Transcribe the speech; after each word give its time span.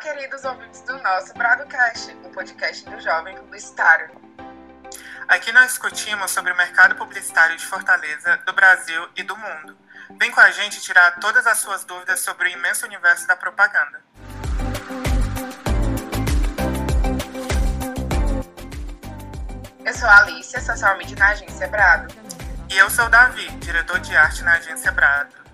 queridos 0.00 0.46
ouvintes 0.46 0.80
do 0.80 0.96
nosso 1.02 1.34
Bradocast, 1.34 2.10
o 2.24 2.30
podcast 2.30 2.88
do 2.88 2.98
jovem 3.00 3.36
publicitário. 3.36 4.10
Aqui 5.28 5.52
nós 5.52 5.66
discutimos 5.66 6.30
sobre 6.30 6.52
o 6.52 6.56
mercado 6.56 6.96
publicitário 6.96 7.54
de 7.54 7.66
Fortaleza, 7.66 8.38
do 8.46 8.52
Brasil 8.54 9.08
e 9.14 9.22
do 9.22 9.36
mundo. 9.36 9.76
Vem 10.18 10.30
com 10.30 10.40
a 10.40 10.50
gente 10.50 10.80
tirar 10.80 11.20
todas 11.20 11.46
as 11.46 11.58
suas 11.58 11.84
dúvidas 11.84 12.20
sobre 12.20 12.48
o 12.48 12.50
imenso 12.50 12.86
universo 12.86 13.26
da 13.26 13.36
propaganda. 13.36 14.00
Eu 19.84 19.94
sou 19.94 20.08
a 20.08 20.16
Alicia, 20.16 20.62
social 20.62 20.96
media 20.96 21.16
na 21.18 21.28
agência 21.28 21.68
Brado. 21.68 22.14
E 22.70 22.78
eu 22.78 22.88
sou 22.88 23.04
o 23.04 23.10
Davi, 23.10 23.46
diretor 23.58 24.00
de 24.00 24.16
arte 24.16 24.42
na 24.44 24.54
agência 24.54 24.90
Brado. 24.92 25.49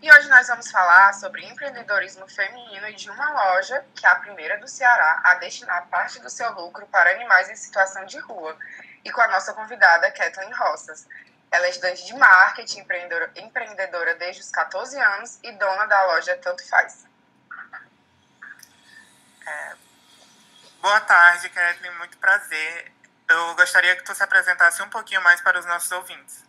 E 0.00 0.12
hoje 0.12 0.28
nós 0.28 0.46
vamos 0.46 0.70
falar 0.70 1.12
sobre 1.14 1.44
empreendedorismo 1.44 2.28
feminino 2.28 2.88
e 2.88 2.94
de 2.94 3.10
uma 3.10 3.32
loja, 3.32 3.84
que 3.96 4.06
é 4.06 4.08
a 4.08 4.14
primeira 4.14 4.56
do 4.58 4.68
Ceará, 4.68 5.20
a 5.24 5.34
destinar 5.34 5.88
parte 5.88 6.20
do 6.20 6.30
seu 6.30 6.52
lucro 6.52 6.86
para 6.86 7.10
animais 7.10 7.50
em 7.50 7.56
situação 7.56 8.06
de 8.06 8.16
rua. 8.18 8.56
E 9.04 9.10
com 9.10 9.20
a 9.20 9.26
nossa 9.26 9.52
convidada, 9.52 10.08
Kathleen 10.12 10.52
Roças. 10.52 11.04
Ela 11.50 11.66
é 11.66 11.70
estudante 11.70 12.06
de 12.06 12.14
marketing, 12.14 12.80
empreendedora, 12.80 13.32
empreendedora 13.34 14.14
desde 14.14 14.42
os 14.42 14.50
14 14.50 15.00
anos 15.00 15.40
e 15.42 15.50
dona 15.52 15.86
da 15.86 16.04
loja 16.06 16.36
Tanto 16.36 16.64
Faz. 16.68 17.04
É, 19.44 19.76
boa 20.80 21.00
tarde, 21.00 21.48
Kathleen, 21.48 21.94
muito 21.96 22.18
prazer. 22.18 22.92
Eu 23.28 23.54
gostaria 23.56 23.96
que 23.96 24.04
tu 24.04 24.14
se 24.14 24.22
apresentasse 24.22 24.80
um 24.80 24.90
pouquinho 24.90 25.22
mais 25.22 25.40
para 25.40 25.58
os 25.58 25.66
nossos 25.66 25.90
ouvintes. 25.90 26.47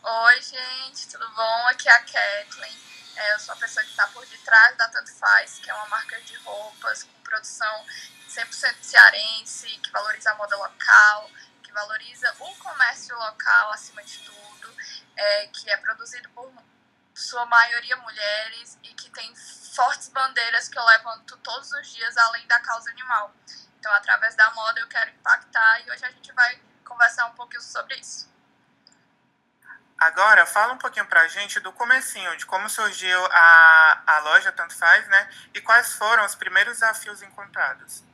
Oi, 0.00 0.42
gente, 0.42 1.08
tudo 1.08 1.28
bom? 1.30 1.66
Aqui 1.66 1.88
é 1.88 1.92
a 1.92 1.98
Kathleen. 1.98 2.78
É, 3.16 3.34
eu 3.34 3.40
sou 3.40 3.52
a 3.52 3.56
pessoa 3.58 3.84
que 3.84 3.90
está 3.90 4.06
por 4.08 4.24
detrás 4.26 4.76
da 4.76 4.88
Tanto 4.88 5.12
Faz, 5.12 5.58
que 5.58 5.68
é 5.68 5.74
uma 5.74 5.88
marca 5.88 6.20
de 6.22 6.36
roupas 6.36 7.02
com 7.02 7.20
produção 7.22 7.84
100% 8.28 8.76
cearense, 8.80 9.66
que 9.66 9.90
valoriza 9.90 10.30
a 10.30 10.34
moda 10.36 10.56
local, 10.56 11.30
que 11.64 11.72
valoriza 11.72 12.32
o 12.38 12.54
comércio 12.56 13.18
local 13.18 13.72
acima 13.72 14.02
de 14.04 14.18
tudo, 14.20 14.76
é, 15.16 15.46
que 15.48 15.68
é 15.68 15.76
produzido 15.76 16.28
por 16.30 16.52
sua 17.12 17.44
maioria 17.46 17.96
mulheres 17.96 18.78
e 18.84 18.94
que 18.94 19.10
tem 19.10 19.34
fortes 19.74 20.08
bandeiras 20.10 20.68
que 20.68 20.78
eu 20.78 20.84
levanto 20.84 21.36
todos 21.38 21.72
os 21.72 21.92
dias 21.92 22.16
além 22.16 22.46
da 22.46 22.60
causa 22.60 22.88
animal. 22.90 23.34
Então, 23.80 23.92
através 23.92 24.36
da 24.36 24.48
moda, 24.52 24.78
eu 24.78 24.86
quero 24.86 25.10
impactar 25.10 25.80
e 25.80 25.90
hoje 25.90 26.04
a 26.04 26.10
gente 26.10 26.32
vai 26.32 26.62
conversar 26.84 27.26
um 27.26 27.34
pouquinho 27.34 27.62
sobre 27.62 27.96
isso. 27.96 28.37
Agora, 29.98 30.46
fala 30.46 30.74
um 30.74 30.78
pouquinho 30.78 31.06
pra 31.06 31.26
gente 31.26 31.58
do 31.58 31.72
comecinho, 31.72 32.36
de 32.36 32.46
como 32.46 32.70
surgiu 32.70 33.18
a, 33.32 34.02
a 34.06 34.18
loja 34.20 34.52
Tanto 34.52 34.72
Faz, 34.76 35.04
né? 35.08 35.28
E 35.52 35.60
quais 35.60 35.94
foram 35.94 36.24
os 36.24 36.36
primeiros 36.36 36.74
desafios 36.74 37.20
encontrados. 37.20 38.04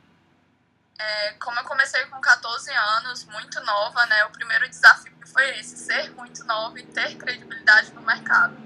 É, 0.98 1.32
como 1.34 1.58
eu 1.60 1.64
comecei 1.64 2.06
com 2.06 2.18
14 2.18 2.72
anos, 2.72 3.24
muito 3.26 3.60
nova, 3.60 4.06
né? 4.06 4.24
O 4.24 4.30
primeiro 4.30 4.66
desafio 4.66 5.12
foi 5.30 5.58
esse, 5.58 5.76
ser 5.76 6.10
muito 6.12 6.42
nova 6.44 6.78
e 6.78 6.86
ter 6.86 7.16
credibilidade 7.16 7.92
no 7.92 8.00
mercado. 8.00 8.56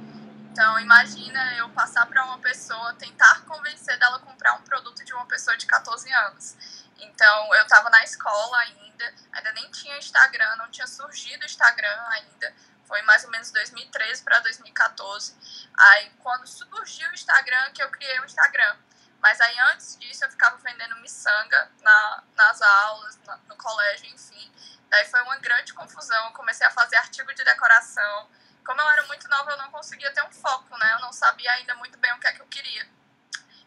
Então, 0.53 0.79
imagina 0.79 1.55
eu 1.55 1.69
passar 1.71 2.07
para 2.07 2.25
uma 2.25 2.39
pessoa, 2.39 2.95
tentar 2.95 3.41
convencer 3.47 3.99
dela 3.99 4.19
a 4.19 4.21
comprar 4.21 4.55
um 4.55 4.63
produto 4.63 5.05
de 5.05 5.13
uma 5.13 5.27
pessoa 5.27 5.57
de 5.57 5.67
14 5.67 6.13
anos. 6.13 6.57
Então, 6.99 7.55
eu 7.55 7.63
estava 7.63 7.91
na 7.91 8.05
escola 8.05 8.59
ainda, 8.59 9.15
ainda 9.33 9.53
nem 9.55 9.69
tinha 9.73 9.99
Instagram, 9.99 10.55
não 10.57 10.71
tinha 10.71 10.87
surgido 10.87 11.45
Instagram 11.45 12.01
ainda 12.11 12.69
foi 12.89 13.03
mais 13.03 13.23
ou 13.25 13.31
menos 13.31 13.51
2013 13.51 14.23
para 14.23 14.41
2014. 14.41 15.37
Aí, 15.77 16.11
quando 16.21 16.47
surgiu 16.47 17.09
o 17.11 17.13
Instagram, 17.13 17.71
que 17.73 17.83
eu 17.83 17.91
criei 17.91 18.19
o 18.21 18.25
Instagram. 18.25 18.77
Mas 19.21 19.39
aí, 19.41 19.57
antes 19.73 19.97
disso, 19.99 20.25
eu 20.25 20.31
ficava 20.31 20.57
vendendo 20.57 20.97
miçanga 20.97 21.71
na, 21.83 22.25
nas 22.35 22.63
aulas, 22.63 23.19
na, 23.27 23.37
no 23.49 23.57
colégio, 23.57 24.07
enfim. 24.07 24.51
Daí 24.89 25.05
foi 25.05 25.21
uma 25.21 25.37
grande 25.37 25.75
confusão. 25.75 26.27
Eu 26.27 26.33
comecei 26.33 26.67
a 26.67 26.71
fazer 26.71 26.97
artigo 26.97 27.33
de 27.35 27.45
decoração. 27.45 28.31
Como 28.65 28.81
eu 28.81 28.89
era 28.89 29.03
muito 29.07 29.29
nova, 29.29 29.51
eu 29.51 29.59
não 29.59 29.71
conseguia 29.71 30.11
ter 30.13 30.23
um 30.25 30.33
foco, 30.33 30.77
né? 30.79 30.95
Eu 30.95 31.01
não 31.01 31.13
sabia 31.13 31.53
ainda 31.53 31.75
muito 31.75 31.99
bem 31.99 32.13
o 32.15 32.21
que 32.21 32.27
é 32.27 32.33
que 32.33 32.41
eu 32.41 32.47
queria. 32.47 32.89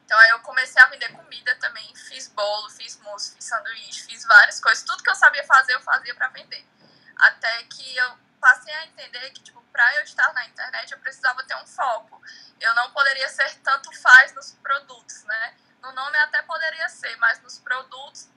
Então, 0.03 0.17
aí 0.17 0.29
eu 0.31 0.39
comecei 0.39 0.81
a 0.81 0.87
vender 0.87 1.09
comida 1.09 1.53
também. 1.55 1.95
Fiz 1.95 2.27
bolo, 2.29 2.69
fiz 2.71 2.97
mousse, 2.97 3.35
fiz 3.35 3.45
sanduíche, 3.45 4.03
fiz 4.03 4.25
várias 4.25 4.59
coisas. 4.59 4.83
Tudo 4.83 5.03
que 5.03 5.09
eu 5.09 5.15
sabia 5.15 5.43
fazer, 5.43 5.75
eu 5.75 5.81
fazia 5.81 6.15
para 6.15 6.29
vender. 6.29 6.65
Até 7.17 7.63
que 7.63 7.95
eu 7.97 8.17
passei 8.41 8.73
a 8.73 8.85
entender 8.87 9.29
que, 9.29 9.43
tipo, 9.43 9.61
para 9.71 9.95
eu 9.95 10.03
estar 10.03 10.33
na 10.33 10.45
internet, 10.45 10.91
eu 10.91 10.99
precisava 10.99 11.43
ter 11.43 11.55
um 11.55 11.65
foco. 11.65 12.21
Eu 12.59 12.73
não 12.75 12.91
poderia 12.91 13.29
ser 13.29 13.53
tanto 13.59 13.95
faz 14.01 14.33
nos 14.33 14.53
produtos, 14.53 15.23
né? 15.23 15.55
No 15.81 15.91
nome 15.93 16.17
até 16.17 16.41
poderia 16.41 16.89
ser, 16.89 17.15
mas 17.17 17.41
nos 17.41 17.59
produtos 17.59 18.27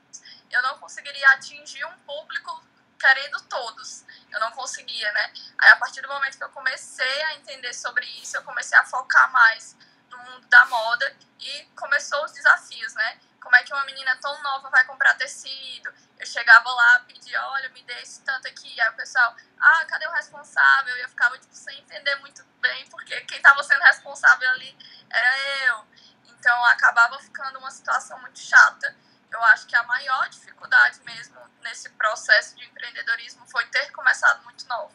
eu 0.50 0.62
não 0.62 0.78
conseguiria 0.78 1.28
atingir 1.31 1.84
um 1.87 1.98
público 2.00 2.64
querendo 2.98 3.41
todos. 3.43 4.04
Eu 4.31 4.38
não 4.41 4.53
conseguia, 4.53 5.10
né? 5.12 5.32
Aí, 5.59 5.70
a 5.70 5.76
partir 5.76 6.00
do 6.00 6.09
momento 6.09 6.38
que 6.38 6.44
eu 6.44 6.50
comecei 6.50 7.22
a 7.25 7.34
entender 7.34 7.72
sobre 7.72 8.06
isso, 8.22 8.37
eu 8.37 8.43
comecei 8.44 8.78
a 8.78 8.84
focar 8.84 9.31
mais 9.32 9.76
no 10.10 10.19
mundo 10.19 10.47
da 10.47 10.64
moda 10.66 11.16
e 11.41 11.64
começou 11.76 12.25
os 12.25 12.32
desafios, 12.32 12.94
né? 12.94 13.20
Como 13.44 13.55
é 13.56 13.62
que 13.62 13.75
uma 13.75 13.84
menina 13.84 14.16
tão 14.16 14.43
nova 14.43 14.71
vai 14.71 14.82
comprar 14.84 15.15
tecido? 15.16 15.93
Eu 16.19 16.27
chegava 16.27 16.66
lá, 16.72 17.00
pedia, 17.00 17.47
olha, 17.49 17.69
me 17.69 17.82
dê 17.82 17.93
esse 18.00 18.22
tanto 18.22 18.49
aqui. 18.49 18.81
Aí 18.81 18.88
o 18.88 18.94
pessoal, 18.94 19.37
ah, 19.60 19.84
cadê 19.84 20.06
o 20.06 20.12
responsável? 20.12 20.97
E 20.97 21.03
eu 21.03 21.09
ficava, 21.10 21.38
tipo, 21.38 21.55
sem 21.55 21.78
entender 21.78 22.16
muito 22.16 22.43
bem, 22.62 22.88
porque 22.88 23.21
quem 23.27 23.37
estava 23.37 23.62
sendo 23.62 23.82
responsável 23.82 24.50
ali 24.50 24.75
era 25.10 25.38
eu. 25.66 25.87
Então, 26.25 26.65
acabava 26.65 27.19
ficando 27.19 27.59
uma 27.59 27.71
situação 27.71 28.19
muito 28.21 28.38
chata. 28.38 28.97
Eu 29.31 29.43
acho 29.44 29.66
que 29.66 29.76
a 29.76 29.82
maior 29.82 30.26
dificuldade 30.31 31.00
mesmo 31.03 31.38
nesse 31.61 31.91
processo 31.91 32.56
de 32.56 32.65
empreendedorismo 32.65 33.47
foi 33.47 33.66
ter 33.66 33.93
começado 33.93 34.43
muito 34.44 34.66
nova. 34.66 34.94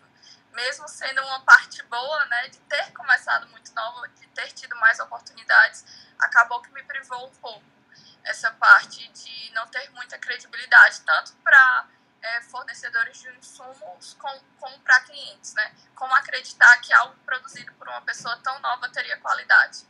Mesmo 0.53 0.87
sendo 0.87 1.21
uma 1.21 1.41
parte 1.41 1.83
boa, 1.83 2.25
né, 2.25 2.47
de 2.47 2.57
ter 2.61 2.91
começado 2.93 3.47
muito 3.49 3.71
nova, 3.75 4.07
de 4.07 4.25
ter 4.29 4.51
tido 4.53 4.75
mais 4.77 4.99
oportunidades, 4.99 5.85
acabou 6.17 6.61
que 6.63 6.71
me 6.71 6.81
privou 6.83 7.27
um 7.27 7.35
pouco 7.35 7.78
essa 8.23 8.51
parte 8.51 9.07
de 9.09 9.51
não 9.53 9.67
ter 9.67 9.89
muita 9.91 10.17
credibilidade, 10.17 11.01
tanto 11.01 11.33
para 11.37 11.87
é, 12.21 12.41
fornecedores 12.41 13.19
de 13.19 13.29
insumos 13.37 14.15
como, 14.19 14.41
como 14.59 14.79
para 14.79 14.99
clientes, 15.01 15.53
né? 15.53 15.73
Como 15.95 16.13
acreditar 16.15 16.77
que 16.81 16.93
algo 16.93 17.15
produzido 17.25 17.73
por 17.73 17.87
uma 17.87 18.01
pessoa 18.01 18.37
tão 18.37 18.59
nova 18.59 18.89
teria 18.89 19.17
qualidade? 19.17 19.87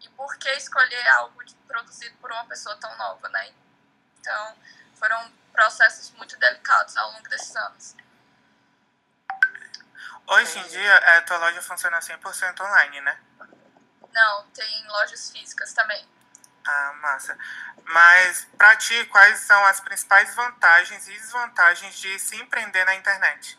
E 0.00 0.08
por 0.10 0.36
que 0.38 0.50
escolher 0.52 1.06
algo 1.08 1.44
de, 1.44 1.54
produzido 1.66 2.16
por 2.18 2.30
uma 2.32 2.44
pessoa 2.46 2.76
tão 2.76 2.96
nova, 2.96 3.28
né? 3.28 3.52
Então, 4.18 4.56
foram 4.94 5.32
processos 5.52 6.10
muito 6.12 6.38
delicados 6.38 6.96
ao 6.96 7.12
longo 7.12 7.28
desses 7.28 7.54
anos. 7.56 7.96
Hoje 10.26 10.58
em 10.60 10.68
dia, 10.68 10.94
a 10.94 11.10
é, 11.16 11.20
tua 11.22 11.38
loja 11.38 11.60
funciona 11.60 11.98
100% 11.98 12.60
online, 12.60 13.00
né? 13.00 13.18
Não, 14.12 14.46
tem 14.50 14.86
lojas 14.86 15.30
físicas 15.30 15.72
também. 15.72 16.06
Ah, 16.66 16.92
massa. 17.00 17.36
Mas, 17.84 18.46
para 18.56 18.76
ti, 18.76 19.04
quais 19.06 19.40
são 19.40 19.64
as 19.66 19.80
principais 19.80 20.34
vantagens 20.34 21.08
e 21.08 21.12
desvantagens 21.12 21.98
de 21.98 22.18
se 22.18 22.36
empreender 22.36 22.84
na 22.84 22.94
internet? 22.94 23.58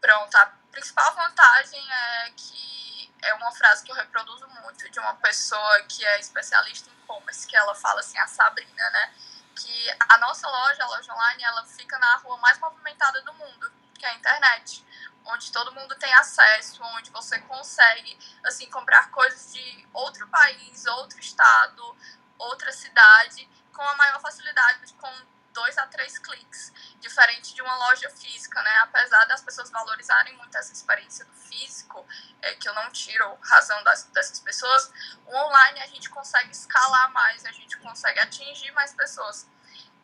Pronto, 0.00 0.36
a 0.36 0.46
principal 0.70 1.14
vantagem 1.14 1.80
é 1.92 2.30
que 2.36 3.14
é 3.22 3.34
uma 3.34 3.52
frase 3.52 3.84
que 3.84 3.92
eu 3.92 3.96
reproduzo 3.96 4.46
muito 4.48 4.90
de 4.90 4.98
uma 4.98 5.14
pessoa 5.16 5.82
que 5.84 6.04
é 6.04 6.18
especialista 6.18 6.90
em 6.90 6.92
e-commerce, 6.92 7.46
que 7.46 7.56
ela 7.56 7.74
fala 7.74 8.00
assim, 8.00 8.18
a 8.18 8.26
Sabrina, 8.26 8.90
né? 8.90 9.14
Que 9.54 9.96
a 10.08 10.18
nossa 10.18 10.48
loja, 10.48 10.82
a 10.82 10.86
loja 10.88 11.12
online, 11.12 11.44
ela 11.44 11.64
fica 11.66 11.96
na 11.98 12.16
rua 12.16 12.36
mais 12.38 12.58
movimentada 12.58 13.22
do 13.22 13.32
mundo, 13.34 13.72
que 13.94 14.04
é 14.04 14.08
a 14.08 14.14
internet 14.14 14.84
onde 15.26 15.52
todo 15.52 15.72
mundo 15.72 15.94
tem 15.96 16.12
acesso, 16.14 16.82
onde 16.82 17.10
você 17.10 17.38
consegue 17.40 18.18
assim 18.44 18.68
comprar 18.70 19.10
coisas 19.10 19.52
de 19.52 19.88
outro 19.92 20.26
país, 20.28 20.86
outro 20.86 21.18
estado, 21.20 21.96
outra 22.38 22.72
cidade 22.72 23.48
com 23.72 23.82
a 23.82 23.96
maior 23.96 24.20
facilidade, 24.20 24.92
com 24.94 25.10
dois 25.52 25.76
a 25.78 25.86
três 25.86 26.18
cliques, 26.18 26.72
diferente 26.98 27.54
de 27.54 27.62
uma 27.62 27.76
loja 27.76 28.08
física, 28.10 28.60
né? 28.62 28.78
Apesar 28.78 29.24
das 29.26 29.42
pessoas 29.42 29.70
valorizarem 29.70 30.36
muito 30.36 30.56
essa 30.56 30.72
experiência 30.72 31.24
do 31.24 31.32
físico, 31.32 32.06
é, 32.40 32.54
que 32.54 32.68
eu 32.68 32.74
não 32.74 32.90
tiro 32.90 33.38
razão 33.42 33.82
das, 33.84 34.04
dessas 34.04 34.40
pessoas, 34.40 34.90
o 35.26 35.36
online 35.36 35.80
a 35.80 35.86
gente 35.86 36.08
consegue 36.08 36.50
escalar 36.50 37.10
mais, 37.12 37.44
a 37.44 37.52
gente 37.52 37.76
consegue 37.78 38.18
atingir 38.20 38.70
mais 38.72 38.92
pessoas. 38.94 39.46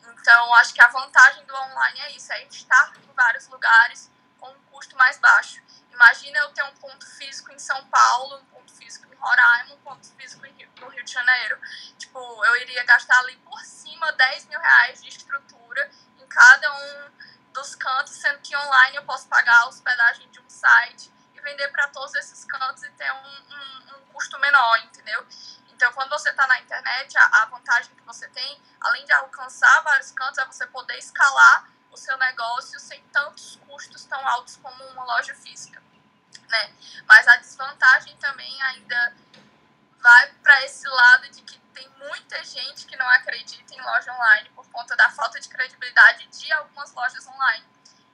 Então, 0.07 0.53
acho 0.55 0.73
que 0.73 0.81
a 0.81 0.87
vantagem 0.87 1.45
do 1.45 1.55
online 1.55 1.99
é 2.01 2.11
isso, 2.11 2.31
é 2.31 2.43
estar 2.45 2.93
em 2.97 3.13
vários 3.13 3.47
lugares, 3.47 4.09
com 4.39 4.49
um 4.49 4.61
custo 4.71 4.95
mais 4.95 5.17
baixo. 5.17 5.61
Imagina 5.91 6.39
eu 6.39 6.53
ter 6.53 6.63
um 6.63 6.75
ponto 6.75 7.05
físico 7.05 7.48
em 7.59 7.61
São 7.61 7.85
Paulo, 7.87 8.37
um 8.37 8.45
ponto 8.45 8.73
físico 8.73 9.05
em 9.13 9.17
Roraima, 9.17 9.75
um 9.75 9.79
ponto 9.79 10.07
físico 10.15 10.41
no 10.79 10.87
Rio 10.87 11.03
de 11.03 11.11
Janeiro. 11.11 11.59
Tipo, 11.97 12.17
eu 12.45 12.55
iria 12.61 12.85
gastar 12.85 13.19
ali 13.19 13.35
por 13.37 13.59
cima 13.65 14.13
10 14.13 14.45
mil 14.45 14.59
reais 14.59 15.03
de 15.03 15.09
estrutura 15.09 15.91
em 16.17 16.25
cada 16.27 16.73
um 16.73 17.11
dos 17.53 17.75
cantos, 17.75 18.13
sendo 18.13 18.39
que 18.39 18.55
online 18.55 18.95
eu 18.95 19.03
posso 19.03 19.27
pagar 19.27 19.63
a 19.63 19.67
hospedagem 19.67 20.29
de 20.31 20.39
um 20.39 20.49
site 20.49 21.11
e 21.35 21.41
vender 21.41 21.67
para 21.67 21.89
todos 21.89 22.15
esses 22.15 22.45
cantos 22.45 22.81
e 22.83 22.89
ter 22.91 23.11
um, 23.11 23.17
um, 23.17 23.97
um 23.97 24.05
custo 24.13 24.39
menor, 24.39 24.79
entendeu? 24.85 25.27
Então, 25.67 25.91
quando 25.91 26.09
você 26.11 26.29
está 26.29 26.47
na 26.47 26.59
internet, 26.61 27.17
a, 27.17 27.25
a, 27.41 27.45
vantagem 27.47 27.93
que 27.93 28.03
você 28.03 28.27
tem, 28.29 28.61
além 28.79 29.05
de 29.05 29.11
alcançar 29.11 29.81
vários 29.81 30.11
cantos, 30.11 30.37
é 30.37 30.45
você 30.45 30.65
poder 30.67 30.97
escalar 30.97 31.69
o 31.91 31.97
seu 31.97 32.17
negócio 32.17 32.79
sem 32.79 33.01
tantos 33.11 33.57
custos 33.67 34.05
tão 34.05 34.25
altos 34.25 34.55
como 34.57 34.81
uma 34.85 35.03
loja 35.03 35.33
física. 35.35 35.88
Né? 36.49 36.73
Mas 37.07 37.27
a 37.27 37.35
desvantagem 37.37 38.15
também 38.17 38.61
ainda 38.63 39.13
vai 39.99 40.31
para 40.41 40.65
esse 40.65 40.87
lado 40.87 41.29
de 41.29 41.41
que 41.43 41.59
tem 41.73 41.87
muita 41.97 42.43
gente 42.43 42.85
que 42.85 42.95
não 42.97 43.07
acredita 43.09 43.73
em 43.73 43.81
loja 43.81 44.11
online 44.13 44.49
por 44.49 44.67
conta 44.69 44.95
da 44.95 45.09
falta 45.11 45.39
de 45.39 45.47
credibilidade 45.47 46.27
de 46.27 46.51
algumas 46.53 46.91
lojas 46.93 47.25
online. 47.27 47.65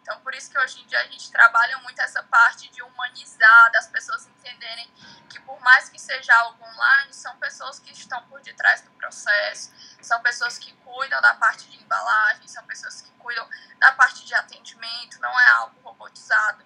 Então, 0.02 0.20
por 0.22 0.36
isso 0.36 0.52
que 0.52 0.60
hoje 0.60 0.82
em 0.82 0.86
dia 0.86 1.00
a 1.00 1.08
gente 1.08 1.32
trabalha 1.32 1.80
muito 1.80 2.00
essa 2.00 2.22
parte 2.22 2.70
de 2.70 2.84
humanizar, 2.84 3.72
das 3.72 3.88
pessoas 3.88 4.28
entenderem 4.28 4.88
que 5.28 5.40
por 5.40 5.60
mais 5.62 5.90
que 5.90 5.98
seja 5.98 6.32
algo 6.36 6.64
online, 6.64 7.12
são 7.12 7.36
pessoas 7.38 7.80
que 7.80 7.92
estão 7.92 8.22
por 8.28 8.40
detrás 8.42 8.82
do 8.82 8.92
processo, 8.92 9.74
são 10.02 10.22
pessoas 10.22 10.60
que 10.60 10.72
cuidam 10.74 11.20
da 11.22 11.34
parte 11.34 11.68
de 11.70 11.82
embalagem, 11.82 12.48
são 12.48 12.64
pessoas 12.66 13.02
que 13.02 13.10
cuidam 13.14 13.50
da 13.80 13.94
parte 13.94 14.24
de 14.26 14.36
atendimento, 14.36 15.20
não 15.20 15.40
é 15.40 15.50
algo 15.54 15.80
robotizado. 15.82 16.64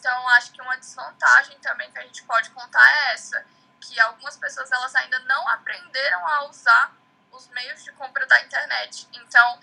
Então, 0.00 0.28
acho 0.30 0.52
que 0.52 0.62
uma 0.62 0.78
desvantagem 0.78 1.58
também 1.58 1.90
que 1.92 1.98
a 1.98 2.02
gente 2.02 2.22
pode 2.22 2.48
contar 2.50 2.82
é 2.90 3.12
essa, 3.12 3.44
que 3.78 4.00
algumas 4.00 4.34
pessoas 4.38 4.72
elas 4.72 4.94
ainda 4.96 5.18
não 5.20 5.46
aprenderam 5.48 6.26
a 6.26 6.44
usar 6.46 6.90
os 7.30 7.46
meios 7.48 7.84
de 7.84 7.92
compra 7.92 8.26
da 8.26 8.40
internet. 8.40 9.06
Então, 9.12 9.60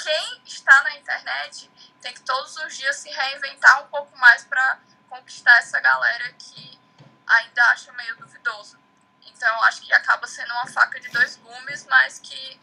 quem 0.00 0.42
está 0.46 0.80
na 0.84 0.96
internet 0.96 1.68
tem 2.00 2.14
que 2.14 2.20
todos 2.20 2.56
os 2.58 2.76
dias 2.76 2.94
se 2.94 3.10
reinventar 3.10 3.82
um 3.82 3.88
pouco 3.88 4.16
mais 4.16 4.44
para 4.44 4.78
conquistar 5.08 5.58
essa 5.58 5.80
galera 5.80 6.32
que 6.34 6.80
ainda 7.26 7.62
acha 7.64 7.92
meio 7.94 8.16
duvidoso. 8.16 8.78
Então, 9.22 9.64
acho 9.64 9.82
que 9.82 9.92
acaba 9.92 10.24
sendo 10.28 10.52
uma 10.52 10.68
faca 10.68 11.00
de 11.00 11.08
dois 11.08 11.36
gumes, 11.38 11.84
mas 11.86 12.20
que 12.20 12.60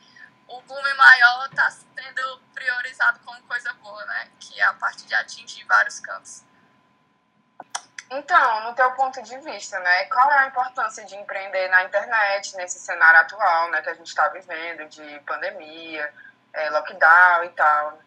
o 0.47 0.61
gume 0.61 0.93
maior 0.93 1.47
está 1.47 1.69
sendo 1.71 2.41
priorizado 2.53 3.19
como 3.25 3.41
coisa 3.43 3.73
boa, 3.73 4.05
né? 4.05 4.31
Que 4.39 4.61
é 4.61 4.63
a 4.63 4.73
parte 4.75 5.05
de 5.05 5.13
atingir 5.13 5.65
vários 5.65 5.99
cantos. 5.99 6.49
Então, 8.13 8.63
no 8.65 8.75
teu 8.75 8.91
ponto 8.91 9.21
de 9.23 9.37
vista, 9.37 9.79
né, 9.79 10.03
qual 10.05 10.29
é 10.29 10.39
a 10.39 10.47
importância 10.47 11.05
de 11.05 11.15
empreender 11.15 11.69
na 11.69 11.85
internet 11.85 12.57
nesse 12.57 12.77
cenário 12.77 13.21
atual, 13.21 13.71
né, 13.71 13.81
que 13.81 13.89
a 13.89 13.93
gente 13.93 14.07
está 14.07 14.27
vivendo 14.27 14.85
de 14.89 15.19
pandemia, 15.21 16.13
é, 16.51 16.69
lockdown 16.71 17.45
e 17.45 17.49
tal? 17.51 18.01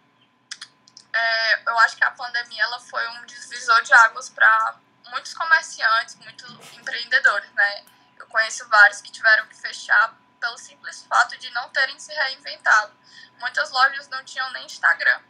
É, 1.10 1.70
eu 1.70 1.78
acho 1.78 1.96
que 1.96 2.04
a 2.04 2.10
pandemia 2.10 2.62
ela 2.64 2.78
foi 2.80 3.06
um 3.08 3.24
divisor 3.24 3.80
de 3.82 3.94
águas 3.94 4.28
para 4.28 4.74
muitos 5.08 5.32
comerciantes, 5.32 6.16
muitos 6.16 6.76
empreendedores, 6.76 7.50
né? 7.52 7.84
Eu 8.18 8.26
conheço 8.26 8.68
vários 8.68 9.00
que 9.00 9.10
tiveram 9.10 9.46
que 9.46 9.56
fechar 9.56 10.12
pelo 10.38 10.58
simples 10.58 11.02
fato 11.06 11.38
de 11.38 11.48
não 11.52 11.70
terem 11.70 11.98
se 11.98 12.12
reinventado. 12.12 12.92
Muitas 13.40 13.70
lojas 13.70 14.06
não 14.08 14.22
tinham 14.22 14.52
nem 14.52 14.66
Instagram. 14.66 15.22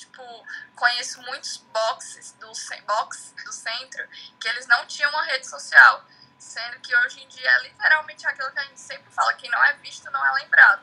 Tipo, 0.00 0.46
conheço 0.74 1.20
muitos 1.20 1.58
boxes 1.58 2.32
do, 2.40 2.50
box 2.86 3.34
do 3.44 3.52
centro 3.52 4.08
que 4.40 4.48
eles 4.48 4.66
não 4.66 4.86
tinham 4.86 5.10
uma 5.10 5.24
rede 5.24 5.46
social. 5.46 6.02
Sendo 6.38 6.80
que 6.80 6.96
hoje 6.96 7.22
em 7.22 7.28
dia 7.28 7.50
é 7.50 7.62
literalmente 7.64 8.26
aquilo 8.26 8.50
que 8.50 8.58
a 8.60 8.64
gente 8.64 8.80
sempre 8.80 9.12
fala: 9.12 9.34
quem 9.34 9.50
não 9.50 9.62
é 9.62 9.74
visto 9.74 10.10
não 10.10 10.24
é 10.26 10.32
lembrado. 10.40 10.82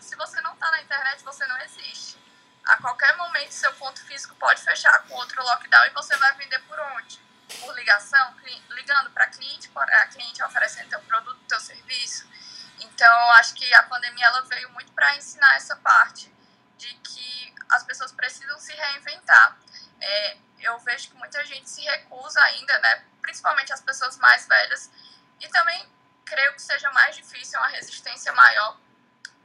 Se 0.00 0.14
você 0.16 0.38
não 0.42 0.52
está 0.52 0.70
na 0.70 0.82
internet, 0.82 1.24
você 1.24 1.46
não 1.46 1.58
existe. 1.62 2.18
A 2.66 2.76
qualquer 2.76 3.16
momento, 3.16 3.52
seu 3.52 3.72
ponto 3.74 4.04
físico 4.04 4.34
pode 4.34 4.60
fechar 4.60 4.98
com 5.04 5.14
outro 5.14 5.42
lockdown 5.42 5.86
e 5.86 5.90
você 5.90 6.14
vai 6.18 6.34
vender 6.34 6.58
por 6.60 6.78
onde? 6.78 7.18
Por 7.60 7.74
ligação, 7.74 8.36
ligando 8.68 9.10
para 9.12 9.28
cliente, 9.28 9.70
a 9.74 10.06
cliente 10.08 10.42
oferecendo 10.42 10.90
teu 10.90 11.00
produto, 11.00 11.40
teu 11.48 11.60
serviço. 11.60 12.28
Então, 12.80 13.30
acho 13.32 13.54
que 13.54 13.72
a 13.72 13.82
pandemia 13.84 14.26
ela 14.26 14.42
veio 14.42 14.68
muito 14.72 14.92
para 14.92 15.16
ensinar 15.16 15.56
essa 15.56 15.76
parte 15.76 16.30
de 16.76 16.92
que 16.96 17.25
as 17.70 17.82
pessoas 17.84 18.12
precisam 18.12 18.58
se 18.58 18.72
reinventar. 18.72 19.58
É, 20.00 20.36
eu 20.60 20.78
vejo 20.80 21.10
que 21.10 21.16
muita 21.16 21.44
gente 21.44 21.68
se 21.68 21.82
recusa 21.82 22.40
ainda, 22.42 22.78
né? 22.78 23.04
Principalmente 23.22 23.72
as 23.72 23.80
pessoas 23.80 24.16
mais 24.18 24.46
velhas. 24.46 24.90
E 25.40 25.48
também 25.48 25.88
creio 26.24 26.52
que 26.54 26.62
seja 26.62 26.90
mais 26.90 27.14
difícil, 27.16 27.58
uma 27.58 27.68
resistência 27.68 28.32
maior 28.32 28.78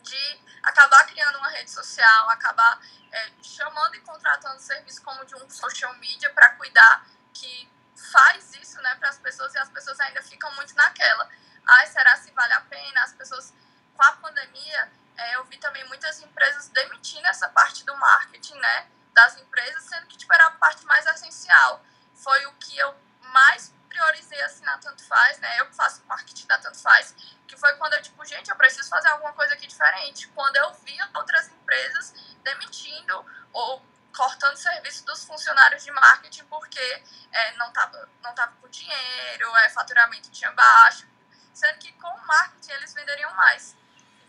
de 0.01 0.39
acabar 0.63 1.06
criando 1.06 1.38
uma 1.38 1.50
rede 1.50 1.69
social, 1.69 2.29
acabar 2.29 2.81
é, 3.12 3.31
chamando 3.44 3.95
e 3.95 4.01
contratando 4.01 4.59
serviço 4.59 5.01
como 5.03 5.25
de 5.25 5.35
um 5.35 5.50
social 5.50 5.94
media 5.95 6.29
para 6.31 6.50
cuidar 6.51 7.06
que 7.33 7.69
faz 8.12 8.53
isso 8.56 8.81
né, 8.81 8.95
para 8.95 9.09
as 9.09 9.17
pessoas 9.19 9.53
e 9.53 9.57
as 9.57 9.69
pessoas 9.69 10.00
ainda 10.00 10.21
ficam 10.24 10.51
muito 10.56 10.75
naquela. 10.75 11.29
Ai, 11.67 11.88
será 11.88 12.15
se 12.17 12.31
vale 12.31 12.53
a 12.53 12.62
pena? 12.62 13.03
As 13.03 13.13
pessoas, 13.13 13.53
com 13.95 14.03
a 14.03 14.13
pandemia, 14.13 14.91
é, 15.17 15.35
eu 15.35 15.45
vi 15.45 15.57
também 15.57 15.87
muitas 15.87 16.19
empresas 16.21 16.69
demitindo 16.69 17.27
essa 17.27 17.49
parte 17.49 17.83
do 17.85 17.95
marketing, 17.95 18.55
né? 18.55 18.87
Das 19.13 19.37
empresas, 19.37 19.83
sendo 19.83 20.07
que 20.07 20.17
tipo, 20.17 20.33
era 20.33 20.47
a 20.47 20.51
parte 20.51 20.85
mais 20.85 21.05
essencial. 21.05 21.83
Foi 22.15 22.45
o 22.47 22.53
que 22.53 22.77
eu 22.77 22.95
mais 23.21 23.73
priorizei 23.87 24.41
assim 24.41 24.63
na 24.63 24.77
Tanto 24.77 25.03
Faz, 25.05 25.37
né? 25.39 25.59
Eu 25.59 25.67
que 25.67 25.75
faço 25.75 26.03
marketing 26.05 26.47
da 26.47 26.57
Tanto 26.57 26.79
Faz, 26.79 27.13
que 27.47 27.57
foi 27.57 27.73
quando 27.75 27.93
eu, 27.93 28.01
tipo, 28.01 28.23
gente, 28.25 28.49
eu 28.49 28.55
preciso 28.55 28.89
fazer 28.89 29.09
alguma 29.09 29.33
coisa 29.33 29.53
aqui 29.53 29.67
diferente. 29.67 30.27
Quando 30.29 30.55
eu 30.55 30.73
vi 30.75 30.97
outras 31.13 31.49
empresas 31.49 32.13
demitindo 32.43 33.25
ou 33.51 33.85
cortando 34.15 34.55
serviço 34.55 35.05
dos 35.05 35.23
funcionários 35.25 35.83
de 35.83 35.91
marketing 35.91 36.45
porque 36.45 37.03
é, 37.31 37.51
não 37.53 37.71
tava 37.71 38.09
não 38.21 38.33
tava 38.35 38.53
com 38.61 38.67
dinheiro, 38.69 39.55
é, 39.57 39.69
faturamento 39.69 40.29
tinha 40.31 40.51
baixo, 40.51 41.07
sendo 41.53 41.79
que 41.79 41.91
com 41.93 42.07
o 42.07 42.27
marketing 42.27 42.71
eles 42.71 42.93
venderiam 42.93 43.33
mais. 43.33 43.75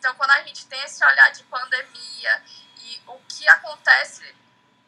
Então, 0.02 0.16
quando 0.16 0.32
a 0.32 0.42
gente 0.42 0.66
tem 0.66 0.82
esse 0.82 1.04
olhar 1.04 1.30
de 1.30 1.44
pandemia 1.44 2.42
e 2.78 3.00
o 3.06 3.20
que 3.20 3.48
acontece 3.48 4.34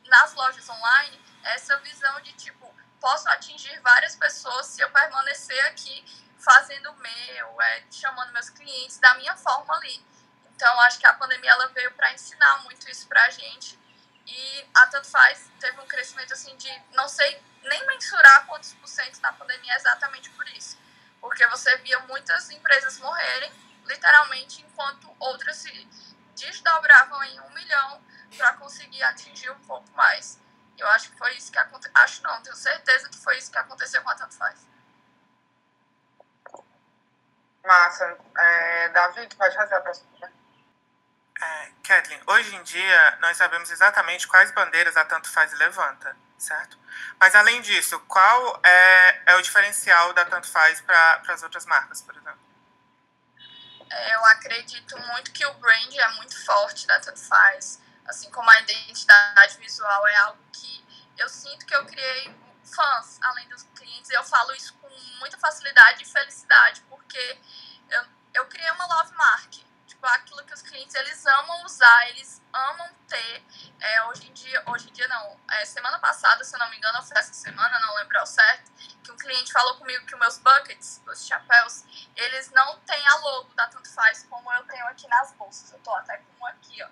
nas 0.07 0.35
lojas 0.35 0.69
online, 0.69 1.25
é 1.45 1.55
essa 1.55 1.77
visão 1.79 2.21
de 2.23 2.33
tipo, 2.33 2.67
posso 3.01 3.29
atingir 3.29 3.79
várias 3.79 4.17
pessoas 4.17 4.67
se 4.67 4.81
eu 4.81 4.91
permanecer 4.91 5.67
aqui 5.67 6.05
fazendo 6.37 6.91
o 6.91 6.97
meu, 6.97 7.63
é, 7.63 7.85
chamando 7.93 8.33
meus 8.33 8.51
clientes 8.51 8.99
da 8.99 9.15
minha 9.15 9.37
forma 9.37 9.77
ali. 9.77 10.05
Então, 10.47 10.81
acho 10.81 10.99
que 10.99 11.07
a 11.07 11.15
pandemia 11.15 11.53
ela 11.53 11.69
veio 11.69 11.93
para 11.93 12.13
ensinar 12.13 12.65
muito 12.65 12.91
isso 12.91 13.07
para 13.07 13.23
a 13.23 13.31
gente. 13.31 13.79
E 14.27 14.69
a 14.75 14.89
Tanto 14.89 15.09
Faz 15.09 15.49
teve 15.61 15.81
um 15.81 15.87
crescimento 15.87 16.33
assim 16.33 16.57
de 16.57 16.83
não 16.91 17.07
sei 17.07 17.41
nem 17.63 17.87
mensurar 17.87 18.47
quantos 18.47 18.75
por 18.75 18.89
cento 18.89 19.21
na 19.21 19.33
pandemia 19.33 19.77
exatamente 19.77 20.29
por 20.31 20.49
isso. 20.49 20.77
Porque 21.21 21.47
você 21.47 21.77
via 21.77 22.01
muitas 22.01 22.51
empresas 22.51 22.99
morrerem, 22.99 23.53
literalmente, 23.87 24.63
enquanto 24.63 25.15
outras 25.19 25.57
se 25.57 25.89
desdobravam 26.35 27.23
em 27.25 27.41
um 27.41 27.51
milhão 27.51 28.03
para 28.37 28.55
conseguir 28.55 29.03
atingir 29.05 29.51
um 29.51 29.61
pouco 29.61 29.91
mais. 29.93 30.41
Eu 30.77 30.89
acho 30.89 31.11
que 31.11 31.19
foi 31.19 31.33
isso 31.37 31.53
que 31.53 31.59
aconteceu. 31.59 31.93
Acho 31.95 32.23
não, 32.23 32.43
tenho 32.43 32.57
certeza 32.57 33.09
que 33.09 33.17
foi 33.17 33.39
isso 33.39 33.51
que 33.51 33.59
aconteceu 33.59 34.03
com 34.03 34.11
a 34.11 34.15
Tanto 34.15 34.37
Faz. 34.37 34.67
Massa. 37.65 38.19
É, 38.37 38.89
Davi, 38.91 39.27
tu 39.29 39.37
pode 39.37 39.55
fazer 39.55 39.75
a 39.75 39.81
próxima 39.81 40.15
é, 41.41 41.71
Kathleen, 41.83 42.21
hoje 42.27 42.55
em 42.55 42.63
dia 42.63 43.19
nós 43.21 43.37
sabemos 43.37 43.71
exatamente 43.71 44.27
quais 44.27 44.51
bandeiras 44.53 44.97
a 44.97 45.05
Tanto 45.05 45.29
Faz 45.31 45.53
levanta, 45.55 46.17
certo? 46.39 46.79
Mas 47.19 47.35
além 47.35 47.61
disso, 47.61 47.99
qual 48.01 48.61
é, 48.63 49.23
é 49.27 49.37
o 49.37 49.43
diferencial 49.43 50.13
da 50.13 50.25
Tanto 50.25 50.51
Faz 50.51 50.81
para 50.81 51.23
as 51.29 51.43
outras 51.43 51.67
marcas, 51.67 52.01
por 52.03 52.17
exemplo? 52.17 52.44
Eu 54.13 54.25
acredito 54.27 54.99
muito 54.99 55.33
que 55.33 55.45
o 55.47 55.55
brand 55.55 55.95
é 55.95 56.09
muito 56.13 56.45
forte 56.45 56.87
da 56.87 56.99
Tanto 57.01 57.21
Faz. 57.21 57.81
Assim 58.07 58.31
como 58.31 58.49
a 58.51 58.61
identidade 58.61 59.59
visual 59.59 60.07
é 60.07 60.17
algo 60.17 60.43
que 60.53 60.85
eu 61.17 61.29
sinto 61.29 61.65
que 61.65 61.75
eu 61.75 61.85
criei 61.87 62.35
fãs, 62.65 63.19
além 63.23 63.49
dos 63.49 63.63
clientes, 63.75 64.11
eu 64.11 64.25
falo 64.25 64.53
isso 64.55 64.75
com 64.75 64.89
muita 65.19 65.39
facilidade 65.39 66.03
e 66.03 66.07
felicidade, 66.07 66.83
porque 66.89 67.39
eu, 67.91 68.05
eu 68.35 68.47
criei 68.47 68.71
uma 68.73 68.87
love 68.87 69.15
mark, 69.15 69.55
aquilo 70.07 70.45
que 70.45 70.55
os 70.55 70.63
clientes, 70.63 70.95
eles 70.95 71.25
amam 71.27 71.65
usar, 71.65 72.09
eles 72.09 72.43
amam 72.53 72.89
ter, 73.09 73.45
é, 73.81 74.03
hoje 74.05 74.29
em 74.29 74.33
dia, 74.33 74.63
hoje 74.67 74.89
em 74.89 74.93
dia 74.93 75.09
não, 75.09 75.41
é, 75.51 75.65
semana 75.65 75.99
passada, 75.99 76.43
se 76.45 76.55
eu 76.55 76.59
não 76.59 76.71
me 76.71 76.77
engano, 76.77 76.99
ou 76.99 77.05
foi 77.05 77.19
essa 77.19 77.33
semana, 77.33 77.79
não 77.81 77.95
lembro 77.97 78.19
ao 78.19 78.27
certo, 78.27 78.73
que 79.03 79.11
um 79.11 79.17
cliente 79.17 79.53
falou 79.53 79.77
comigo 79.77 80.07
que 80.07 80.15
os 80.15 80.21
meus 80.21 80.39
buckets, 80.39 81.03
os 81.07 81.27
chapéus, 81.27 81.85
eles 82.17 82.51
não 82.51 82.79
têm 82.81 83.07
a 83.07 83.17
logo 83.17 83.55
da 83.55 83.67
Tanto 83.67 83.93
Faz 83.93 84.27
como 84.29 84.53
eu 84.53 84.65
tenho 84.65 84.87
aqui 84.87 85.07
nas 85.09 85.33
bolsas, 85.33 85.73
eu 85.73 85.79
tô 85.81 85.95
até 85.95 86.19
com 86.19 86.45
um 86.45 86.47
aqui, 86.47 86.83
ó, 86.83 86.89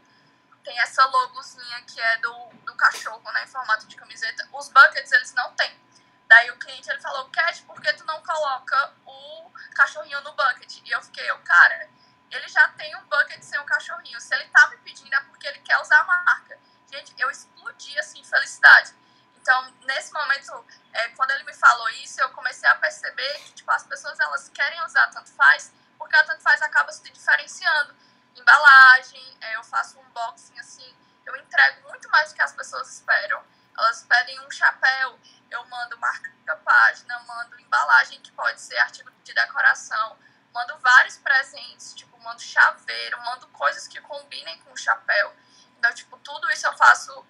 tem 0.63 0.79
essa 0.79 1.05
logozinha 1.07 1.83
que 1.83 2.01
é 2.01 2.19
do, 2.19 2.49
do 2.65 2.75
cachorro, 2.77 3.23
né, 3.33 3.45
em 3.45 3.49
formato 3.49 3.87
de 3.87 3.97
camiseta. 3.97 4.49
Os 4.53 4.69
buckets, 4.69 5.11
eles 5.13 5.35
não 5.35 5.53
têm. 5.55 5.81
Daí 6.29 6.51
o 6.51 6.59
cliente, 6.59 6.89
ele 6.89 7.01
falou, 7.01 7.29
Cat, 7.31 7.63
por 7.65 7.81
que 7.81 7.93
tu 7.93 8.05
não 8.05 8.23
coloca 8.23 8.95
o 9.05 9.53
cachorrinho 9.75 10.21
no 10.23 10.33
bucket? 10.33 10.81
E 10.85 10.91
eu 10.91 11.03
fiquei, 11.03 11.29
eu, 11.31 11.39
cara, 11.41 11.91
ele 12.35 12.49
já 12.49 12.69
tem 12.71 12.97
um 12.97 13.05
bucket 13.05 13.43
sem 13.43 13.59
o 13.59 13.63
um 13.63 13.67
cachorrinho. 13.67 14.21
Se 14.21 14.35
ele 14.35 14.49
tá 14.49 14.69
me 14.69 14.77
pedindo 14.79 15.15
é 15.15 15.21
porque 15.25 15.47
ele 15.47 15.59
quer 15.61 15.79
usar 15.81 16.01
a 16.01 16.05
marca. 16.05 16.59
Gente, 16.91 17.15
eu 17.19 17.31
explodi, 17.31 17.99
assim, 17.99 18.23
felicidade. 18.25 18.95
Então, 19.37 19.75
nesse 19.83 20.13
momento, 20.13 20.65
é, 20.93 21.09
quando 21.09 21.31
ele 21.33 21.45
me 21.45 21.55
falou 21.55 21.89
isso, 21.91 22.21
eu 22.21 22.31
comecei 22.31 22.69
a 22.69 22.77
perceber 22.77 23.39
que, 23.45 23.55
tipo, 23.55 23.71
as 23.71 23.85
pessoas, 23.85 24.19
elas 24.21 24.49
querem 24.51 24.81
usar 24.85 25.09
tanto 25.09 25.31
faz, 25.33 25.73
porque 25.99 26.17
a 26.17 26.25
Tanto 26.25 26.43
Faz 26.43 26.61
acaba 26.63 26.93
se 26.93 27.03
diferenciando. 27.11 27.95
Embalagem, 28.37 29.37
é, 29.41 29.57
eu 29.57 29.65
faço 29.65 29.99
um 29.99 30.03
unboxing 30.03 30.59
assim, 30.59 30.95
eu 31.25 31.37
entrego 31.37 31.89
muito 31.89 32.09
mais 32.11 32.31
do 32.31 32.35
que 32.35 32.43
as 32.43 32.53
pessoas 32.53 32.93
esperam. 32.93 33.43
Elas 33.77 34.05
pedem 34.05 34.39
um 34.47 34.51
chapéu, 34.51 35.19
eu 35.51 35.65
mando 35.67 35.99
marca-página, 35.99 37.19
mando 37.21 37.59
embalagem 37.61 38.21
que 38.21 38.33
pode 38.33 38.61
ser 38.61 38.79
artigo 38.79 39.11
de 39.23 39.33
decoração, 39.33 40.19
mando 40.53 40.79
vários 40.79 41.17
presentes, 41.19 41.95
tipo, 41.95 42.19
mando 42.21 42.41
chaveiro, 42.41 43.21
mando 43.23 43.47
coisas 43.49 43.87
que 43.89 44.01
combinem 44.01 44.61
com 44.63 44.73
o 44.73 44.77
chapéu. 44.77 45.35
Então, 45.79 45.93
tipo, 45.95 46.17
tudo 46.19 46.51
isso 46.51 46.67
eu 46.67 46.77
faço 46.77 47.25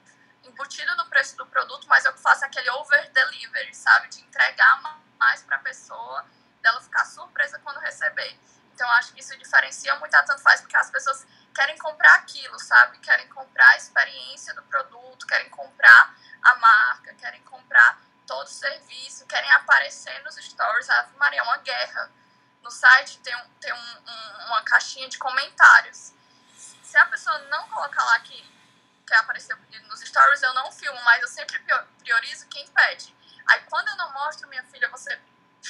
embutido 0.44 0.94
no 0.96 1.06
preço 1.06 1.36
do 1.36 1.46
produto, 1.46 1.86
mas 1.88 2.04
eu 2.04 2.16
faço 2.18 2.44
aquele 2.44 2.68
over 2.70 3.10
delivery, 3.12 3.74
sabe? 3.74 4.08
De 4.08 4.20
entregar 4.20 4.80
mais 5.18 5.42
para 5.42 5.56
a 5.56 5.60
pessoa, 5.60 6.26
dela 6.60 6.80
ficar 6.80 7.04
surpresa 7.04 7.58
quando 7.60 7.78
receber. 7.78 8.38
Então, 8.74 8.88
acho 8.92 9.12
que 9.12 9.20
isso 9.20 9.36
diferencia 9.38 9.94
muito 9.96 10.14
a 10.14 10.22
Tanto 10.22 10.42
Faz, 10.42 10.60
porque 10.60 10.76
as 10.76 10.90
pessoas 10.90 11.26
querem 11.54 11.76
comprar 11.78 12.14
aquilo, 12.16 12.58
sabe? 12.58 12.98
Querem 12.98 13.28
comprar 13.28 13.68
a 13.70 13.76
experiência 13.76 14.54
do 14.54 14.62
produto, 14.62 15.26
querem 15.26 15.48
comprar 15.50 16.14
a 16.42 16.54
marca, 16.56 17.14
querem 17.14 17.42
comprar 17.42 18.00
todo 18.26 18.46
o 18.46 18.50
serviço, 18.50 19.26
querem 19.26 19.50
aparecer 19.52 20.22
nos 20.24 20.34
stories. 20.36 20.88
Ave 20.90 21.16
Maria, 21.16 21.40
é 21.40 21.42
uma 21.42 21.58
guerra. 21.58 22.10
No 22.62 22.70
site 22.70 23.18
tem, 23.18 23.34
tem 23.60 23.72
um, 23.72 23.96
um, 24.06 24.46
uma 24.46 24.62
caixinha 24.62 25.08
de 25.08 25.18
comentários. 25.18 26.12
Se 26.82 26.96
a 26.96 27.06
pessoa 27.06 27.38
não 27.50 27.68
colocar 27.68 28.04
lá 28.04 28.20
que 28.20 28.52
quer 29.06 29.16
aparecer 29.16 29.56
nos 29.88 30.00
stories, 30.00 30.42
eu 30.42 30.54
não 30.54 30.70
filmo, 30.72 31.00
mas 31.04 31.22
eu 31.22 31.28
sempre 31.28 31.58
priorizo 31.98 32.46
quem 32.48 32.66
pede. 32.68 33.14
Aí 33.48 33.60
quando 33.68 33.88
eu 33.88 33.96
não 33.96 34.12
mostro, 34.12 34.48
minha 34.48 34.64
filha, 34.64 34.88
você 34.88 35.18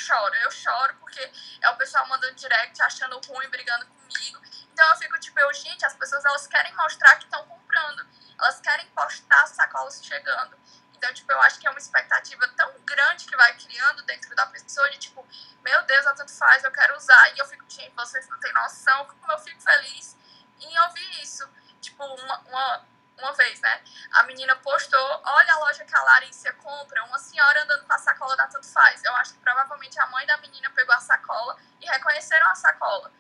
chora. 0.07 0.37
Eu 0.41 0.51
choro 0.51 0.95
porque 0.97 1.21
é 1.61 1.71
o 1.71 1.77
pessoal 1.77 2.07
mandando 2.09 2.35
direct, 2.35 2.83
achando 2.83 3.21
ruim, 3.27 3.49
brigando 3.49 3.87
comigo. 3.87 4.41
Então 4.73 4.89
eu 4.91 4.97
fico 4.97 5.19
tipo, 5.21 5.39
eu, 5.39 5.53
gente, 5.53 5.85
as 5.85 5.95
pessoas 5.95 6.25
elas 6.25 6.47
querem 6.47 6.75
mostrar 6.75 7.17
que 7.17 7.25
estão 7.25 7.45
comprando. 7.47 8.07
Elas 8.39 8.61
querem 8.61 8.87
postar 8.89 9.47
sacolas 9.47 10.05
chegando. 10.05 10.57
Então, 11.03 11.13
tipo, 11.13 11.33
eu 11.33 11.43
acho 11.43 11.59
que 11.59 11.67
é 11.67 11.71
uma 11.71 11.81
expectativa 11.81 12.47
tão 12.57 12.73
grande 12.85 13.27
que 13.27 13.35
vai 13.35 13.53
criando 13.55 14.05
dentro 14.05 14.33
da 14.37 14.47
pessoa 14.47 14.89
de 14.89 14.99
tipo, 14.99 15.27
meu 15.61 15.83
Deus, 15.83 16.07
a 16.07 16.15
tanto 16.15 16.31
faz, 16.31 16.63
eu 16.63 16.71
quero 16.71 16.97
usar. 16.97 17.35
E 17.35 17.41
eu 17.41 17.45
fico, 17.45 17.65
gente, 17.69 17.93
vocês 17.97 18.29
não 18.29 18.39
têm 18.39 18.53
noção 18.53 19.05
como 19.07 19.33
eu 19.33 19.39
fico 19.41 19.61
feliz 19.61 20.17
em 20.61 20.79
ouvir 20.83 21.21
isso. 21.21 21.45
Tipo, 21.81 22.05
uma, 22.05 22.39
uma, 22.43 22.87
uma 23.19 23.33
vez, 23.33 23.61
né? 23.61 23.83
A 24.13 24.23
menina 24.23 24.55
postou, 24.55 25.23
olha 25.25 25.53
a 25.55 25.59
loja 25.59 25.85
que 25.85 25.93
a 25.93 26.03
Larissa 26.05 26.53
compra, 26.53 27.03
uma 27.03 27.19
senhora 27.19 27.65
andando 27.65 27.85
com 27.85 27.93
a 27.95 27.99
sacola 27.99 28.37
da 28.37 28.47
Tanto 28.47 28.69
Faz. 28.69 29.03
Eu 29.03 29.17
acho 29.17 29.33
que 29.33 29.41
provavelmente 29.41 29.99
a 29.99 30.07
mãe 30.07 30.25
da 30.25 30.37
menina 30.37 30.71
pegou 30.71 30.95
a 30.95 31.01
sacola 31.01 31.59
e 31.81 31.87
reconheceram 31.87 32.47
a 32.47 32.55
sacola. 32.55 33.11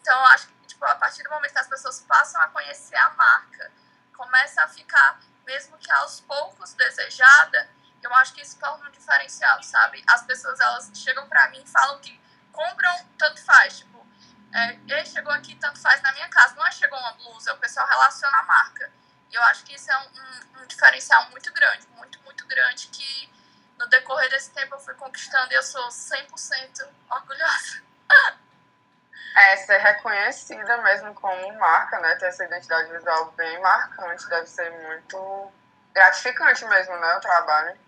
Então, 0.00 0.18
eu 0.18 0.26
acho 0.28 0.46
que, 0.46 0.68
tipo, 0.68 0.86
a 0.86 0.94
partir 0.94 1.22
do 1.22 1.28
momento 1.28 1.52
que 1.52 1.58
as 1.58 1.68
pessoas 1.68 2.00
passam 2.00 2.40
a 2.40 2.48
conhecer 2.48 2.96
a 2.96 3.10
marca, 3.10 3.70
começa 4.16 4.62
a 4.62 4.68
ficar 4.68 5.20
mesmo 5.46 5.78
que 5.78 5.90
aos 5.92 6.20
poucos 6.20 6.74
desejada, 6.74 7.70
eu 8.02 8.14
acho 8.14 8.34
que 8.34 8.42
isso 8.42 8.58
torna 8.58 8.88
um 8.88 8.92
diferencial, 8.92 9.62
sabe? 9.62 10.02
As 10.06 10.22
pessoas, 10.22 10.60
elas 10.60 10.90
chegam 10.94 11.26
para 11.28 11.48
mim 11.50 11.62
e 11.62 11.68
falam 11.68 11.98
que 12.00 12.20
compram 12.52 13.06
tanto 13.18 13.42
faz, 13.44 13.78
tipo, 13.78 14.06
é, 14.52 14.78
ele 14.88 15.04
chegou 15.06 15.32
aqui, 15.32 15.54
tanto 15.56 15.80
faz 15.80 16.00
na 16.02 16.12
minha 16.12 16.28
casa. 16.28 16.54
Não 16.54 16.66
é 16.66 16.72
chegou 16.72 16.98
uma 16.98 17.12
blusa, 17.12 17.52
o 17.52 17.58
pessoal 17.58 17.86
relaciona 17.86 18.38
a 18.38 18.42
marca. 18.44 18.90
E 19.30 19.34
eu 19.34 19.42
acho 19.44 19.64
que 19.64 19.74
isso 19.74 19.90
é 19.90 19.98
um, 19.98 20.60
um, 20.60 20.62
um 20.62 20.66
diferencial 20.66 21.30
muito 21.30 21.52
grande, 21.52 21.86
muito, 21.88 22.20
muito 22.22 22.46
grande, 22.46 22.88
que 22.88 23.30
no 23.78 23.86
decorrer 23.88 24.30
desse 24.30 24.50
tempo 24.52 24.74
eu 24.74 24.80
fui 24.80 24.94
conquistando 24.94 25.52
e 25.52 25.56
eu 25.56 25.62
sou 25.62 25.86
100% 25.88 26.88
orgulhosa. 27.10 27.82
É, 29.36 29.56
ser 29.58 29.76
reconhecida 29.76 30.78
mesmo 30.78 31.12
como 31.12 31.58
marca, 31.58 32.00
né? 32.00 32.14
Ter 32.14 32.24
essa 32.26 32.42
identidade 32.42 32.90
visual 32.90 33.32
bem 33.32 33.60
marcante, 33.60 34.26
deve 34.30 34.46
ser 34.46 34.70
muito 34.86 35.52
gratificante 35.92 36.64
mesmo, 36.64 36.96
né? 36.96 37.14
O 37.16 37.20
trabalho. 37.20 37.78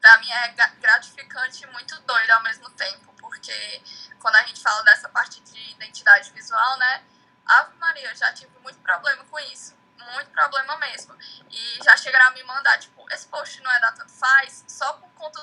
Pra 0.00 0.18
mim 0.18 0.28
é 0.28 0.48
gratificante 0.80 1.62
e 1.62 1.66
muito 1.68 2.00
doido 2.00 2.30
ao 2.32 2.42
mesmo 2.42 2.68
tempo, 2.70 3.12
porque 3.20 3.80
quando 4.20 4.34
a 4.34 4.42
gente 4.42 4.60
fala 4.60 4.82
dessa 4.82 5.08
parte 5.08 5.40
de 5.40 5.70
identidade 5.70 6.32
visual, 6.32 6.76
né? 6.78 7.04
Ave 7.46 7.76
Maria, 7.78 8.10
eu 8.10 8.16
já 8.16 8.32
tive 8.32 8.58
muito 8.58 8.80
problema 8.80 9.24
com 9.24 9.38
isso. 9.38 9.76
Muito 10.14 10.30
problema 10.30 10.76
mesmo. 10.78 11.16
E 11.48 11.84
já 11.84 11.96
chegaram 11.96 12.26
a 12.26 12.30
me 12.32 12.42
mandar, 12.42 12.76
tipo, 12.78 13.06
esse 13.12 13.28
post 13.28 13.62
não 13.62 13.70
é 13.70 13.80
da 13.80 13.92
Tanto 13.92 14.12
Faz, 14.12 14.64
só 14.66 14.94
por 14.94 15.08
conta 15.10 15.40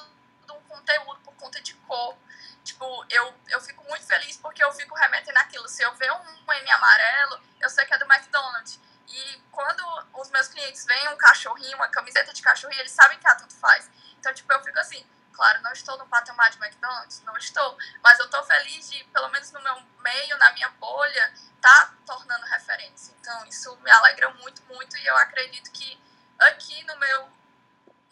um 0.51 0.62
conteúdo, 0.68 1.20
por 1.22 1.34
conta 1.36 1.62
de 1.62 1.74
cor 1.75 2.18
Tipo, 2.63 3.05
eu, 3.10 3.34
eu 3.50 3.60
fico 3.62 3.84
muito 3.89 4.05
feliz 4.05 4.38
porque 4.38 4.63
eu 4.63 4.72
fico 4.72 4.96
remetendo 4.96 5.38
aquilo. 5.39 5.67
Se 5.67 5.84
eu 5.84 5.93
ver 5.96 6.12
um 6.12 6.51
M 6.53 6.72
amarelo, 6.72 7.41
eu 7.60 7.70
sei 7.70 7.86
que 7.86 7.93
é 7.93 7.98
do 7.98 8.05
McDonald's. 8.05 8.79
E 9.08 9.41
quando 9.51 9.84
os 10.13 10.29
meus 10.29 10.48
clientes 10.48 10.86
veem 10.86 11.10
um 11.10 11.17
cachorrinho, 11.17 11.75
uma 11.75 11.88
camiseta 11.89 12.34
de 12.34 12.41
cachorrinho, 12.41 12.79
eles 12.79 12.91
sabem 12.91 13.20
que 13.20 13.27
a 13.27 13.36
tanto 13.36 13.53
faz. 13.55 13.89
Então, 14.17 14.34
tipo, 14.34 14.51
eu 14.53 14.63
fico 14.63 14.79
assim, 14.79 15.05
claro, 15.34 15.62
não 15.62 15.72
estou 15.74 15.98
no 15.98 16.08
patamar 16.08 16.50
de 16.51 16.58
McDonald's, 16.58 17.22
não 17.24 17.36
estou, 17.38 17.77
mas 18.01 18.17
eu 18.20 18.25
estou 18.25 18.43
feliz 18.43 18.89
de, 18.89 19.03
pelo 19.05 19.29
menos 19.29 19.51
no 19.51 19.62
meu 19.62 19.75
meio, 20.00 20.38
na 20.38 20.53
minha 20.53 20.70
bolha, 20.70 21.34
tá 21.62 21.93
tornando 22.05 22.46
referência. 22.46 23.13
Então, 23.20 23.46
isso 23.46 23.75
me 23.77 23.91
alegra 23.91 24.29
muito, 24.36 24.63
muito 24.63 24.98
e 24.98 25.05
eu 25.05 25.17
acredito 25.17 25.70
que 25.72 26.01
aqui 26.39 26.84
no 26.86 26.98
meu, 26.98 27.29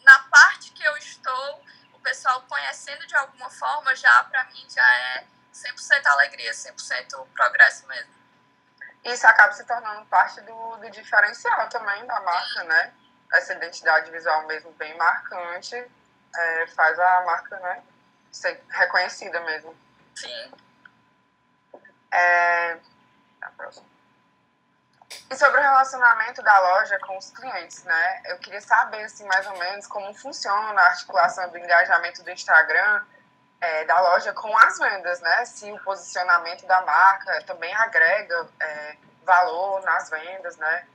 na 0.02 0.18
parte 0.24 0.70
que 0.72 0.82
eu 0.82 0.96
estou, 0.98 1.64
de 3.06 3.16
alguma 3.16 3.50
forma, 3.50 3.94
já 3.94 4.24
para 4.24 4.44
mim 4.44 4.66
já 4.68 4.86
é 5.16 5.24
100% 5.52 6.06
alegria, 6.06 6.52
100% 6.52 7.26
progresso 7.34 7.86
mesmo. 7.86 8.12
Isso 9.04 9.26
acaba 9.26 9.52
se 9.52 9.64
tornando 9.64 10.06
parte 10.06 10.40
do, 10.42 10.76
do 10.76 10.90
diferencial 10.90 11.68
também 11.68 12.04
da 12.06 12.20
marca, 12.20 12.60
Sim. 12.60 12.68
né? 12.68 12.94
Essa 13.32 13.54
identidade 13.54 14.10
visual 14.10 14.46
mesmo 14.46 14.70
bem 14.72 14.96
marcante 14.96 15.74
é, 15.74 16.66
faz 16.68 16.98
a 16.98 17.22
marca 17.22 17.58
né, 17.60 17.82
ser 18.30 18.62
reconhecida 18.70 19.40
mesmo. 19.40 19.74
Sim. 20.14 20.52
É, 22.10 22.78
a 23.40 23.50
próxima. 23.56 23.91
E 25.32 25.34
sobre 25.34 25.58
o 25.58 25.62
relacionamento 25.62 26.42
da 26.42 26.58
loja 26.58 26.98
com 26.98 27.16
os 27.16 27.30
clientes, 27.30 27.82
né? 27.84 28.22
Eu 28.26 28.38
queria 28.38 28.60
saber, 28.60 29.02
assim, 29.04 29.24
mais 29.24 29.46
ou 29.46 29.58
menos 29.58 29.86
como 29.86 30.12
funciona 30.12 30.78
a 30.78 30.88
articulação 30.88 31.48
do 31.48 31.56
engajamento 31.56 32.22
do 32.22 32.30
Instagram 32.30 33.02
é, 33.58 33.86
da 33.86 33.98
loja 33.98 34.34
com 34.34 34.54
as 34.58 34.78
vendas, 34.78 35.22
né? 35.22 35.46
Se 35.46 35.72
o 35.72 35.82
posicionamento 35.82 36.66
da 36.66 36.82
marca 36.82 37.42
também 37.44 37.74
agrega 37.76 38.46
é, 38.60 38.96
valor 39.24 39.82
nas 39.84 40.10
vendas, 40.10 40.58
né? 40.58 40.86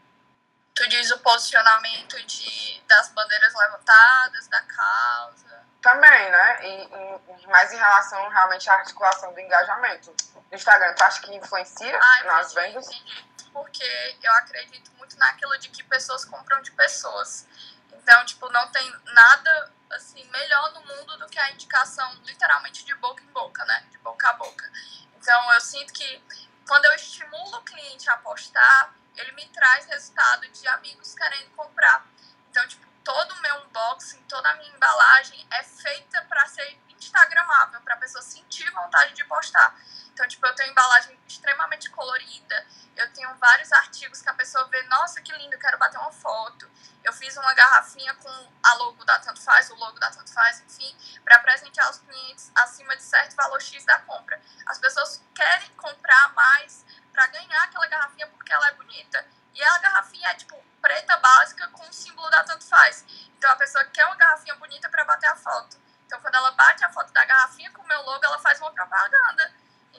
Tu 0.75 0.87
diz 0.87 1.09
o 1.09 1.17
posicionamento 1.17 2.23
de, 2.27 2.83
das 2.87 3.09
bandeiras 3.09 3.55
levantadas, 3.55 4.47
da 4.49 4.61
causa. 4.61 5.66
Também, 5.81 6.31
né? 6.31 6.65
E, 6.65 6.83
e, 6.83 7.47
mas 7.47 7.71
em 7.71 7.77
relação 7.77 8.27
realmente 8.29 8.69
à 8.69 8.73
articulação 8.73 9.33
do 9.33 9.39
engajamento 9.39 10.11
do 10.11 10.55
Instagram, 10.55 10.93
tu 10.93 11.03
acha 11.03 11.21
que 11.21 11.35
influencia 11.35 11.99
ah, 11.99 12.23
nas 12.25 12.53
vendas? 12.53 12.87
Entendi 12.87 13.27
porque 13.57 14.17
eu 14.21 14.31
acredito 14.33 14.91
muito 14.97 15.17
naquilo 15.17 15.57
de 15.57 15.69
que 15.69 15.83
pessoas 15.83 16.23
compram 16.25 16.61
de 16.61 16.71
pessoas. 16.71 17.47
Então, 17.91 18.23
tipo, 18.25 18.49
não 18.51 18.67
tem 18.71 18.95
nada 19.05 19.71
assim 19.91 20.23
melhor 20.29 20.73
no 20.73 20.81
mundo 20.81 21.17
do 21.17 21.27
que 21.27 21.39
a 21.39 21.51
indicação 21.51 22.13
literalmente 22.25 22.85
de 22.85 22.93
boca 22.95 23.23
em 23.23 23.27
boca, 23.27 23.65
né? 23.65 23.85
De 23.89 23.97
boca 23.97 24.29
a 24.29 24.33
boca. 24.33 24.71
Então, 25.17 25.53
eu 25.53 25.61
sinto 25.61 25.91
que 25.91 26.23
quando 26.67 26.85
eu 26.85 26.93
estimulo 26.93 27.57
o 27.57 27.63
cliente 27.63 28.09
a 28.09 28.13
apostar, 28.13 28.93
ele 29.15 29.31
me 29.31 29.47
traz 29.49 29.87
resultado 29.87 30.47
de 30.49 30.67
amigos 30.67 31.15
querendo 31.15 31.49
comprar. 31.55 32.05
Então, 32.51 32.67
tipo, 32.67 32.86
todo 33.07 33.31
o 33.35 33.41
meu 33.41 33.55
unboxing, 33.61 34.21
toda 34.23 34.49
a 34.49 34.55
minha 34.55 34.75
embalagem 34.75 35.47
é 35.49 35.63
feita 35.63 36.21
para 36.25 36.45
ser 36.47 36.77
instagramável, 36.89 37.79
para 37.79 37.93
a 37.93 37.97
pessoa 37.97 38.21
sentir 38.21 38.69
vontade 38.71 39.13
de 39.13 39.23
postar. 39.23 39.73
Então, 40.11 40.27
tipo, 40.27 40.45
eu 40.45 40.53
tenho 40.55 40.71
embalagem 40.71 41.17
extremamente 41.25 41.89
colorida, 41.89 42.67
eu 42.97 43.09
tenho 43.13 43.33
vários 43.35 43.71
artigos 43.71 44.21
que 44.21 44.27
a 44.27 44.33
pessoa 44.33 44.67
vê, 44.67 44.83
nossa, 44.83 45.21
que 45.21 45.31
lindo, 45.31 45.57
quero 45.57 45.77
bater 45.77 45.97
uma 45.99 46.11
foto. 46.11 46.69
Eu 47.01 47.13
fiz 47.13 47.37
uma 47.37 47.53
garrafinha 47.53 48.13
com 48.15 48.51
a 48.61 48.73
logo 48.73 49.05
da 49.05 49.17
Tanto 49.19 49.41
Faz, 49.41 49.69
o 49.69 49.75
logo 49.75 49.97
da 49.99 50.11
Tanto 50.11 50.33
Faz, 50.33 50.59
enfim, 50.59 50.93
para 51.23 51.39
presentear 51.39 51.89
os 51.89 51.99
clientes 51.99 52.51
acima 52.55 52.93
de 52.97 53.03
certo 53.03 53.37
valor 53.37 53.61
X 53.61 53.85
da 53.85 53.99
compra. 53.99 54.41
As 54.65 54.79
pessoas 54.79 55.23
querem 55.33 55.69
comprar 55.75 56.33
mais 56.33 56.85
para 57.13 57.25
ganhar 57.27 57.63
aquela 57.63 57.87
garrafinha 57.87 58.27
porque 58.27 58.51
ela 58.51 58.67
é 58.67 58.73
bonita. 58.73 59.36
E 59.57 59.63
a 59.63 59.79
garrafinha 59.79 60.29
é, 60.29 60.35
tipo, 60.35 60.55
preta 60.81 61.17
básica 61.17 61.67
com 61.69 61.87
o 61.87 61.93
símbolo 61.93 62.29
da 62.29 62.43
Tanto 62.43 62.65
Faz. 62.65 63.03
Então 63.37 63.51
a 63.51 63.55
pessoa 63.55 63.83
quer 63.85 64.05
uma 64.05 64.15
garrafinha 64.15 64.55
bonita 64.55 64.89
para 64.89 65.03
bater 65.03 65.29
a 65.29 65.35
foto. 65.35 65.77
Então 66.05 66.19
quando 66.21 66.35
ela 66.35 66.51
bate 66.51 66.85
a 66.85 66.91
foto 66.91 67.11
da 67.11 67.25
garrafinha 67.25 67.71
com 67.71 67.81
o 67.81 67.87
meu 67.87 68.01
logo, 68.03 68.23
ela 68.23 68.39
faz 68.39 68.59
uma 68.59 68.71
propaganda 68.71 69.51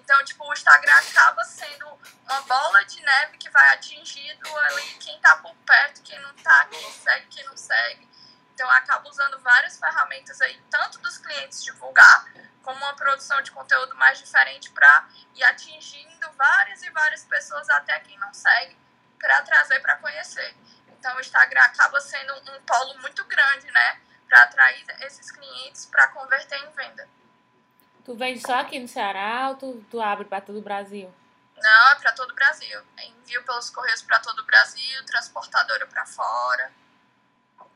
então, 0.08 0.24
tipo, 0.24 0.42
o 0.42 0.52
Instagram 0.54 0.94
acaba 0.94 1.44
sendo 1.44 1.86
uma 2.24 2.40
bola 2.40 2.82
de 2.86 2.98
neve 3.02 3.36
que 3.36 3.50
vai 3.50 3.74
atingindo 3.74 4.58
ali 4.60 4.94
quem 5.00 5.20
tá 5.20 5.36
por 5.36 5.54
perto, 5.66 6.00
quem 6.00 6.18
não 6.20 6.32
tá, 6.36 6.64
quem 6.64 6.92
segue, 6.92 7.26
quem 7.26 7.44
não 7.44 7.54
segue. 7.54 8.08
Então, 8.54 8.66
eu 8.66 8.72
acabo 8.72 9.06
usando 9.10 9.38
várias 9.40 9.78
ferramentas 9.78 10.40
aí, 10.40 10.58
tanto 10.70 10.98
dos 11.00 11.18
clientes 11.18 11.62
divulgar, 11.62 12.24
como 12.62 12.78
uma 12.78 12.96
produção 12.96 13.42
de 13.42 13.50
conteúdo 13.50 13.94
mais 13.96 14.18
diferente 14.18 14.70
para 14.70 15.08
ir 15.34 15.44
atingindo 15.44 16.32
várias 16.32 16.82
e 16.82 16.90
várias 16.90 17.24
pessoas, 17.24 17.68
até 17.68 18.00
quem 18.00 18.16
não 18.16 18.32
segue, 18.32 18.78
para 19.18 19.42
trazer 19.42 19.80
para 19.80 19.96
conhecer. 19.96 20.54
Então, 20.88 21.16
o 21.16 21.20
Instagram 21.20 21.62
acaba 21.62 22.00
sendo 22.00 22.34
um 22.34 22.60
polo 22.62 22.98
muito 23.00 23.24
grande, 23.24 23.70
né? 23.70 24.00
Para 24.28 24.42
atrair 24.42 24.84
esses 25.00 25.30
clientes 25.30 25.86
para 25.86 26.08
converter 26.08 26.58
em 26.58 26.70
venda. 26.70 27.08
Tu 28.04 28.14
vende 28.14 28.40
só 28.40 28.60
aqui 28.60 28.78
no 28.78 28.88
Ceará 28.88 29.50
ou 29.50 29.56
tu, 29.56 29.86
tu 29.90 30.00
abre 30.00 30.24
para 30.24 30.40
todo 30.40 30.58
o 30.58 30.62
Brasil? 30.62 31.12
Não, 31.56 31.90
é 31.90 31.94
para 31.96 32.12
todo 32.12 32.30
o 32.30 32.34
Brasil. 32.34 32.80
Envio 32.98 33.42
pelos 33.44 33.70
correios 33.70 34.02
para 34.02 34.18
todo 34.20 34.38
o 34.40 34.44
Brasil, 34.44 35.04
transportadora 35.04 35.86
para 35.86 36.06
fora. 36.06 36.72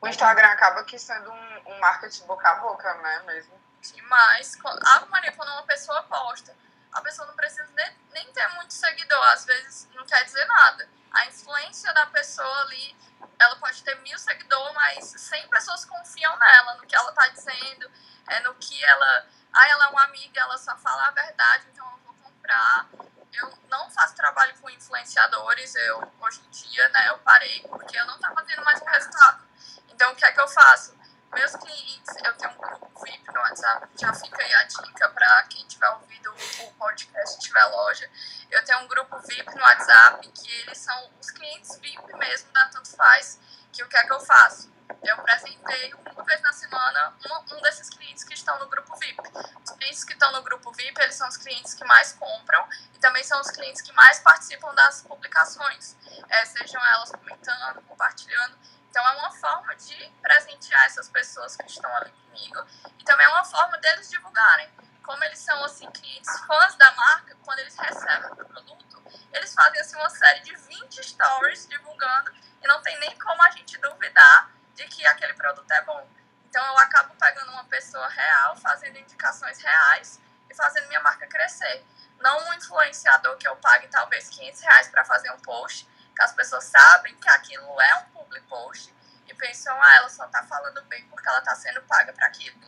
O 0.01 0.07
Instagram 0.07 0.47
acaba 0.47 0.81
aqui 0.81 0.97
sendo 0.99 1.31
um, 1.31 1.71
um 1.71 1.79
marketing 1.79 2.25
boca 2.25 2.49
a 2.49 2.55
boca, 2.55 2.93
né, 2.95 3.23
mesmo? 3.25 3.53
Demais. 3.81 4.57
A 4.65 5.05
Maria, 5.05 5.31
quando 5.33 5.49
uma 5.49 5.63
pessoa 5.63 6.01
posta, 6.03 6.55
a 6.91 7.01
pessoa 7.01 7.27
não 7.27 7.35
precisa 7.35 7.67
nem, 7.75 7.91
nem 8.13 8.31
ter 8.31 8.47
muito 8.49 8.73
seguidor. 8.73 9.23
Às 9.27 9.45
vezes 9.45 9.89
não 9.93 10.05
quer 10.05 10.23
dizer 10.23 10.45
nada. 10.45 10.89
A 11.11 11.25
influência 11.27 11.93
da 11.93 12.05
pessoa 12.07 12.61
ali, 12.61 12.95
ela 13.37 13.55
pode 13.57 13.83
ter 13.83 13.95
mil 14.01 14.17
seguidores, 14.17 14.73
mas 14.73 15.05
100 15.05 15.47
pessoas 15.49 15.85
confiam 15.85 16.35
nela, 16.37 16.75
no 16.75 16.87
que 16.87 16.95
ela 16.95 17.11
tá 17.11 17.27
dizendo, 17.27 17.91
é, 18.27 18.39
no 18.41 18.55
que 18.55 18.83
ela... 18.83 19.27
Ah, 19.53 19.67
ela 19.69 19.85
é 19.85 19.87
uma 19.89 20.03
amiga, 20.05 20.41
ela 20.41 20.57
só 20.57 20.75
fala 20.77 21.07
a 21.07 21.11
verdade, 21.11 21.67
então 21.71 21.85
eu 21.85 21.97
vou 21.99 22.13
comprar. 22.15 22.87
Eu 23.31 23.55
não 23.69 23.89
faço 23.91 24.15
trabalho 24.15 24.57
com 24.59 24.69
influenciadores, 24.69 25.75
eu, 25.75 26.11
hoje 26.19 26.41
em 26.41 26.49
dia, 26.49 26.89
né, 26.89 27.09
eu 27.09 27.19
parei, 27.19 27.61
porque 27.67 27.97
eu 27.97 28.05
não 28.05 28.19
tava 28.19 28.43
tendo 28.43 28.63
mais 28.63 28.81
resultado. 28.81 29.47
Então, 29.89 30.11
o 30.11 30.15
que 30.15 30.25
é 30.25 30.31
que 30.31 30.41
eu 30.41 30.47
faço? 30.47 30.95
Meus 31.33 31.55
clientes, 31.55 32.15
eu 32.23 32.33
tenho 32.37 32.51
um 32.51 32.57
grupo 32.57 33.03
VIP 33.03 33.33
no 33.33 33.39
WhatsApp, 33.41 33.87
já 33.99 34.13
fica 34.13 34.41
aí 34.41 34.53
a 34.53 34.63
dica 34.63 35.09
para 35.09 35.43
quem 35.43 35.65
tiver 35.65 35.89
ouvido 35.89 36.31
o 36.61 36.73
podcast 36.73 37.39
tiver 37.39 37.65
loja. 37.65 38.09
Eu 38.51 38.63
tenho 38.63 38.79
um 38.81 38.87
grupo 38.87 39.17
VIP 39.19 39.55
no 39.55 39.61
WhatsApp 39.61 40.31
que 40.31 40.61
eles 40.61 40.77
são 40.77 41.09
os 41.19 41.31
clientes 41.31 41.75
VIP 41.79 42.15
mesmo 42.17 42.51
da 42.51 42.67
Tanto 42.67 42.95
Faz, 42.95 43.39
que 43.71 43.83
o 43.83 43.87
que 43.87 43.97
é 43.97 44.03
que 44.05 44.13
eu 44.13 44.19
faço? 44.19 44.71
Eu 45.03 45.15
apresentei 45.15 45.93
uma 45.93 46.23
vez 46.23 46.41
na 46.41 46.53
semana 46.53 47.15
um, 47.25 47.55
um 47.55 47.61
desses 47.61 47.89
clientes 47.89 48.23
que 48.23 48.35
estão 48.35 48.59
no 48.59 48.67
grupo 48.67 48.95
VIP. 48.97 49.21
Os 49.63 49.71
clientes 49.71 50.03
que 50.03 50.13
estão 50.13 50.31
no 50.33 50.43
grupo 50.43 50.71
VIP, 50.71 51.01
eles 51.01 51.15
são 51.15 51.27
os 51.27 51.37
clientes 51.37 51.73
que 51.73 51.83
mais 51.83 52.13
compram 52.13 52.67
e 52.93 52.99
também 52.99 53.23
são 53.23 53.41
os 53.41 53.49
clientes 53.49 53.81
que 53.81 53.91
mais 53.93 54.19
participam 54.19 54.73
das 54.75 55.01
publicações, 55.01 55.97
é, 56.29 56.45
sejam 56.45 56.85
elas 56.85 57.11
comentando, 57.11 57.81
compartilhando. 57.87 58.55
Então, 58.93 59.07
é 59.07 59.11
uma 59.13 59.31
forma 59.31 59.75
de 59.75 60.07
presentear 60.21 60.85
essas 60.85 61.09
pessoas 61.09 61.55
que 61.55 61.65
estão 61.65 61.91
ali 61.95 62.11
comigo 62.11 62.63
e 62.99 63.03
também 63.03 63.25
é 63.25 63.29
uma 63.29 63.43
forma 63.43 63.75
deles 63.79 64.07
divulgarem. 64.07 64.69
Como 65.01 65.23
eles 65.23 65.39
são, 65.39 65.63
assim, 65.63 65.89
clientes 65.89 66.29
fãs 66.41 66.75
da 66.75 66.91
marca, 66.91 67.35
quando 67.43 67.57
eles 67.57 67.75
recebem 67.75 68.31
o 68.31 68.35
produto, 68.35 69.03
eles 69.31 69.51
fazem, 69.51 69.81
assim, 69.81 69.95
uma 69.95 70.11
série 70.11 70.41
de 70.41 70.55
20 70.55 71.03
stories 71.03 71.67
divulgando 71.67 72.35
e 72.61 72.67
não 72.67 72.83
tem 72.83 72.95
nem 72.99 73.17
como 73.17 73.41
a 73.41 73.49
gente 73.49 73.79
duvidar 73.79 74.51
de 74.75 74.85
que 74.85 75.03
aquele 75.07 75.33
produto 75.33 75.71
é 75.71 75.81
bom. 75.81 76.07
Então, 76.47 76.63
eu 76.63 76.77
acabo 76.77 77.15
pegando 77.15 77.51
uma 77.51 77.63
pessoa 77.63 78.07
real, 78.07 78.55
fazendo 78.57 78.99
indicações 78.99 79.57
reais 79.57 80.21
e 80.51 80.53
fazendo 80.53 80.87
minha 80.87 81.01
marca 81.01 81.25
crescer. 81.25 81.83
Não 82.19 82.47
um 82.47 82.53
influenciador 82.53 83.37
que 83.37 83.47
eu 83.47 83.55
pague 83.55 83.87
talvez 83.87 84.29
500 84.29 84.61
reais 84.61 84.87
para 84.89 85.03
fazer 85.03 85.31
um 85.31 85.39
post, 85.39 85.87
que 86.15 86.23
as 86.23 86.33
pessoas 86.33 86.63
sabem 86.65 87.15
que 87.15 87.29
aquilo 87.29 87.81
é 87.81 87.95
um 87.97 88.05
public 88.11 88.45
post 88.47 88.93
e 89.27 89.33
pensam, 89.33 89.75
ah, 89.81 89.95
ela 89.95 90.09
só 90.09 90.27
tá 90.27 90.43
falando 90.43 90.81
bem 90.83 91.05
porque 91.07 91.27
ela 91.27 91.41
tá 91.41 91.55
sendo 91.55 91.81
paga 91.83 92.13
para 92.13 92.27
aquilo. 92.27 92.59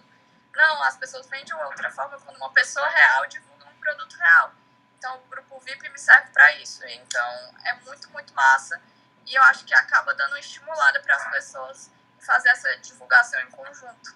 Não, 0.56 0.84
as 0.84 0.98
pessoas 0.98 1.28
veem 1.28 1.44
de 1.44 1.54
outra 1.54 1.92
forma 1.92 2.18
quando 2.20 2.38
uma 2.38 2.52
pessoa 2.52 2.88
real 2.88 3.28
divulga 3.28 3.66
um 3.66 3.80
produto 3.80 4.16
real. 4.18 4.52
Então, 4.98 5.18
o 5.18 5.30
grupo 5.30 5.60
VIP 5.60 5.90
me 5.90 6.00
serve 6.00 6.30
para 6.32 6.56
isso. 6.56 6.84
Então, 6.86 7.56
é 7.66 7.74
muito, 7.86 8.10
muito 8.12 8.34
massa. 8.34 8.82
E 9.26 9.36
eu 9.36 9.44
acho 9.44 9.66
que 9.66 9.74
acaba 9.74 10.14
dando 10.16 10.32
uma 10.32 10.40
estimulada 10.40 11.00
para 11.02 11.16
as 11.16 11.30
pessoas 11.32 11.92
fazer 12.20 12.50
essa 12.50 12.76
divulgação 12.78 13.40
em 13.42 13.50
conjunto. 13.52 14.16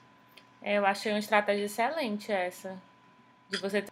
É, 0.61 0.77
eu 0.77 0.85
achei 0.85 1.11
uma 1.11 1.19
estratégia 1.19 1.65
excelente 1.65 2.31
essa. 2.31 2.77
De 3.49 3.57
você. 3.57 3.85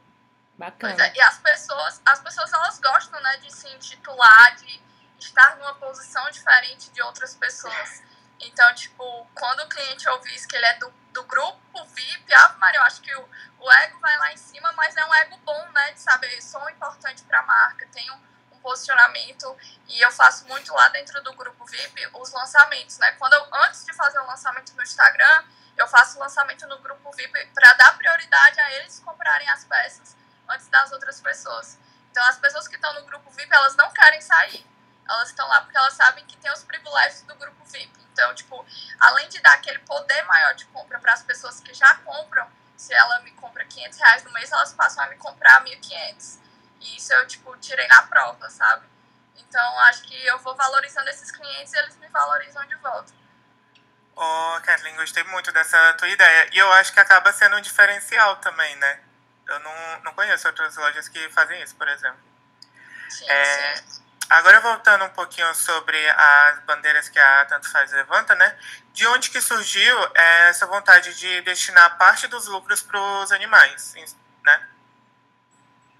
Bacana. 0.57 1.05
É, 1.05 1.15
e 1.15 1.21
as 1.21 1.37
pessoas, 1.37 2.01
as 2.03 2.19
pessoas 2.19 2.51
elas 2.51 2.79
gostam, 2.79 3.21
né, 3.21 3.37
de 3.37 3.53
se 3.53 3.67
intitular, 3.75 4.55
de 4.55 4.81
estar 5.19 5.55
numa 5.57 5.75
posição 5.75 6.29
diferente 6.29 6.89
de 6.91 7.01
outras 7.01 7.35
pessoas. 7.35 8.03
Então, 8.39 8.73
tipo, 8.75 9.27
quando 9.33 9.61
o 9.61 9.69
cliente 9.69 10.07
ouvir 10.09 10.35
isso, 10.35 10.47
que 10.47 10.55
ele 10.55 10.65
é 10.65 10.73
do, 10.75 10.93
do 11.11 11.23
grupo 11.23 11.85
VIP, 11.85 12.33
ah, 12.33 12.55
Maria, 12.59 12.79
eu 12.79 12.83
acho 12.83 13.01
que 13.01 13.13
o, 13.15 13.29
o 13.59 13.71
ego 13.71 13.99
vai 13.99 14.17
lá 14.17 14.31
em 14.31 14.37
cima, 14.37 14.71
mas 14.73 14.95
é 14.95 15.03
um 15.05 15.13
ego 15.15 15.37
bom, 15.37 15.69
né? 15.71 15.91
De 15.91 15.99
saber, 15.99 16.41
sou 16.41 16.69
importante 16.69 17.23
para 17.23 17.39
a 17.39 17.43
marca, 17.43 17.87
tenho 17.91 18.13
um 18.51 18.59
posicionamento 18.59 19.57
e 19.87 20.01
eu 20.01 20.11
faço 20.11 20.45
muito 20.47 20.73
lá 20.73 20.89
dentro 20.89 21.21
do 21.23 21.33
grupo 21.33 21.65
VIP 21.65 22.07
os 22.13 22.31
lançamentos, 22.31 22.97
né? 22.99 23.11
Quando 23.13 23.33
eu, 23.33 23.47
antes 23.65 23.85
de 23.85 23.93
fazer 23.93 24.19
o 24.19 24.25
lançamento 24.27 24.75
no 24.75 24.83
Instagram, 24.83 25.43
eu 25.75 25.87
faço 25.87 26.17
o 26.17 26.19
lançamento 26.19 26.67
no 26.67 26.77
grupo 26.79 27.11
VIP 27.13 27.47
para 27.53 27.73
dar 27.73 27.97
prioridade 27.97 28.59
a 28.59 28.71
eles 28.73 28.99
comprarem 28.99 29.49
as 29.49 29.63
peças 29.65 30.15
antes 30.49 30.67
das 30.67 30.91
outras 30.91 31.19
pessoas. 31.21 31.77
Então, 32.11 32.23
as 32.27 32.37
pessoas 32.37 32.67
que 32.67 32.75
estão 32.75 32.93
no 32.93 33.05
grupo 33.05 33.29
VIP, 33.31 33.53
elas 33.53 33.75
não 33.75 33.91
querem 33.91 34.21
sair 34.21 34.65
elas 35.09 35.29
estão 35.29 35.47
lá 35.47 35.61
porque 35.61 35.77
elas 35.77 35.93
sabem 35.93 36.25
que 36.25 36.37
tem 36.37 36.51
os 36.51 36.63
privilégios 36.63 37.21
do 37.23 37.35
grupo 37.35 37.63
VIP. 37.65 37.97
Então, 38.11 38.33
tipo, 38.33 38.65
além 38.99 39.29
de 39.29 39.39
dar 39.39 39.53
aquele 39.53 39.79
poder 39.79 40.23
maior 40.23 40.53
de 40.55 40.65
compra 40.65 40.99
para 40.99 41.13
as 41.13 41.23
pessoas 41.23 41.59
que 41.59 41.73
já 41.73 41.95
compram, 41.97 42.49
se 42.75 42.93
ela 42.93 43.19
me 43.19 43.31
compra 43.31 43.65
500 43.65 43.99
reais 43.99 44.23
no 44.23 44.31
mês, 44.31 44.51
elas 44.51 44.73
passam 44.73 45.03
a 45.03 45.07
me 45.07 45.15
comprar 45.17 45.63
1.500. 45.63 46.39
E 46.79 46.97
isso 46.97 47.13
eu, 47.13 47.27
tipo, 47.27 47.55
tirei 47.57 47.87
na 47.87 48.03
prova, 48.03 48.49
sabe? 48.49 48.85
Então, 49.35 49.79
acho 49.81 50.03
que 50.03 50.25
eu 50.25 50.37
vou 50.39 50.55
valorizando 50.55 51.09
esses 51.09 51.31
clientes 51.31 51.73
e 51.73 51.77
eles 51.77 51.95
me 51.97 52.07
valorizam 52.07 52.65
de 52.65 52.75
volta. 52.75 53.13
Ô, 54.15 54.21
oh, 54.23 54.61
Kathleen, 54.61 54.95
gostei 54.95 55.23
muito 55.25 55.51
dessa 55.51 55.93
tua 55.93 56.09
ideia. 56.09 56.49
E 56.51 56.57
eu 56.57 56.71
acho 56.73 56.91
que 56.91 56.99
acaba 56.99 57.31
sendo 57.31 57.55
um 57.55 57.61
diferencial 57.61 58.35
também, 58.37 58.75
né? 58.77 58.99
Eu 59.47 59.59
não, 59.59 59.99
não 60.03 60.13
conheço 60.13 60.47
outras 60.47 60.75
lojas 60.75 61.07
que 61.07 61.29
fazem 61.29 61.61
isso, 61.61 61.75
por 61.75 61.87
exemplo. 61.87 62.19
Sim, 63.09 63.29
é, 63.29 63.75
sim. 63.75 64.03
Agora 64.29 64.59
voltando 64.59 65.05
um 65.05 65.09
pouquinho 65.09 65.53
sobre 65.55 65.97
as 66.09 66.59
bandeiras 66.65 67.07
que 67.07 67.17
a 67.17 67.45
Tanto 67.45 67.71
Faz 67.71 67.91
levanta, 67.93 68.35
né? 68.35 68.59
De 68.91 69.07
onde 69.07 69.29
que 69.29 69.39
surgiu 69.39 69.97
essa 70.13 70.65
vontade 70.65 71.17
de 71.17 71.41
destinar 71.41 71.97
parte 71.97 72.27
dos 72.27 72.45
lucros 72.47 72.81
para 72.81 72.99
os 72.99 73.31
animais, 73.31 73.95
né? 74.43 74.67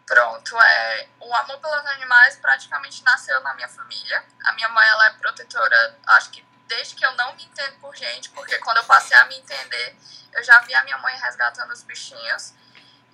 Pronto, 0.06 0.60
é, 0.60 1.08
o 1.20 1.36
amor 1.36 1.60
pelos 1.60 1.86
animais 1.88 2.36
praticamente 2.38 3.02
nasceu 3.04 3.40
na 3.42 3.54
minha 3.54 3.68
família. 3.70 4.24
A 4.44 4.54
minha 4.54 4.70
mãe 4.70 4.88
ela 4.88 5.08
é 5.08 5.10
protetora, 5.12 5.98
acho 6.08 6.30
que 6.32 6.46
desde 6.68 6.96
que 6.96 7.06
eu 7.06 7.14
não 7.16 7.34
me 7.36 7.46
entendo 7.46 7.80
por 7.80 7.96
gente, 7.96 8.30
porque 8.32 8.58
quando 8.60 8.78
eu 8.78 8.86
passei 8.86 9.16
a 9.18 9.26
me 9.26 9.38
entender, 9.38 9.98
eu 10.34 10.44
já 10.44 10.60
vi 10.62 10.76
a 10.76 10.84
minha 10.84 10.98
mãe 10.98 11.18
resgatando 11.18 11.72
os 11.72 11.84
bichinhos. 11.84 12.54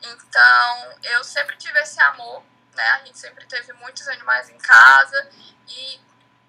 Então, 0.02 1.00
eu 1.04 1.24
sempre 1.24 1.56
tive 1.56 1.80
esse 1.80 2.02
amor 2.02 2.44
né? 2.74 2.90
A 2.90 3.06
gente 3.06 3.18
sempre 3.18 3.46
teve 3.46 3.74
muitos 3.74 4.08
animais 4.08 4.50
em 4.50 4.58
casa 4.58 5.30
e 5.68 6.00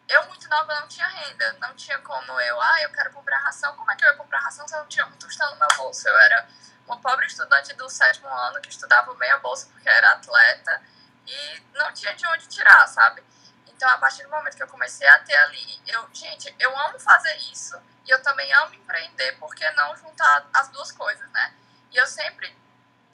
eu, 0.09 0.27
muito 0.27 0.49
nova, 0.49 0.81
não 0.81 0.89
tinha 0.89 1.07
renda. 1.07 1.57
Não 1.61 1.75
tinha 1.75 1.99
como 1.99 2.41
eu, 2.41 2.61
ah, 2.61 2.83
eu 2.83 2.91
quero 2.91 3.11
comprar 3.13 3.39
ração. 3.39 3.75
Como 3.77 3.91
é 3.91 3.97
que 3.97 4.05
eu 4.05 4.11
ia 4.11 4.17
comprar 4.17 4.41
ração 4.41 4.67
se 4.69 4.75
eu 4.75 4.81
não 4.81 4.87
tinha 4.87 5.07
um 5.07 5.13
tostão 5.13 5.51
no 5.53 5.59
meu 5.59 5.69
bolso? 5.77 6.07
Eu 6.09 6.17
era 6.17 6.49
uma 6.87 6.99
pobre 6.99 7.27
estudante 7.27 7.73
do 7.75 7.89
sétimo 7.89 8.29
ano 8.29 8.61
que 8.61 8.69
estudava 8.69 9.15
meia 9.15 9.39
bolsa 9.39 9.67
porque 9.73 9.89
era 9.89 10.13
atleta 10.13 10.83
e 11.27 11.63
não 11.73 11.93
tinha 11.93 12.15
de 12.15 12.27
onde 12.27 12.47
tirar, 12.49 12.87
sabe? 12.87 13.23
Então, 13.67 13.89
a 13.89 13.99
partir 13.99 14.23
do 14.23 14.31
momento 14.31 14.57
que 14.57 14.63
eu 14.63 14.69
comecei 14.69 15.09
a 15.09 15.19
ter 15.21 15.35
ali, 15.35 15.81
eu, 15.87 16.09
gente, 16.13 16.55
eu 16.59 16.79
amo 16.81 16.99
fazer 16.99 17.35
isso 17.51 17.81
e 18.07 18.11
eu 18.11 18.23
também 18.23 18.53
amo 18.55 18.75
empreender, 18.75 19.33
porque 19.39 19.69
não 19.71 19.97
juntar 19.97 20.47
as 20.55 20.69
duas 20.69 20.93
coisas, 20.93 21.29
né? 21.31 21.55
E 21.91 21.97
eu 21.97 22.07
sempre 22.07 22.55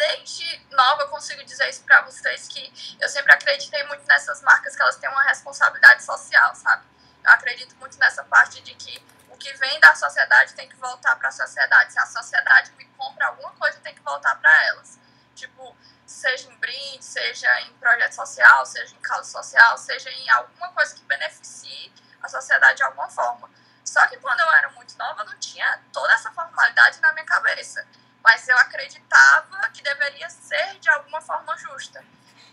desde 0.01 0.67
nova 0.71 1.03
eu 1.03 1.09
consigo 1.09 1.45
dizer 1.45 1.69
isso 1.69 1.85
para 1.85 2.01
vocês 2.03 2.49
que 2.49 2.97
eu 2.99 3.07
sempre 3.07 3.35
acreditei 3.35 3.83
muito 3.85 4.03
nessas 4.07 4.41
marcas 4.41 4.75
que 4.75 4.81
elas 4.81 4.97
têm 4.97 5.11
uma 5.11 5.23
responsabilidade 5.25 6.03
social, 6.03 6.55
sabe? 6.55 6.87
Eu 7.23 7.31
acredito 7.31 7.77
muito 7.77 7.99
nessa 7.99 8.25
parte 8.25 8.63
de 8.63 8.75
que 8.75 9.05
o 9.29 9.37
que 9.37 9.53
vem 9.59 9.79
da 9.79 9.95
sociedade 9.95 10.55
tem 10.55 10.67
que 10.67 10.77
voltar 10.77 11.17
para 11.17 11.29
a 11.29 11.33
sociedade. 11.33 11.93
Se 11.93 11.99
a 11.99 12.07
sociedade 12.07 12.73
me 12.79 12.87
compra 12.97 13.27
alguma 13.27 13.53
coisa, 13.53 13.79
tem 13.81 13.95
que 13.95 14.01
voltar 14.01 14.37
para 14.37 14.67
elas. 14.69 14.99
Tipo, 15.35 15.77
seja 16.07 16.51
em 16.51 16.57
brinde, 16.57 17.05
seja 17.05 17.61
em 17.61 17.73
projeto 17.75 18.13
social, 18.13 18.65
seja 18.65 18.95
em 18.95 19.01
causa 19.01 19.31
social, 19.31 19.77
seja 19.77 20.11
em 20.11 20.31
alguma 20.31 20.73
coisa 20.73 20.95
que 20.95 21.05
beneficie 21.05 21.93
a 22.23 22.29
sociedade 22.29 22.79
de 22.79 22.85
alguma 22.85 23.11
forma. 23.11 23.51
Só 23.85 24.07
que 24.07 24.17
quando 24.17 24.41
eu 24.41 24.51
era 24.53 24.71
muito 24.71 24.97
nova, 24.97 25.25
não 25.25 25.39
tinha 25.39 25.79
toda 25.93 26.11
essa 26.15 26.33
formalidade 26.33 27.01
na 27.01 27.13
minha 27.13 27.27
cabeça 27.27 27.87
mas 28.31 28.47
eu 28.47 28.57
acreditava 28.59 29.69
que 29.71 29.83
deveria 29.83 30.31
ser 30.31 30.79
de 30.79 30.89
alguma 30.89 31.21
forma 31.21 31.57
justa. 31.59 32.05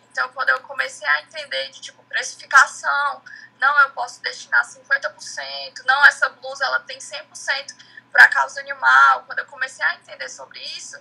Então, 0.10 0.28
quando 0.30 0.50
eu 0.50 0.60
comecei 0.62 1.08
a 1.08 1.22
entender 1.22 1.70
de 1.70 1.82
tipo 1.82 2.04
precificação, 2.06 3.22
não 3.60 3.80
eu 3.82 3.92
posso 3.92 4.20
destinar 4.24 4.66
50%, 4.66 5.86
não 5.86 6.04
essa 6.08 6.30
blusa 6.30 6.66
ela 6.66 6.80
tem 6.80 6.98
100% 6.98 7.76
para 8.12 8.28
causa 8.28 8.60
animal, 8.60 9.24
quando 9.26 9.38
eu 9.38 9.46
comecei 9.46 9.86
a 9.86 9.96
entender 9.98 10.28
sobre 10.30 10.60
isso, 10.60 10.98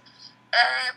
é, 0.52 0.94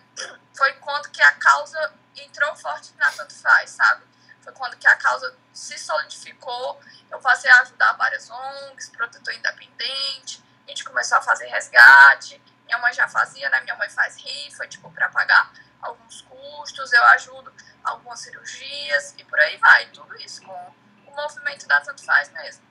foi 0.53 0.73
quando 0.73 1.09
que 1.09 1.21
a 1.21 1.31
causa 1.35 1.93
entrou 2.17 2.53
forte 2.57 2.93
na 2.97 3.09
Tanto 3.13 3.33
Faz, 3.33 3.69
sabe? 3.69 4.03
Foi 4.41 4.51
quando 4.51 4.75
que 4.75 4.87
a 4.87 4.97
causa 4.97 5.37
se 5.53 5.77
solidificou, 5.77 6.81
eu 7.09 7.19
passei 7.19 7.49
a 7.49 7.61
ajudar 7.61 7.93
várias 7.93 8.29
ONGs, 8.29 8.89
protetor 8.89 9.33
independente, 9.33 10.43
a 10.65 10.69
gente 10.69 10.83
começou 10.83 11.17
a 11.17 11.21
fazer 11.21 11.47
resgate, 11.47 12.41
minha 12.69 12.77
mãe 12.77 12.93
já 12.93 13.07
fazia, 13.07 13.49
né? 13.49 13.59
Minha 13.61 13.75
mãe 13.75 13.89
faz 13.89 14.15
rifa, 14.17 14.67
tipo, 14.67 14.91
para 14.91 15.09
pagar 15.09 15.51
alguns 15.81 16.21
custos, 16.21 16.93
eu 16.93 17.03
ajudo 17.05 17.51
algumas 17.83 18.19
cirurgias 18.19 19.15
e 19.17 19.23
por 19.23 19.39
aí 19.39 19.57
vai, 19.57 19.87
tudo 19.87 20.15
isso 20.17 20.43
com 20.43 20.73
o 21.07 21.15
movimento 21.15 21.67
da 21.67 21.81
Tanto 21.81 22.05
Faz 22.05 22.29
mesmo. 22.29 22.63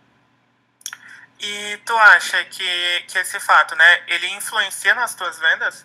E 1.41 1.79
tu 1.79 1.97
acha 1.97 2.45
que, 2.45 3.01
que 3.09 3.19
esse 3.19 3.41
fato, 3.41 3.75
né, 3.75 4.05
ele 4.07 4.29
influencia 4.29 4.95
nas 4.95 5.15
tuas 5.17 5.37
vendas? 5.39 5.85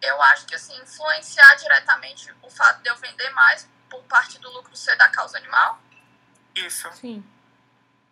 Eu 0.00 0.20
acho 0.22 0.46
que, 0.46 0.54
assim, 0.56 0.76
influenciar 0.80 1.54
diretamente 1.56 2.34
o 2.42 2.50
fato 2.50 2.82
de 2.82 2.88
eu 2.88 2.96
vender 2.96 3.30
mais 3.30 3.68
por 3.88 4.02
parte 4.04 4.38
do 4.40 4.50
lucro 4.50 4.74
ser 4.74 4.96
da 4.96 5.08
causa 5.08 5.38
animal? 5.38 5.80
Isso. 6.56 6.90
Sim. 6.94 7.24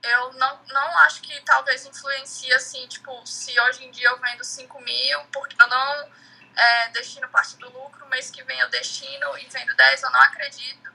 Eu 0.02 0.32
não, 0.34 0.60
não 0.68 0.98
acho 1.00 1.20
que 1.20 1.38
talvez 1.42 1.84
influencie, 1.84 2.52
assim, 2.54 2.86
tipo, 2.86 3.24
se 3.26 3.58
hoje 3.60 3.84
em 3.84 3.90
dia 3.90 4.08
eu 4.08 4.18
vendo 4.18 4.42
5 4.42 4.80
mil, 4.80 5.20
porque 5.32 5.60
eu 5.60 5.66
não 5.68 6.10
é, 6.56 6.88
destino 6.88 7.28
parte 7.28 7.56
do 7.56 7.70
lucro, 7.70 8.06
mês 8.08 8.30
que 8.30 8.42
vem 8.42 8.58
eu 8.60 8.68
destino 8.70 9.38
e 9.38 9.46
vendo 9.46 9.74
10, 9.74 10.02
eu 10.02 10.10
não 10.10 10.20
acredito, 10.22 10.90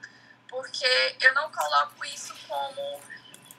porque 0.47 1.17
eu 1.21 1.33
não 1.33 1.51
coloco 1.51 2.03
isso 2.05 2.35
como 2.47 3.01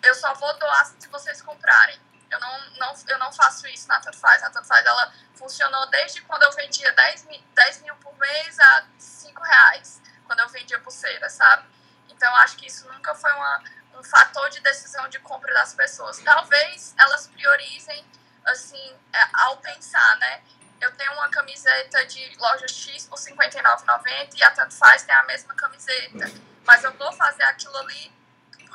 eu 0.02 0.14
só 0.14 0.34
vou 0.34 0.56
doar 0.58 0.86
se 0.98 1.08
vocês 1.08 1.42
comprarem. 1.42 1.98
Eu 2.30 2.40
não, 2.40 2.70
não, 2.78 2.94
eu 3.08 3.18
não 3.18 3.32
faço 3.32 3.66
isso 3.68 3.88
na 3.88 4.00
Tanto 4.00 4.18
Faz. 4.18 4.42
A 4.42 4.50
Tanto 4.50 4.66
Faz, 4.66 4.84
ela 4.84 5.12
funcionou 5.34 5.86
desde 5.90 6.20
quando 6.22 6.42
eu 6.42 6.52
vendia 6.52 6.92
10 6.92 7.24
mil, 7.26 7.42
10 7.54 7.82
mil 7.82 7.94
por 7.96 8.16
mês 8.18 8.58
a 8.58 8.86
5 8.98 9.42
reais, 9.42 10.00
quando 10.24 10.40
eu 10.40 10.48
vendia 10.48 10.78
pulseira, 10.80 11.28
sabe? 11.28 11.68
Então, 12.08 12.34
acho 12.36 12.56
que 12.56 12.66
isso 12.66 12.90
nunca 12.92 13.14
foi 13.14 13.30
uma, 13.32 13.64
um 13.98 14.02
fator 14.02 14.48
de 14.50 14.60
decisão 14.60 15.08
de 15.08 15.18
compra 15.20 15.52
das 15.54 15.74
pessoas. 15.74 16.18
Talvez 16.18 16.94
elas 16.98 17.26
priorizem, 17.28 18.04
assim, 18.44 18.94
é, 19.12 19.18
ao 19.32 19.56
pensar, 19.58 20.16
né? 20.18 20.42
Eu 20.80 20.92
tenho 20.92 21.12
uma 21.14 21.28
camiseta 21.30 22.04
de 22.06 22.36
loja 22.38 22.68
X 22.68 23.06
por 23.06 23.18
R$ 23.18 23.32
59,90 23.32 24.34
e 24.36 24.42
a 24.42 24.50
Tanto 24.50 24.74
Faz 24.74 25.02
tem 25.04 25.14
a 25.14 25.22
mesma 25.24 25.54
camiseta. 25.54 26.30
Mas 26.66 26.84
eu 26.84 26.92
vou 26.94 27.12
fazer 27.12 27.44
aquilo 27.44 27.76
ali 27.78 28.14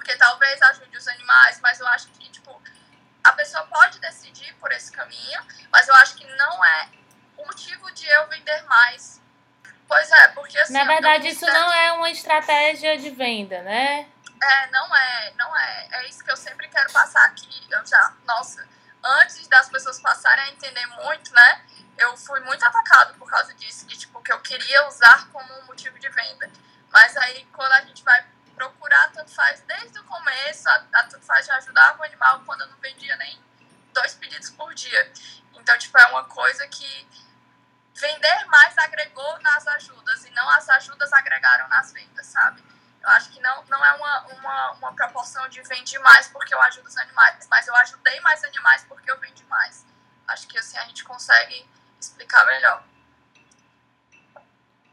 porque 0.01 0.15
talvez 0.17 0.59
ajude 0.63 0.97
os 0.97 1.07
animais, 1.07 1.59
mas 1.61 1.79
eu 1.79 1.87
acho 1.89 2.07
que, 2.07 2.27
tipo, 2.29 2.59
a 3.23 3.31
pessoa 3.33 3.63
pode 3.67 3.99
decidir 3.99 4.51
por 4.55 4.71
esse 4.71 4.91
caminho, 4.91 5.39
mas 5.71 5.87
eu 5.87 5.93
acho 5.95 6.15
que 6.15 6.25
não 6.35 6.65
é 6.65 6.89
o 7.37 7.45
motivo 7.45 7.91
de 7.91 8.07
eu 8.07 8.27
vender 8.27 8.63
mais. 8.63 9.21
Pois 9.87 10.11
é, 10.11 10.27
porque 10.29 10.57
assim. 10.57 10.73
Na 10.73 10.85
verdade, 10.85 11.27
isso 11.27 11.45
não 11.45 11.71
é 11.71 11.91
uma 11.91 12.09
estratégia 12.09 12.97
de 12.97 13.11
venda, 13.11 13.61
né? 13.61 14.07
É, 14.41 14.67
não 14.71 14.95
é, 14.95 15.33
não 15.37 15.55
é. 15.55 15.87
É 15.91 16.09
isso 16.09 16.23
que 16.23 16.31
eu 16.31 16.37
sempre 16.37 16.67
quero 16.67 16.91
passar 16.91 17.23
aqui. 17.25 17.67
Eu 17.69 17.85
já, 17.85 18.13
nossa, 18.25 18.67
antes 19.03 19.47
das 19.47 19.69
pessoas 19.69 19.99
passarem 20.01 20.45
a 20.45 20.49
entender 20.49 20.85
muito, 20.87 21.31
né? 21.33 21.65
Eu 21.97 22.17
fui 22.17 22.39
muito 22.39 22.65
atacado 22.65 23.13
por 23.15 23.29
causa 23.29 23.53
disso, 23.53 23.85
que 23.85 23.95
tipo, 23.95 24.21
que 24.23 24.33
eu 24.33 24.39
queria 24.39 24.87
usar 24.87 25.27
como 25.29 25.53
um 25.59 25.65
motivo 25.65 25.99
de 25.99 26.09
venda. 26.09 26.49
Mas 26.91 27.15
aí 27.17 27.45
quando 27.53 27.71
a 27.73 27.81
gente 27.81 28.03
vai 28.03 28.25
procurar 28.55 29.11
tanto 29.11 29.31
faz 29.31 29.61
desde 29.61 29.99
o 29.99 30.03
começo, 30.05 30.67
a, 30.69 30.85
a 30.93 31.03
tanto 31.03 31.25
faz 31.25 31.45
já 31.45 31.55
ajudava 31.57 31.99
o 31.99 32.03
animal 32.03 32.41
quando 32.45 32.61
eu 32.61 32.67
não 32.67 32.77
vendia 32.77 33.15
nem 33.17 33.39
dois 33.93 34.15
pedidos 34.15 34.49
por 34.49 34.73
dia. 34.73 35.11
Então, 35.53 35.77
tipo, 35.77 35.97
é 35.97 36.05
uma 36.07 36.23
coisa 36.25 36.67
que 36.67 37.07
vender 37.93 38.45
mais 38.45 38.75
agregou 38.79 39.39
nas 39.41 39.67
ajudas 39.67 40.25
e 40.25 40.31
não 40.31 40.49
as 40.49 40.67
ajudas 40.69 41.13
agregaram 41.13 41.67
nas 41.67 41.91
vendas, 41.93 42.25
sabe? 42.25 42.63
Eu 43.01 43.09
acho 43.09 43.31
que 43.31 43.39
não, 43.41 43.63
não 43.65 43.83
é 43.83 43.93
uma, 43.93 44.27
uma, 44.27 44.71
uma 44.73 44.93
proporção 44.93 45.47
de 45.49 45.61
vende 45.63 45.97
mais 45.99 46.27
porque 46.27 46.53
eu 46.53 46.61
ajudo 46.61 46.87
os 46.87 46.97
animais, 46.97 47.47
mas 47.49 47.67
eu 47.67 47.75
ajudei 47.77 48.19
mais 48.21 48.43
animais 48.43 48.85
porque 48.87 49.09
eu 49.09 49.19
vendi 49.19 49.43
mais. 49.45 49.85
Acho 50.27 50.47
que 50.47 50.57
assim 50.57 50.77
a 50.77 50.85
gente 50.85 51.03
consegue 51.03 51.67
explicar 51.99 52.45
melhor. 52.45 52.83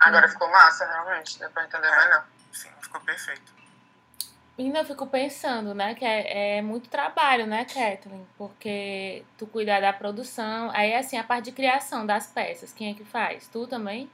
Agora 0.01 0.29
ficou 0.29 0.51
massa, 0.51 0.87
realmente, 0.87 1.39
deu 1.39 1.51
pra 1.51 1.65
entender 1.65 1.91
melhor. 1.91 2.27
Sim, 2.53 2.71
ficou 2.81 3.01
perfeito. 3.03 3.59
Ainda 4.59 4.81
eu 4.81 4.85
fico 4.85 5.07
pensando, 5.07 5.73
né, 5.73 5.95
que 5.95 6.05
é, 6.05 6.57
é, 6.59 6.63
muito 6.63 6.89
trabalho, 6.89 7.47
né, 7.47 7.65
Kathleen? 7.65 8.27
Porque 8.37 9.25
tu 9.37 9.47
cuidar 9.47 9.81
da 9.81 9.93
produção, 9.93 10.71
aí 10.73 10.95
assim, 10.97 11.17
a 11.17 11.23
parte 11.23 11.45
de 11.45 11.53
criação 11.53 12.05
das 12.05 12.27
peças, 12.27 12.73
quem 12.73 12.91
é 12.91 12.95
que 12.95 13.05
faz? 13.05 13.47
Tu 13.47 13.67
também? 13.69 14.11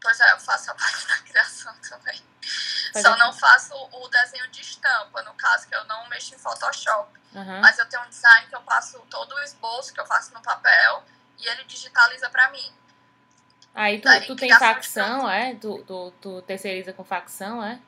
Pois 0.00 0.20
é, 0.20 0.32
eu 0.32 0.38
faço 0.38 0.70
a 0.70 0.74
parte 0.74 1.06
da 1.06 1.18
criação 1.26 1.74
também. 1.88 2.22
Só 2.92 3.14
é. 3.14 3.18
não 3.18 3.32
faço 3.32 3.74
o 3.74 4.08
desenho 4.08 4.48
de 4.48 4.60
estampa, 4.60 5.22
no 5.22 5.34
caso 5.34 5.68
que 5.68 5.74
eu 5.74 5.84
não 5.84 6.08
mexo 6.08 6.34
em 6.34 6.38
Photoshop. 6.38 7.12
Uhum. 7.34 7.60
Mas 7.60 7.78
eu 7.78 7.86
tenho 7.86 8.02
um 8.04 8.08
design 8.08 8.46
que 8.46 8.54
eu 8.54 8.62
passo 8.62 8.98
todo 9.10 9.34
o 9.34 9.42
esboço 9.42 9.92
que 9.92 10.00
eu 10.00 10.06
faço 10.06 10.32
no 10.32 10.40
papel 10.40 11.04
e 11.38 11.46
ele 11.46 11.64
digitaliza 11.64 12.30
para 12.30 12.50
mim. 12.50 12.72
Aí 13.74 14.00
tu, 14.00 14.08
tu 14.26 14.36
tem 14.36 14.58
facção, 14.58 15.30
é? 15.30 15.54
Tu, 15.54 15.84
tu, 15.84 16.10
tu 16.20 16.42
terceiriza 16.42 16.94
com 16.94 17.04
facção, 17.04 17.62
é? 17.62 17.78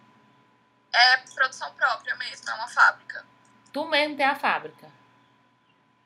é 0.93 1.17
produção 1.35 1.73
própria 1.75 2.15
mesmo, 2.17 2.49
é 2.49 2.55
uma 2.55 2.69
fábrica. 2.69 3.25
Tu 3.73 3.85
mesmo 3.87 4.17
tem 4.17 4.27
a 4.27 4.35
fábrica? 4.35 4.91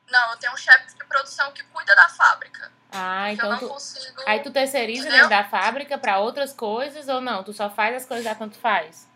Não, 0.09 0.31
eu 0.31 0.37
tenho 0.37 0.53
um 0.53 0.57
chefe 0.57 0.95
de 0.95 1.05
produção 1.05 1.51
que 1.51 1.63
cuida 1.63 1.95
da 1.95 2.07
fábrica. 2.09 2.71
Ah, 2.91 3.31
então 3.31 3.45
eu 3.45 3.51
não 3.53 3.59
tu... 3.59 3.67
consigo. 3.69 4.21
Aí 4.27 4.41
tu 4.41 4.51
terceiriza 4.51 5.09
dentro 5.09 5.29
da 5.29 5.43
fábrica 5.43 5.97
para 5.97 6.19
outras 6.19 6.53
coisas 6.53 7.07
ou 7.07 7.19
não? 7.19 7.43
Tu 7.43 7.53
só 7.53 7.69
faz 7.69 7.95
as 7.95 8.05
coisas 8.05 8.25
da 8.25 8.35
tanto 8.35 8.57
faz? 8.57 9.07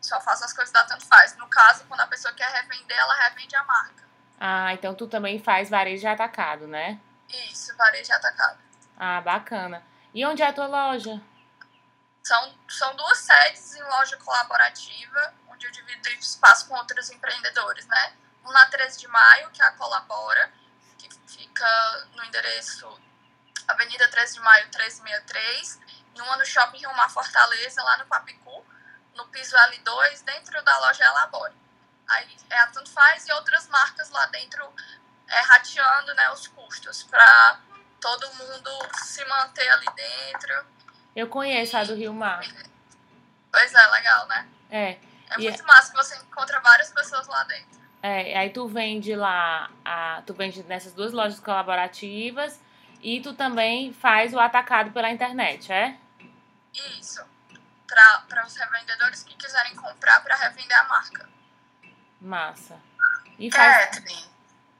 Só 0.00 0.20
faço 0.20 0.44
as 0.44 0.52
coisas 0.52 0.72
da 0.72 0.84
tanto 0.84 1.06
faz. 1.06 1.36
No 1.36 1.46
caso, 1.46 1.84
quando 1.88 2.00
a 2.00 2.06
pessoa 2.06 2.34
quer 2.34 2.48
revender, 2.50 2.96
ela 2.96 3.14
revende 3.28 3.56
a 3.56 3.64
marca. 3.64 4.02
Ah, 4.38 4.74
então 4.74 4.94
tu 4.94 5.06
também 5.06 5.38
faz 5.38 5.70
varejo 5.70 6.00
de 6.00 6.08
atacado, 6.08 6.66
né? 6.66 7.00
Isso, 7.28 7.74
varejo 7.76 8.04
de 8.04 8.12
atacado. 8.12 8.58
Ah, 8.98 9.20
bacana. 9.20 9.82
E 10.12 10.26
onde 10.26 10.42
é 10.42 10.48
a 10.48 10.52
tua 10.52 10.66
loja? 10.66 11.20
São, 12.22 12.54
são 12.68 12.94
duas 12.96 13.18
sedes 13.18 13.74
em 13.74 13.82
loja 13.82 14.16
colaborativa, 14.18 15.34
onde 15.48 15.66
eu 15.66 15.70
divido 15.70 16.08
espaço 16.10 16.68
com 16.68 16.74
outros 16.74 17.10
empreendedores, 17.10 17.86
né? 17.86 18.12
Na 18.44 18.66
13 18.66 18.98
de 18.98 19.08
maio, 19.08 19.50
que 19.50 19.62
é 19.62 19.64
a 19.64 19.72
Colabora, 19.72 20.52
que 20.98 21.08
fica 21.26 22.08
no 22.14 22.24
endereço 22.24 23.00
Avenida 23.68 24.08
13 24.08 24.34
de 24.34 24.40
Maio 24.40 24.68
363, 24.70 25.80
e 26.14 26.20
uma 26.20 26.36
no 26.36 26.44
Shopping 26.44 26.78
Rio 26.78 26.94
Mar 26.94 27.10
Fortaleza, 27.10 27.82
lá 27.82 27.96
no 27.98 28.06
Papicu, 28.06 28.64
no 29.14 29.26
piso 29.28 29.56
L2, 29.56 30.24
dentro 30.24 30.62
da 30.62 30.78
loja 30.80 31.04
Elabore. 31.04 31.54
Aí 32.08 32.36
é 32.50 32.58
a 32.58 32.66
Tanto 32.66 32.90
Faz 32.90 33.26
e 33.26 33.32
outras 33.32 33.68
marcas 33.68 34.10
lá 34.10 34.26
dentro 34.26 34.70
é, 35.28 35.40
rateando 35.40 36.14
né, 36.14 36.30
os 36.32 36.48
custos 36.48 37.04
para 37.04 37.60
todo 38.00 38.34
mundo 38.34 38.70
se 39.04 39.24
manter 39.24 39.68
ali 39.68 39.86
dentro 39.94 40.66
eu 41.14 41.28
conheço 41.28 41.76
a 41.76 41.84
do 41.84 41.94
Rio 41.94 42.14
Mar. 42.14 42.40
Pois 43.50 43.74
é, 43.74 43.86
legal, 43.88 44.26
né? 44.28 44.48
É. 44.70 44.98
É 45.30 45.38
muito 45.38 45.64
massa 45.64 45.90
que 45.90 45.96
você 45.96 46.16
encontra 46.16 46.58
várias 46.60 46.90
pessoas 46.90 47.26
lá 47.26 47.44
dentro. 47.44 47.81
É, 48.02 48.36
aí 48.36 48.50
tu 48.50 48.66
vende 48.66 49.14
lá, 49.14 49.70
a, 49.84 50.22
tu 50.26 50.34
vende 50.34 50.62
nessas 50.64 50.92
duas 50.92 51.12
lojas 51.12 51.38
colaborativas 51.38 52.60
e 53.00 53.20
tu 53.20 53.32
também 53.32 53.92
faz 53.92 54.34
o 54.34 54.40
atacado 54.40 54.90
pela 54.90 55.10
internet, 55.10 55.72
é? 55.72 55.96
Isso. 56.98 57.24
Para 57.86 58.44
os 58.44 58.56
revendedores 58.56 59.22
que 59.22 59.34
quiserem 59.36 59.76
comprar 59.76 60.20
para 60.22 60.34
revender 60.34 60.76
a 60.80 60.84
marca. 60.84 61.28
Massa. 62.20 62.80
E 63.38 63.50
faz... 63.50 63.84
Catherine, 63.84 64.32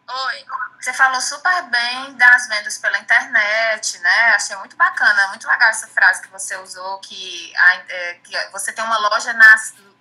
Oi. 0.09 0.45
Você 0.81 0.93
falou 0.93 1.21
super 1.21 1.63
bem 1.71 2.15
das 2.17 2.49
vendas 2.49 2.77
pela 2.79 2.99
internet, 2.99 3.99
né? 4.01 4.35
Achei 4.35 4.57
muito 4.57 4.77
bacana, 4.77 5.29
muito 5.29 5.49
legal 5.49 5.71
essa 5.71 5.87
frase 5.87 6.21
que 6.23 6.29
você 6.29 6.57
usou, 6.57 6.99
que, 6.99 7.57
a, 7.57 7.75
é, 7.89 8.15
que 8.15 8.51
você 8.51 8.73
tem 8.73 8.85
uma 8.85 8.99
loja 8.99 9.33
na, 9.33 9.55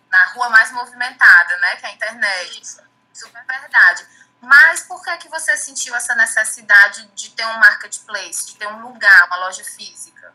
na 0.10 0.26
rua 0.34 0.50
mais 0.50 0.72
movimentada, 0.72 1.56
né? 1.58 1.76
Que 1.76 1.86
é 1.86 1.90
a 1.90 1.94
internet. 1.94 2.62
Isso. 2.62 2.91
Super 3.14 3.46
verdade. 3.46 4.08
Mas 4.42 4.82
por 4.82 5.04
que, 5.04 5.18
que 5.18 5.30
você 5.30 5.56
sentiu 5.56 5.96
essa 5.96 6.16
necessidade 6.16 7.06
de 7.14 7.30
ter 7.32 7.46
um 7.46 7.60
marketplace, 7.60 8.48
de 8.48 8.56
ter 8.56 8.68
um 8.68 8.82
lugar, 8.82 9.28
uma 9.28 9.38
loja 9.38 9.64
física? 9.64 10.34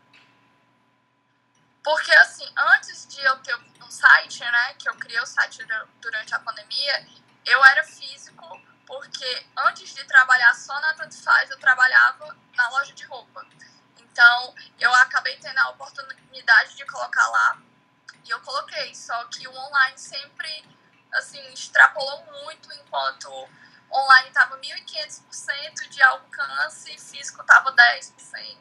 Porque, 1.83 2.11
assim, 2.15 2.49
antes 2.75 3.05
de 3.07 3.19
eu 3.21 3.37
ter 3.39 3.55
um 3.81 3.91
site, 3.91 4.39
né? 4.39 4.73
Que 4.75 4.89
eu 4.89 4.95
criei 4.95 5.19
o 5.19 5.25
site 5.25 5.65
durante 6.01 6.33
a 6.33 6.39
pandemia, 6.39 7.07
eu 7.45 7.63
era 7.65 7.83
físico 7.83 8.61
porque 8.85 9.45
antes 9.57 9.93
de 9.93 10.03
trabalhar 10.05 10.53
só 10.55 10.79
na 10.79 10.93
Tanto 10.93 11.15
eu 11.49 11.59
trabalhava 11.59 12.35
na 12.55 12.69
loja 12.69 12.93
de 12.93 13.05
roupa. 13.05 13.45
Então, 13.99 14.55
eu 14.79 14.93
acabei 14.95 15.37
tendo 15.37 15.57
a 15.59 15.69
oportunidade 15.69 16.75
de 16.75 16.85
colocar 16.85 17.27
lá 17.27 17.61
e 18.23 18.29
eu 18.29 18.39
coloquei. 18.41 18.95
Só 18.95 19.25
que 19.25 19.47
o 19.47 19.51
online 19.51 19.97
sempre, 19.97 20.65
assim, 21.17 21.41
extrapolou 21.53 22.25
muito 22.43 22.71
enquanto 22.73 23.29
online 23.91 24.27
estava 24.27 24.57
1.500% 24.57 25.89
de 25.89 26.01
alcance 26.03 26.93
e 26.93 26.99
físico 26.99 27.41
estava 27.41 27.73
10%. 27.73 28.57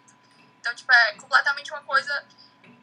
Então, 0.61 0.75
tipo, 0.75 0.93
é 0.93 1.15
completamente 1.15 1.73
uma 1.73 1.83
coisa. 1.83 2.27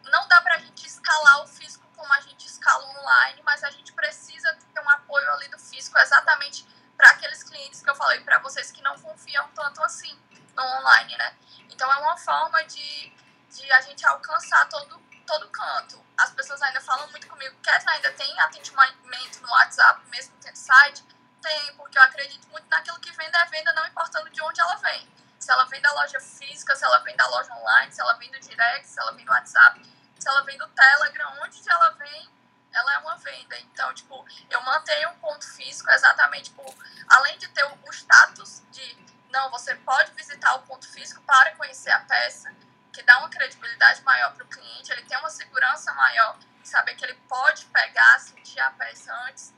Não 0.05 0.27
dá 0.27 0.41
pra 0.41 0.57
gente 0.57 0.85
escalar 0.85 1.41
o 1.43 1.47
físico 1.47 1.85
como 1.95 2.13
a 2.13 2.21
gente 2.21 2.45
escala 2.45 2.83
online, 2.99 3.41
mas 3.43 3.63
a 3.63 3.69
gente 3.71 3.93
precisa 3.93 4.53
ter 4.73 4.81
um 4.81 4.89
apoio 4.89 5.31
ali 5.33 5.47
do 5.49 5.59
físico 5.59 5.97
exatamente 5.97 6.65
para 6.97 7.09
aqueles 7.09 7.43
clientes 7.43 7.81
que 7.81 7.89
eu 7.89 7.95
falei 7.95 8.19
para 8.21 8.39
vocês 8.39 8.71
que 8.71 8.81
não 8.81 8.97
confiam 8.99 9.47
tanto 9.49 9.83
assim 9.83 10.17
no 10.55 10.63
online, 10.63 11.17
né? 11.17 11.35
Então 11.69 11.91
é 11.91 11.97
uma 11.97 12.17
forma 12.17 12.63
de, 12.63 13.13
de 13.49 13.71
a 13.71 13.81
gente 13.81 14.05
alcançar 14.05 14.67
todo, 14.69 14.99
todo 15.25 15.49
canto. 15.49 16.03
As 16.17 16.31
pessoas 16.31 16.61
ainda 16.61 16.79
falam 16.81 17.09
muito 17.09 17.27
comigo, 17.27 17.55
Kathleen, 17.63 17.95
ainda 17.95 18.11
tem 18.13 18.39
atendimento 18.39 19.41
no 19.41 19.49
WhatsApp, 19.49 20.07
mesmo 20.09 20.33
tendo 20.41 20.55
site? 20.55 21.03
Tem, 21.41 21.75
porque 21.75 21.97
eu 21.97 22.01
acredito 22.03 22.47
muito 22.49 22.67
naquilo 22.69 22.99
que 22.99 23.11
venda 23.11 23.37
é 23.39 23.45
venda, 23.45 23.73
não 23.73 23.85
importando 23.87 24.29
de 24.29 24.41
onde 24.41 24.61
ela 24.61 24.75
vem. 24.75 25.07
Se 25.39 25.51
ela 25.51 25.65
vem 25.65 25.81
da 25.81 25.91
loja 25.93 26.19
física, 26.19 26.75
se 26.75 26.85
ela 26.85 26.99
vem 26.99 27.15
da 27.17 27.27
loja 27.27 27.53
online, 27.53 27.91
se 27.91 27.99
ela 27.99 28.13
vem 28.13 28.31
do 28.31 28.39
direct, 28.39 28.87
se 28.87 28.99
ela 28.99 29.11
vem 29.11 29.25
do 29.25 29.31
WhatsApp, 29.31 29.81
se 30.17 30.29
ela 30.29 30.41
vem 30.43 30.57
do 30.57 30.67
Telegram, 30.69 31.37
onde 31.43 31.69
ela 31.69 31.89
vem, 31.91 32.29
ela 32.71 32.93
é 32.93 32.97
uma 32.99 33.17
venda. 33.17 33.59
Então, 33.59 33.93
tipo, 33.93 34.25
eu 34.49 34.61
mantenho 34.61 35.09
um 35.09 35.19
ponto 35.19 35.45
físico 35.45 35.89
exatamente 35.91 36.51
por, 36.51 36.73
além 37.09 37.37
de 37.37 37.47
ter 37.49 37.65
o 37.65 37.91
status 37.91 38.61
de, 38.71 38.97
não, 39.29 39.49
você 39.49 39.75
pode 39.75 40.11
visitar 40.13 40.55
o 40.55 40.61
ponto 40.61 40.87
físico 40.87 41.21
para 41.23 41.55
conhecer 41.55 41.91
a 41.91 41.99
peça, 42.01 42.53
que 42.93 43.01
dá 43.01 43.17
uma 43.17 43.29
credibilidade 43.29 44.01
maior 44.03 44.33
para 44.33 44.43
o 44.43 44.47
cliente, 44.47 44.91
ele 44.91 45.01
tem 45.03 45.17
uma 45.17 45.29
segurança 45.29 45.91
maior, 45.93 46.37
saber 46.63 46.93
que 46.95 47.03
ele 47.03 47.15
pode 47.27 47.65
pegar, 47.65 48.19
sentir 48.19 48.59
a 48.59 48.71
peça 48.71 49.11
antes 49.27 49.53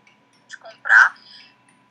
de 0.48 0.58
comprar, 0.58 1.18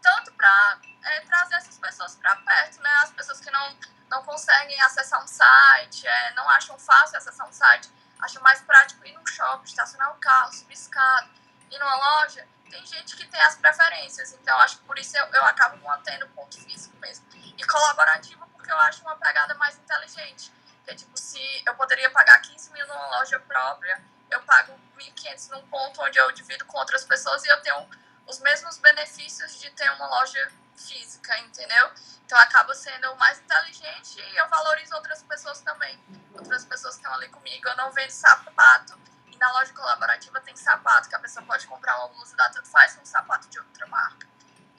tanto 0.02 0.32
para 0.32 0.80
é, 1.04 1.20
trazer 1.20 1.54
essas 1.56 1.78
pessoas 1.78 2.16
para 2.16 2.34
perto, 2.36 2.80
né? 2.80 2.90
As 3.02 3.10
pessoas 3.10 3.40
que 3.40 3.50
não, 3.50 3.78
não 4.10 4.22
conseguem 4.24 4.80
acessar 4.80 5.22
um 5.22 5.26
site, 5.26 6.06
é, 6.06 6.34
não 6.34 6.48
acham 6.48 6.78
fácil 6.78 7.18
acessar 7.18 7.46
um 7.46 7.52
site, 7.52 7.90
acham 8.20 8.42
mais 8.42 8.60
prático 8.62 9.06
ir 9.06 9.12
num 9.12 9.26
shopping, 9.26 9.64
estacionar 9.64 10.12
o 10.12 10.16
um 10.16 10.20
carro, 10.20 10.52
subir 10.52 10.74
escada, 10.74 11.28
ir 11.70 11.78
numa 11.78 11.96
loja. 11.96 12.46
Tem 12.70 12.84
gente 12.86 13.14
que 13.16 13.26
tem 13.26 13.40
as 13.42 13.56
preferências, 13.56 14.32
então 14.32 14.58
acho 14.60 14.78
que 14.78 14.84
por 14.84 14.98
isso 14.98 15.16
eu, 15.16 15.26
eu 15.26 15.44
acabo 15.44 15.76
mantendo 15.86 16.24
o 16.24 16.28
ponto 16.30 16.58
físico 16.60 16.96
mesmo. 16.98 17.24
E 17.34 17.64
colaborativo 17.66 18.46
porque 18.48 18.72
eu 18.72 18.78
acho 18.80 19.02
uma 19.02 19.16
pegada 19.16 19.54
mais 19.56 19.76
inteligente. 19.76 20.50
É 20.86 20.94
tipo, 20.94 21.16
se 21.18 21.40
eu 21.66 21.74
poderia 21.74 22.10
pagar 22.10 22.40
15 22.40 22.72
mil 22.72 22.86
numa 22.86 23.18
loja 23.18 23.38
própria, 23.40 24.02
eu 24.30 24.42
pago 24.42 24.78
1.500 24.98 25.50
num 25.50 25.66
ponto 25.68 26.02
onde 26.02 26.18
eu 26.18 26.30
divido 26.32 26.64
com 26.66 26.78
outras 26.78 27.04
pessoas 27.04 27.44
e 27.44 27.48
eu 27.48 27.60
tenho 27.62 27.88
os 28.26 28.38
mesmos 28.40 28.78
benefícios 28.78 29.58
de 29.60 29.70
ter 29.70 29.90
uma 29.92 30.06
loja 30.06 30.52
física, 30.76 31.38
entendeu? 31.38 31.90
Então 32.24 32.38
acaba 32.38 32.74
sendo 32.74 33.14
mais 33.16 33.38
inteligente 33.40 34.20
e 34.20 34.36
eu 34.36 34.48
valorizo 34.48 34.94
outras 34.94 35.22
pessoas 35.22 35.60
também. 35.60 35.98
Outras 36.32 36.64
pessoas 36.64 36.94
que 36.94 37.02
estão 37.02 37.14
ali 37.14 37.28
comigo. 37.28 37.68
Eu 37.68 37.76
não 37.76 37.92
vendo 37.92 38.10
sapato 38.10 38.98
e 39.26 39.36
na 39.36 39.52
loja 39.52 39.72
colaborativa 39.72 40.40
tem 40.40 40.56
sapato, 40.56 41.08
que 41.08 41.14
a 41.14 41.18
pessoa 41.18 41.44
pode 41.44 41.66
comprar 41.66 41.98
uma 41.98 42.08
blusa 42.08 42.36
da 42.36 42.48
Tanto 42.50 42.68
Faz 42.68 42.94
com 42.94 43.02
um 43.02 43.06
sapato 43.06 43.48
de 43.48 43.58
outra 43.58 43.86
marca. 43.86 44.26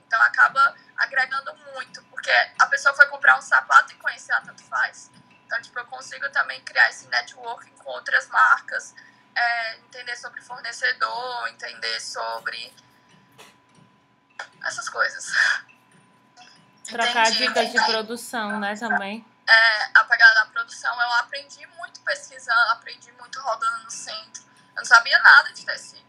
Então 0.06 0.22
acaba 0.22 0.76
agregando 0.98 1.56
muito, 1.74 2.04
porque 2.06 2.32
a 2.60 2.66
pessoa 2.68 2.96
foi 2.96 3.08
comprar 3.08 3.38
um 3.38 3.42
sapato 3.42 3.94
e 3.94 3.96
conhecer 3.98 4.34
a 4.34 4.42
Tanto 4.42 4.64
Faz. 4.64 5.12
Então, 5.46 5.62
tipo, 5.62 5.78
eu 5.80 5.86
consigo 5.86 6.30
também 6.32 6.60
criar 6.62 6.90
esse 6.90 7.08
networking 7.08 7.72
com 7.78 7.92
outras 7.92 8.28
marcas, 8.28 8.96
é, 9.36 9.78
entender 9.78 10.16
sobre 10.16 10.42
fornecedor, 10.42 11.48
entender 11.50 12.00
sobre 12.00 12.74
essas 14.64 14.90
coisas. 14.90 15.26
Trocar 16.84 17.30
Entendi. 17.30 17.48
dicas 17.48 17.72
de 17.72 17.84
produção, 17.86 18.60
né, 18.60 18.76
também. 18.76 19.26
É, 19.48 20.00
a 20.00 20.04
pegada 20.04 20.36
da 20.36 20.46
produção, 20.48 20.94
eu 21.02 21.12
aprendi 21.14 21.66
muito 21.78 22.00
pesquisando, 22.02 22.72
aprendi 22.72 23.12
muito 23.14 23.40
rodando 23.40 23.84
no 23.84 23.92
centro. 23.92 24.44
Eu 24.70 24.78
não 24.78 24.86
sabia 24.86 25.18
nada 25.20 25.52
de 25.54 25.66
tecido. 25.66 26.05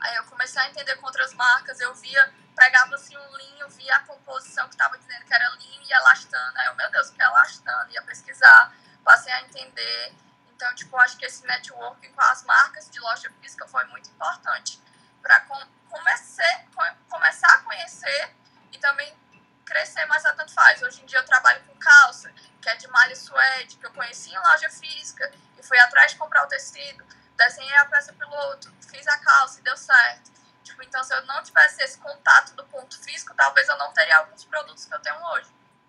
Aí 0.00 0.14
eu 0.16 0.24
comecei 0.24 0.60
a 0.62 0.68
entender 0.68 0.96
com 0.96 1.06
outras 1.06 1.34
marcas, 1.34 1.80
eu 1.80 1.94
via, 1.94 2.32
pegava 2.56 2.94
assim 2.94 3.16
um 3.16 3.36
linho, 3.36 3.68
via 3.70 3.96
a 3.96 4.00
composição 4.00 4.66
que 4.68 4.74
estava 4.74 4.96
dizendo 4.98 5.24
que 5.24 5.34
era 5.34 5.48
linho 5.56 5.82
e 5.82 5.92
elastano. 5.92 6.58
Aí 6.58 6.66
eu, 6.66 6.74
meu 6.74 6.90
Deus, 6.90 7.08
o 7.08 7.12
que 7.12 7.22
é 7.22 7.26
elastano? 7.26 7.90
Ia 7.90 8.02
pesquisar, 8.02 8.72
passei 9.04 9.32
a 9.32 9.40
entender. 9.42 10.14
Então, 10.48 10.74
tipo, 10.74 10.96
acho 10.98 11.16
que 11.16 11.24
esse 11.24 11.46
networking 11.46 12.12
com 12.12 12.20
as 12.20 12.42
marcas 12.44 12.90
de 12.90 13.00
loja 13.00 13.30
física 13.40 13.66
foi 13.66 13.84
muito 13.86 14.10
importante 14.10 14.80
para 15.22 15.40
com, 15.40 15.60
comecei, 15.88 16.68
começar 17.08 17.52
a 17.54 17.58
conhecer 17.58 18.34
e 18.72 18.78
também 18.78 19.16
crescer 19.64 20.04
mais 20.06 20.24
a 20.24 20.32
tanto 20.32 20.52
faz. 20.52 20.82
Hoje 20.82 21.02
em 21.02 21.06
dia 21.06 21.18
eu 21.18 21.24
trabalho 21.24 21.62
com 21.64 21.74
calça, 21.76 22.32
que 22.60 22.68
é 22.68 22.76
de 22.76 22.88
malha 22.88 23.14
suede, 23.14 23.76
que 23.76 23.86
eu 23.86 23.92
conheci 23.92 24.30
em 24.30 24.38
loja 24.38 24.70
física 24.70 25.30
e 25.58 25.62
fui 25.62 25.78
atrás 25.78 26.12
de 26.12 26.18
comprar 26.18 26.44
o 26.44 26.48
tecido, 26.48 27.04
desenhei 27.38 27.76
a 27.76 27.86
peça 27.86 28.12
piloto, 28.12 28.70
fiz 28.90 29.06
a 29.06 29.16
calça 29.18 29.60
e 29.60 29.62
deu 29.62 29.76
certo. 29.76 30.30
Tipo, 30.62 30.82
então 30.82 31.02
se 31.02 31.14
eu 31.14 31.24
não 31.24 31.42
tivesse 31.42 31.82
esse 31.82 31.98
contato 31.98 32.54
do 32.54 32.64
ponto 32.66 33.00
físico, 33.02 33.32
talvez 33.34 33.66
eu 33.68 33.78
não 33.78 33.92
teria 33.92 34.18
alguns 34.18 34.44
produtos 34.44 34.84
que 34.84 34.94
eu 34.94 34.98
tenho 34.98 35.24
hoje. 35.32 35.48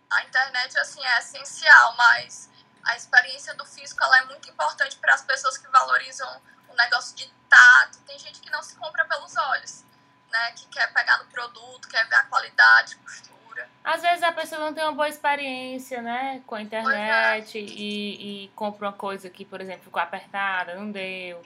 A 0.09 0.23
internet, 0.23 0.77
assim, 0.77 1.03
é 1.03 1.19
essencial, 1.19 1.95
mas 1.97 2.49
a 2.85 2.95
experiência 2.95 3.53
do 3.55 3.65
físico 3.65 4.01
ela 4.03 4.19
é 4.19 4.25
muito 4.25 4.49
importante 4.49 4.97
para 4.97 5.13
as 5.13 5.23
pessoas 5.23 5.57
que 5.57 5.67
valorizam 5.67 6.41
o 6.69 6.75
negócio 6.75 7.15
de 7.15 7.27
tato. 7.49 7.99
Tem 8.05 8.17
gente 8.17 8.39
que 8.39 8.49
não 8.49 8.63
se 8.63 8.75
compra 8.75 9.05
pelos 9.05 9.35
olhos, 9.35 9.83
né? 10.31 10.51
Que 10.53 10.67
quer 10.67 10.93
pegar 10.93 11.17
no 11.17 11.25
produto, 11.25 11.87
quer 11.87 12.07
ver 12.07 12.15
a 12.15 12.23
qualidade, 12.23 12.95
costura 12.97 13.38
às 13.83 14.01
vezes 14.01 14.23
a 14.23 14.31
pessoa 14.31 14.61
não 14.61 14.73
tem 14.73 14.83
uma 14.83 14.93
boa 14.93 15.07
experiência, 15.07 16.01
né, 16.01 16.41
com 16.45 16.55
a 16.55 16.61
internet 16.61 17.57
é. 17.57 17.61
e, 17.61 18.45
e 18.45 18.47
compra 18.49 18.87
uma 18.87 18.93
coisa 18.93 19.29
que, 19.29 19.45
por 19.45 19.61
exemplo, 19.61 19.83
ficou 19.83 20.01
apertada, 20.01 20.75
não 20.75 20.91
deu. 20.91 21.41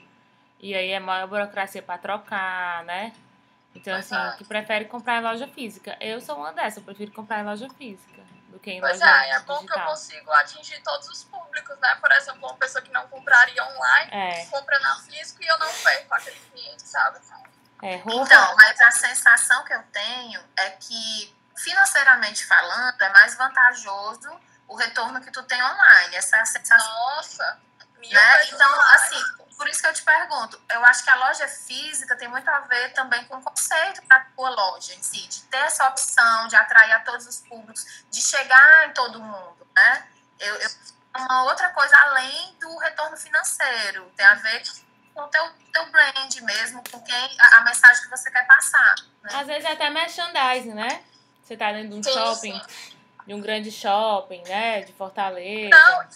E 0.60 0.74
aí 0.74 0.90
é 0.90 1.00
maior 1.00 1.26
burocracia 1.26 1.82
para 1.82 1.98
trocar, 1.98 2.84
né? 2.84 3.12
Então, 3.74 3.94
assim, 3.96 4.14
é. 4.14 4.34
que 4.38 4.44
prefere 4.44 4.84
comprar 4.84 5.18
em 5.18 5.22
loja 5.22 5.48
física. 5.48 5.96
Eu 6.00 6.20
sou 6.20 6.36
uma 6.36 6.52
dessas, 6.52 6.78
eu 6.78 6.82
prefiro 6.84 7.12
comprar 7.12 7.40
em 7.40 7.44
loja 7.44 7.68
física 7.70 8.22
do 8.48 8.60
que 8.60 8.70
em 8.70 8.80
pois 8.80 9.00
loja 9.00 9.24
é, 9.24 9.30
é 9.30 9.40
bom 9.40 9.56
digital. 9.56 9.76
que 9.76 9.82
eu 9.82 9.86
consigo 9.86 10.32
atingir 10.32 10.80
todos 10.82 11.08
os 11.08 11.24
públicos, 11.24 11.76
né? 11.80 11.96
Por 12.00 12.10
exemplo, 12.12 12.48
uma 12.48 12.56
pessoa 12.56 12.80
que 12.80 12.92
não 12.92 13.06
compraria 13.08 13.62
online, 13.64 14.10
é. 14.12 14.46
compra 14.46 14.78
na 14.78 14.96
física 15.00 15.44
e 15.44 15.46
eu 15.46 15.58
não 15.58 15.72
perco 15.72 16.14
aquele 16.14 16.38
cliente, 16.52 16.82
sabe? 16.82 17.18
É. 17.82 17.96
Então, 17.96 18.56
mas 18.56 18.80
a 18.80 18.90
sensação 18.92 19.64
que 19.64 19.74
eu 19.74 19.82
tenho 19.92 20.40
é 20.56 20.70
que 20.70 21.34
financeiramente 21.56 22.44
falando, 22.46 23.00
é 23.02 23.08
mais 23.10 23.34
vantajoso 23.36 24.40
o 24.66 24.76
retorno 24.76 25.20
que 25.20 25.30
tu 25.30 25.42
tem 25.42 25.62
online. 25.62 26.16
Essa 26.16 26.36
é 26.36 26.40
a 26.40 26.46
sensação. 26.46 26.88
Nossa! 26.88 27.60
Né? 28.10 28.46
Então, 28.48 28.80
assim, 28.92 29.22
por 29.56 29.66
isso 29.68 29.80
que 29.80 29.86
eu 29.86 29.94
te 29.94 30.02
pergunto, 30.02 30.60
eu 30.70 30.84
acho 30.84 31.02
que 31.04 31.10
a 31.10 31.14
loja 31.16 31.48
física 31.48 32.14
tem 32.16 32.28
muito 32.28 32.48
a 32.48 32.60
ver 32.60 32.92
também 32.92 33.24
com 33.24 33.36
o 33.36 33.42
conceito 33.42 34.06
da 34.06 34.20
tua 34.36 34.50
loja 34.50 34.94
em 34.94 35.02
si, 35.02 35.26
de 35.26 35.42
ter 35.44 35.58
essa 35.58 35.88
opção 35.88 36.48
de 36.48 36.56
atrair 36.56 36.92
a 36.92 37.00
todos 37.00 37.26
os 37.26 37.40
públicos, 37.40 38.04
de 38.10 38.20
chegar 38.20 38.88
em 38.88 38.92
todo 38.92 39.22
mundo, 39.22 39.66
né? 39.74 40.06
Eu, 40.38 40.54
eu 40.56 40.70
uma 41.16 41.44
outra 41.44 41.70
coisa 41.70 41.96
além 41.96 42.56
do 42.60 42.76
retorno 42.78 43.16
financeiro, 43.16 44.10
tem 44.16 44.26
a 44.26 44.34
ver 44.34 44.62
com 45.14 45.22
o 45.22 45.28
teu, 45.28 45.48
teu 45.72 45.86
brand 45.90 46.34
mesmo, 46.40 46.82
com 46.90 47.00
quem 47.02 47.40
a, 47.40 47.58
a 47.58 47.60
mensagem 47.62 48.02
que 48.02 48.10
você 48.10 48.30
quer 48.30 48.44
passar. 48.46 48.96
Né? 49.22 49.30
Às 49.32 49.46
vezes 49.46 49.64
é 49.64 49.72
até 49.72 49.90
merchandising, 49.90 50.74
né? 50.74 51.04
Você 51.44 51.58
tá 51.58 51.72
dentro 51.72 51.90
de 51.90 51.96
um 51.96 52.02
sim, 52.02 52.12
shopping, 52.12 52.62
sim. 52.68 52.96
de 53.26 53.34
um 53.34 53.40
grande 53.40 53.70
shopping, 53.70 54.42
né? 54.44 54.80
De 54.80 54.94
Fortaleza. 54.94 55.68
Não, 55.68 56.02
é, 56.02 56.08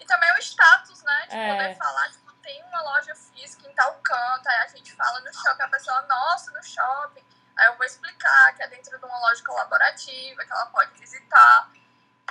e 0.00 0.04
também 0.04 0.32
o 0.34 0.38
status, 0.38 1.00
né? 1.04 1.26
De 1.28 1.36
é. 1.36 1.52
poder 1.52 1.76
falar, 1.76 2.10
tipo, 2.10 2.32
tem 2.42 2.62
uma 2.64 2.82
loja 2.82 3.14
física 3.14 3.70
em 3.70 3.74
tal 3.74 3.94
canto, 4.02 4.48
aí 4.48 4.58
a 4.58 4.66
gente 4.66 4.92
fala 4.94 5.20
no 5.20 5.32
shopping, 5.32 5.62
a 5.62 5.68
pessoa, 5.68 6.02
nossa, 6.02 6.50
no 6.50 6.62
shopping. 6.62 7.24
Aí 7.56 7.66
eu 7.68 7.76
vou 7.76 7.86
explicar 7.86 8.54
que 8.56 8.64
é 8.64 8.66
dentro 8.66 8.98
de 8.98 9.04
uma 9.04 9.18
loja 9.20 9.44
colaborativa, 9.44 10.44
que 10.44 10.52
ela 10.52 10.66
pode 10.66 10.92
visitar. 10.98 11.70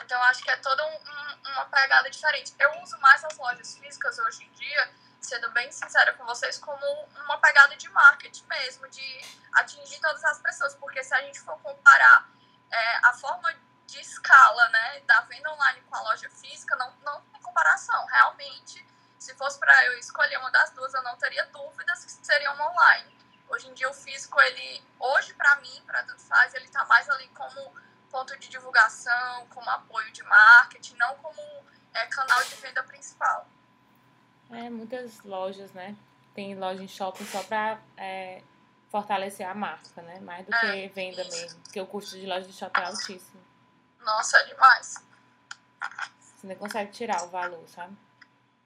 Então, 0.04 0.22
acho 0.24 0.44
que 0.44 0.52
é 0.52 0.58
toda 0.58 0.86
um, 0.86 0.96
um, 0.96 1.52
uma 1.54 1.66
pegada 1.66 2.10
diferente. 2.10 2.54
Eu 2.60 2.82
uso 2.82 3.00
mais 3.00 3.24
as 3.24 3.38
lojas 3.38 3.78
físicas 3.78 4.20
hoje 4.20 4.44
em 4.44 4.52
dia 4.52 4.90
sendo 5.22 5.50
bem 5.52 5.72
sincera 5.72 6.14
com 6.14 6.26
vocês, 6.26 6.58
como 6.58 6.86
uma 7.24 7.38
pegada 7.38 7.76
de 7.78 7.88
marketing 7.90 8.46
mesmo, 8.48 8.88
de 8.90 9.22
atingir 9.54 10.00
todas 10.00 10.24
as 10.26 10.40
pessoas, 10.40 10.76
porque 10.76 11.04
se 11.04 11.14
a 11.14 11.22
gente 11.22 11.40
for 11.40 11.58
comparar 11.60 12.28
é, 12.72 12.98
a 13.06 13.14
forma 13.14 13.54
de 13.86 14.00
escala 14.00 14.68
né, 14.70 15.00
da 15.02 15.22
venda 15.22 15.52
online 15.54 15.82
com 15.82 15.96
a 15.96 16.02
loja 16.02 16.30
física, 16.30 16.76
não, 16.76 16.92
não 17.04 17.22
tem 17.22 17.42
comparação. 17.42 18.06
Realmente, 18.08 18.86
se 19.20 19.36
fosse 19.36 19.60
para 19.60 19.86
eu 19.86 20.00
escolher 20.00 20.38
uma 20.40 20.50
das 20.50 20.72
duas, 20.72 20.94
eu 20.94 21.04
não 21.04 21.16
teria 21.18 21.46
dúvidas 21.48 22.04
que 22.04 22.12
seria 22.26 22.52
uma 22.54 22.72
online. 22.72 23.16
Hoje 23.50 23.68
em 23.68 23.74
dia, 23.74 23.90
o 23.90 23.94
físico, 23.94 24.40
ele, 24.42 24.84
hoje 24.98 25.34
para 25.34 25.58
mim, 25.58 25.84
para 25.86 26.04
tanto 26.04 26.22
faz, 26.22 26.54
ele 26.54 26.66
está 26.66 26.84
mais 26.86 27.10
ali 27.10 27.28
como 27.30 27.76
ponto 28.10 28.38
de 28.38 28.48
divulgação, 28.50 29.48
como 29.48 29.70
apoio 29.70 30.12
de 30.12 30.24
marketing, 30.24 30.96
não 30.96 31.16
como 31.18 31.42
é, 31.94 32.06
canal 32.08 32.42
de 32.44 32.56
venda 32.56 32.82
principal. 32.84 33.48
É, 34.52 34.70
muitas 34.70 35.24
lojas, 35.24 35.72
né? 35.72 35.96
Tem 36.34 36.56
loja 36.56 36.84
em 36.84 36.88
shopping 36.88 37.26
só 37.26 37.42
pra 37.44 37.80
é, 37.98 38.42
fortalecer 38.90 39.48
a 39.48 39.54
marca, 39.54 40.02
né? 40.02 40.20
Mais 40.20 40.46
do 40.46 40.54
É, 40.54 40.88
que 40.88 40.94
venda 40.94 41.22
isso. 41.22 41.32
mesmo. 41.42 41.60
Porque 41.62 41.80
o 41.82 41.88
custo 41.88 42.18
de 42.20 42.26
loja 42.26 42.46
de 42.48 42.54
shopping 42.54 42.82
é 42.82 42.86
altíssimo. 42.86 43.42
Nossa, 44.00 44.38
é 44.40 44.46
demais. 44.46 45.06
Você 46.20 46.48
nem 46.48 46.58
consegue 46.58 46.92
tirar 46.92 47.24
o 47.24 47.30
valor, 47.30 47.64
sabe? 47.68 47.96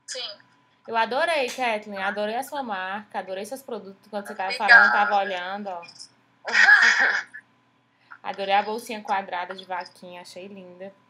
Sim. 0.07 0.39
Eu 0.87 0.95
adorei, 0.95 1.47
Kathleen. 1.49 2.01
Adorei 2.03 2.35
a 2.35 2.43
sua 2.43 2.61
marca, 2.63 3.19
adorei 3.19 3.45
seus 3.45 3.61
produtos. 3.61 4.07
Quando 4.09 4.27
você 4.27 4.35
tava 4.35 4.49
Obrigada. 4.49 4.73
falando, 4.73 4.85
eu 4.87 4.91
tava 4.93 5.15
olhando, 5.17 5.67
ó. 5.69 5.81
Adorei 8.23 8.53
a 8.55 8.61
bolsinha 8.63 9.01
quadrada 9.03 9.53
de 9.55 9.65
vaquinha, 9.65 10.21
achei 10.21 10.47
linda. 10.47 10.93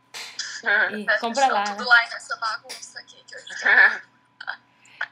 E 0.91 1.03
Mas 1.05 1.19
compra 1.19 1.45
lá, 1.47 1.63
tudo 1.63 1.83
né? 1.83 1.85
lá 1.85 2.01
nessa 2.09 2.35
bagunça 2.37 2.99
aqui 2.99 3.23
que 3.25 3.35
eu. 3.35 3.39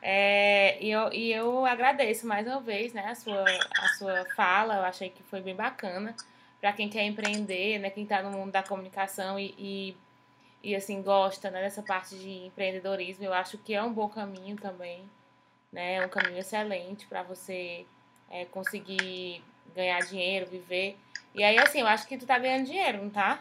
É, 0.05 0.77
e, 0.83 0.91
eu, 0.91 1.13
e 1.13 1.31
eu 1.31 1.65
agradeço 1.65 2.27
mais 2.27 2.45
uma 2.45 2.59
vez, 2.59 2.91
né, 2.91 3.07
a 3.07 3.15
sua, 3.15 3.45
a 3.77 3.87
sua 3.97 4.25
fala. 4.35 4.75
Eu 4.75 4.83
achei 4.83 5.09
que 5.09 5.23
foi 5.23 5.39
bem 5.39 5.55
bacana 5.55 6.13
para 6.59 6.73
quem 6.73 6.89
quer 6.89 7.03
empreender, 7.03 7.79
né, 7.79 7.89
quem 7.89 8.03
está 8.03 8.21
no 8.21 8.31
mundo 8.31 8.51
da 8.51 8.61
comunicação 8.61 9.39
e, 9.39 9.55
e, 9.57 9.97
e, 10.61 10.75
assim 10.75 11.01
gosta, 11.01 11.49
né, 11.49 11.61
dessa 11.61 11.81
parte 11.81 12.17
de 12.17 12.29
empreendedorismo. 12.47 13.23
Eu 13.23 13.33
acho 13.33 13.57
que 13.57 13.73
é 13.73 13.81
um 13.81 13.93
bom 13.93 14.09
caminho 14.09 14.57
também, 14.57 15.09
né, 15.71 15.95
é 15.95 16.05
um 16.05 16.09
caminho 16.09 16.37
excelente 16.37 17.07
para 17.07 17.23
você 17.23 17.85
é, 18.29 18.43
conseguir 18.43 19.41
ganhar 19.73 19.99
dinheiro, 19.99 20.49
viver. 20.49 20.99
E 21.33 21.41
aí, 21.45 21.57
assim, 21.57 21.79
eu 21.79 21.87
acho 21.87 22.05
que 22.07 22.17
tu 22.17 22.25
tá 22.25 22.37
ganhando 22.37 22.65
dinheiro, 22.65 23.01
não 23.01 23.09
tá? 23.09 23.39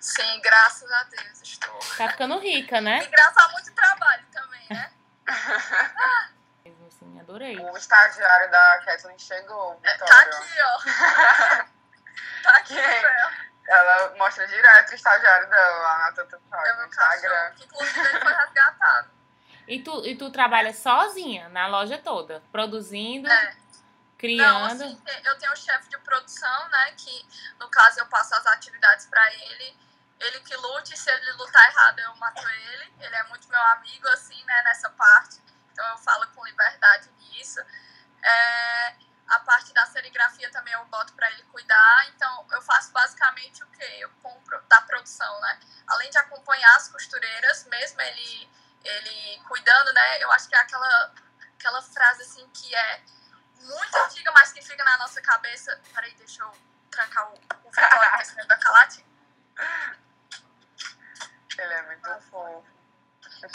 Sim, 0.00 0.40
graças 0.40 0.90
a 0.90 1.02
Deus 1.04 1.42
estou. 1.42 1.78
Tá 1.98 2.08
ficando 2.08 2.38
rica, 2.38 2.80
né? 2.80 3.02
E 3.04 3.08
graças 3.08 3.36
a 3.36 3.52
muito 3.52 3.74
trabalho 3.74 4.24
também, 4.32 4.66
né? 4.70 4.95
Assim, 6.88 7.20
adorei. 7.20 7.58
O 7.58 7.76
estagiário 7.76 8.50
da 8.50 8.82
Kathleen 8.84 9.18
chegou, 9.18 9.74
Tá 9.82 9.92
Vitória. 9.92 10.38
aqui, 10.38 10.60
ó. 10.62 11.66
Tá 12.42 12.50
aqui, 12.58 12.74
velho. 12.74 13.46
Ela 13.68 14.14
mostra 14.16 14.46
direto 14.46 14.90
o 14.90 14.94
estagiário 14.94 15.48
dela 15.50 15.78
lá 15.78 15.98
na 15.98 16.12
Tanta 16.12 16.36
É 16.36 16.70
no 16.72 16.76
meu 16.78 16.86
Instagram. 16.86 17.52
que 17.56 17.64
inclusive 17.64 18.00
ele 18.00 18.20
foi 18.20 18.32
resgatado. 18.32 19.10
E 19.68 19.82
tu, 19.82 20.06
e 20.06 20.16
tu 20.16 20.30
trabalha 20.30 20.72
sozinha 20.72 21.48
na 21.48 21.66
loja 21.66 21.98
toda, 21.98 22.40
produzindo, 22.52 23.28
É. 23.28 23.46
Não, 23.46 23.56
criando. 24.16 24.64
assim, 24.84 25.02
eu 25.24 25.36
tenho 25.38 25.52
um 25.52 25.56
chefe 25.56 25.88
de 25.90 25.98
produção, 25.98 26.68
né? 26.68 26.92
Que 26.96 27.26
no 27.58 27.68
caso 27.68 27.98
eu 27.98 28.06
passo 28.06 28.32
as 28.36 28.46
atividades 28.46 29.06
pra 29.06 29.28
ele. 29.34 29.76
Ele 30.18 30.40
que 30.40 30.56
lute, 30.56 30.96
se 30.96 31.10
ele 31.10 31.32
lutar 31.32 31.68
errado, 31.70 31.98
eu 31.98 32.16
mato 32.16 32.48
ele. 32.48 32.94
Ele 33.00 33.16
é 33.16 33.22
muito 33.24 33.48
meu 33.48 33.60
amigo, 33.60 34.08
assim, 34.08 34.42
né, 34.44 34.62
nessa 34.64 34.88
parte. 34.90 35.40
Então 35.72 35.86
eu 35.88 35.98
falo 35.98 36.26
com 36.28 36.44
liberdade 36.44 37.10
nisso. 37.18 37.60
É, 38.22 38.94
a 39.28 39.40
parte 39.40 39.72
da 39.74 39.84
serigrafia 39.86 40.50
também 40.50 40.72
eu 40.72 40.84
boto 40.86 41.12
pra 41.14 41.30
ele 41.30 41.42
cuidar. 41.44 42.06
Então 42.08 42.46
eu 42.50 42.62
faço 42.62 42.92
basicamente 42.92 43.62
o 43.62 43.66
quê? 43.68 43.98
Eu 44.00 44.10
compro 44.22 44.60
da 44.68 44.80
produção, 44.82 45.40
né? 45.40 45.60
Além 45.86 46.10
de 46.10 46.18
acompanhar 46.18 46.74
as 46.76 46.88
costureiras, 46.88 47.64
mesmo 47.64 48.00
ele, 48.00 48.50
ele 48.84 49.42
cuidando, 49.46 49.92
né? 49.92 50.22
Eu 50.22 50.32
acho 50.32 50.48
que 50.48 50.56
é 50.56 50.58
aquela, 50.58 51.12
aquela 51.58 51.82
frase 51.82 52.22
assim 52.22 52.48
que 52.50 52.74
é 52.74 53.02
muito 53.60 53.96
antiga, 53.96 54.32
mas 54.32 54.52
que 54.52 54.62
fica 54.62 54.82
na 54.82 54.98
nossa 54.98 55.20
cabeça. 55.20 55.78
Peraí, 55.94 56.14
deixa 56.14 56.42
eu 56.42 56.52
trancar 56.90 57.28
o, 57.28 57.34
o 57.64 57.70
Vitória 57.70 58.22
esse 58.22 58.30
negócio 58.30 58.48
da 58.48 58.58
Calate. 58.58 59.06
Ele 61.58 61.72
é 61.72 61.82
muito 61.86 62.20
fofo. 62.30 62.64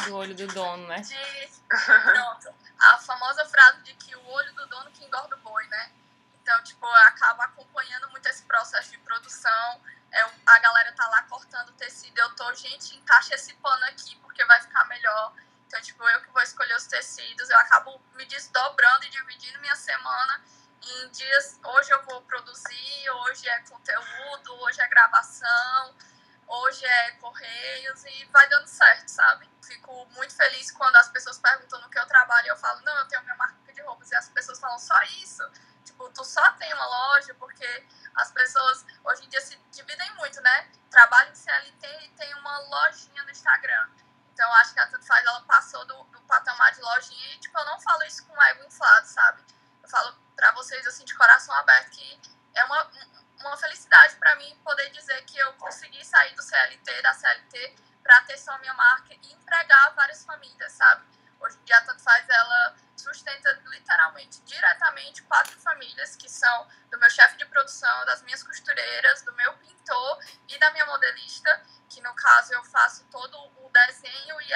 do 0.05 0.15
olho 0.15 0.35
do 0.35 0.47
dono, 0.47 0.87
né? 0.87 1.01
De, 1.01 1.49
pronto, 1.69 2.53
a 2.79 2.97
famosa 2.97 3.45
frase 3.45 3.81
de 3.83 3.93
que 3.93 4.10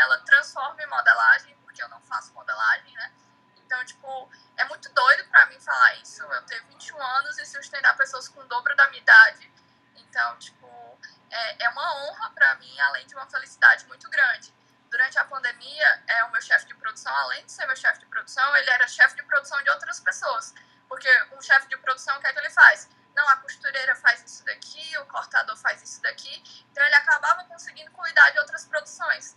ela 0.05 0.17
transforma 0.19 0.81
em 0.81 0.87
modelagem, 0.87 1.55
porque 1.63 1.81
eu 1.83 1.89
não 1.89 2.01
faço 2.01 2.33
modelagem, 2.33 2.93
né? 2.93 3.11
Então, 3.57 3.83
tipo, 3.83 4.29
é 4.57 4.63
muito 4.65 4.87
doido 4.93 5.27
pra 5.29 5.45
mim 5.47 5.59
falar 5.59 5.95
isso. 5.95 6.23
Eu 6.23 6.41
tenho 6.43 6.63
21 6.67 7.01
anos 7.01 7.37
e 7.39 7.45
sustentar 7.45 7.97
pessoas 7.97 8.27
com 8.27 8.39
o 8.39 8.45
dobro 8.45 8.75
da 8.75 8.87
minha 8.89 9.01
idade. 9.01 9.51
Então, 9.95 10.37
tipo, 10.37 10.99
é, 11.31 11.65
é 11.65 11.69
uma 11.69 11.95
honra 12.05 12.29
pra 12.31 12.55
mim, 12.55 12.79
além 12.79 13.05
de 13.07 13.15
uma 13.15 13.27
felicidade 13.27 13.85
muito 13.87 14.09
grande. 14.09 14.53
Durante 14.89 15.17
a 15.17 15.25
pandemia, 15.25 16.03
é, 16.07 16.23
o 16.25 16.31
meu 16.31 16.41
chefe 16.41 16.67
de 16.67 16.75
produção, 16.75 17.13
além 17.13 17.45
de 17.45 17.51
ser 17.51 17.65
meu 17.65 17.75
chefe 17.75 17.99
de 17.99 18.05
produção, 18.05 18.55
ele 18.55 18.69
era 18.69 18.87
chefe 18.87 19.15
de 19.15 19.23
produção 19.23 19.61
de 19.63 19.69
outras 19.71 19.99
pessoas. 19.99 20.53
Porque 20.87 21.09
um 21.33 21.41
chefe 21.41 21.67
de 21.67 21.77
produção, 21.77 22.15
o 22.17 22.21
que 22.21 22.27
é 22.27 22.33
que 22.33 22.39
ele 22.39 22.51
faz? 22.51 22.87
Não, 23.15 23.27
a 23.29 23.37
costureira 23.37 23.95
faz 23.95 24.23
isso 24.23 24.45
daqui, 24.45 24.97
o 24.99 25.05
cortador 25.07 25.57
faz 25.57 25.81
isso 25.81 26.01
daqui. 26.01 26.43
Então, 26.71 26.85
ele 26.85 26.95
acabava 26.95 27.43
conseguindo 27.45 27.91
cuidar 27.91 28.29
de 28.29 28.39
outras 28.39 28.65
produções. 28.65 29.35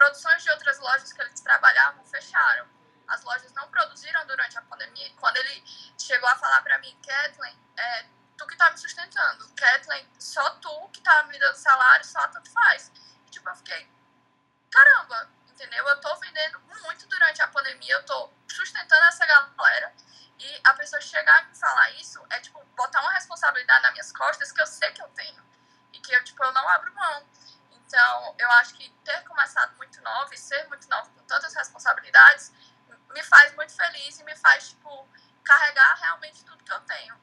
Produções 0.00 0.42
de 0.42 0.50
outras 0.52 0.78
lojas 0.78 1.12
que 1.12 1.20
eles 1.20 1.42
trabalhavam 1.42 2.02
fecharam. 2.06 2.66
As 3.06 3.22
lojas 3.22 3.52
não 3.52 3.68
produziram 3.68 4.26
durante 4.26 4.56
a 4.56 4.62
pandemia. 4.62 5.06
E 5.06 5.12
quando 5.16 5.36
ele 5.36 5.62
chegou 6.00 6.26
a 6.26 6.36
falar 6.36 6.62
pra 6.62 6.78
mim, 6.78 6.98
Kathleen, 7.06 7.54
é, 7.76 8.06
tu 8.38 8.46
que 8.46 8.56
tá 8.56 8.70
me 8.70 8.78
sustentando. 8.78 9.46
Kathleen, 9.54 10.08
só 10.18 10.52
tu 10.52 10.88
que 10.88 11.02
tá 11.02 11.24
me 11.24 11.38
dando 11.38 11.54
salário, 11.54 12.02
só 12.06 12.26
tanto 12.28 12.50
faz. 12.50 12.90
E, 13.26 13.30
tipo, 13.30 13.46
eu 13.46 13.54
fiquei, 13.56 13.92
caramba, 14.70 15.28
entendeu? 15.50 15.86
Eu 15.86 16.00
tô 16.00 16.16
vendendo 16.16 16.60
muito 16.60 17.06
durante 17.06 17.42
a 17.42 17.48
pandemia, 17.48 17.92
eu 17.92 18.06
tô 18.06 18.32
sustentando 18.48 19.04
essa 19.04 19.26
galera. 19.26 19.94
E 20.38 20.60
a 20.64 20.72
pessoa 20.72 21.02
chegar 21.02 21.42
e 21.42 21.48
me 21.48 21.54
falar 21.54 21.90
isso 21.90 22.24
é, 22.30 22.40
tipo, 22.40 22.64
botar 22.74 23.02
uma 23.02 23.12
responsabilidade 23.12 23.82
nas 23.82 23.92
minhas 23.92 24.12
costas 24.12 24.50
que 24.50 24.62
eu 24.62 24.66
sei 24.66 24.90
que 24.92 25.02
eu 25.02 25.08
tenho. 25.08 25.44
E 25.92 26.00
que 26.00 26.10
eu, 26.14 26.24
tipo, 26.24 26.42
eu 26.42 26.52
não 26.52 26.66
abro 26.70 26.90
mão. 26.94 27.28
Então, 27.90 28.34
eu 28.38 28.48
acho 28.52 28.74
que 28.74 28.88
ter 29.04 29.20
começado 29.24 29.76
muito 29.76 30.00
nova 30.00 30.32
e 30.32 30.38
ser 30.38 30.64
muito 30.68 30.88
nova 30.88 31.10
com 31.10 31.24
tantas 31.24 31.52
responsabilidades 31.54 32.52
me 33.12 33.20
faz 33.24 33.52
muito 33.56 33.74
feliz 33.74 34.16
e 34.20 34.22
me 34.22 34.36
faz, 34.36 34.68
tipo, 34.68 35.08
carregar 35.42 35.96
realmente 35.96 36.44
tudo 36.44 36.62
que 36.62 36.72
eu 36.72 36.80
tenho. 36.82 37.20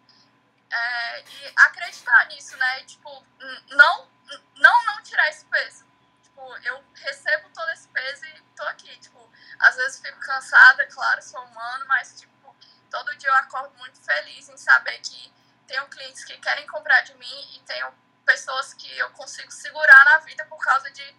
É, 0.69 1.21
e 1.21 1.53
acreditar 1.55 2.25
nisso, 2.25 2.57
né? 2.57 2.83
Tipo, 2.83 3.25
não, 3.69 4.09
não, 4.57 4.85
não 4.87 5.03
tirar 5.03 5.29
esse 5.29 5.45
peso. 5.45 5.85
Tipo, 6.21 6.41
eu 6.57 6.83
recebo 6.95 7.49
todo 7.51 7.69
esse 7.69 7.87
peso 7.87 8.25
e 8.25 8.41
tô 8.53 8.63
aqui. 8.63 8.93
Tipo, 8.99 9.31
às 9.59 9.77
vezes 9.77 10.01
fico 10.01 10.19
cansada, 10.19 10.85
claro, 10.87 11.21
sou 11.21 11.41
humano, 11.45 11.85
mas, 11.87 12.19
tipo, 12.19 12.53
todo 12.91 13.15
dia 13.15 13.29
eu 13.29 13.35
acordo 13.35 13.73
muito 13.77 14.01
feliz 14.01 14.49
em 14.49 14.57
saber 14.57 14.99
que 14.99 15.33
tenho 15.65 15.87
clientes 15.87 16.25
que 16.25 16.37
querem 16.39 16.67
comprar 16.67 16.99
de 17.03 17.13
mim 17.13 17.55
e 17.55 17.59
tenho 17.61 17.89
pessoas 18.27 18.73
que 18.73 18.95
eu 18.97 19.09
consigo 19.11 19.49
segurar 19.49 20.03
na 20.03 20.17
vida 20.19 20.45
por 20.45 20.59
causa 20.59 20.91
de 20.91 21.15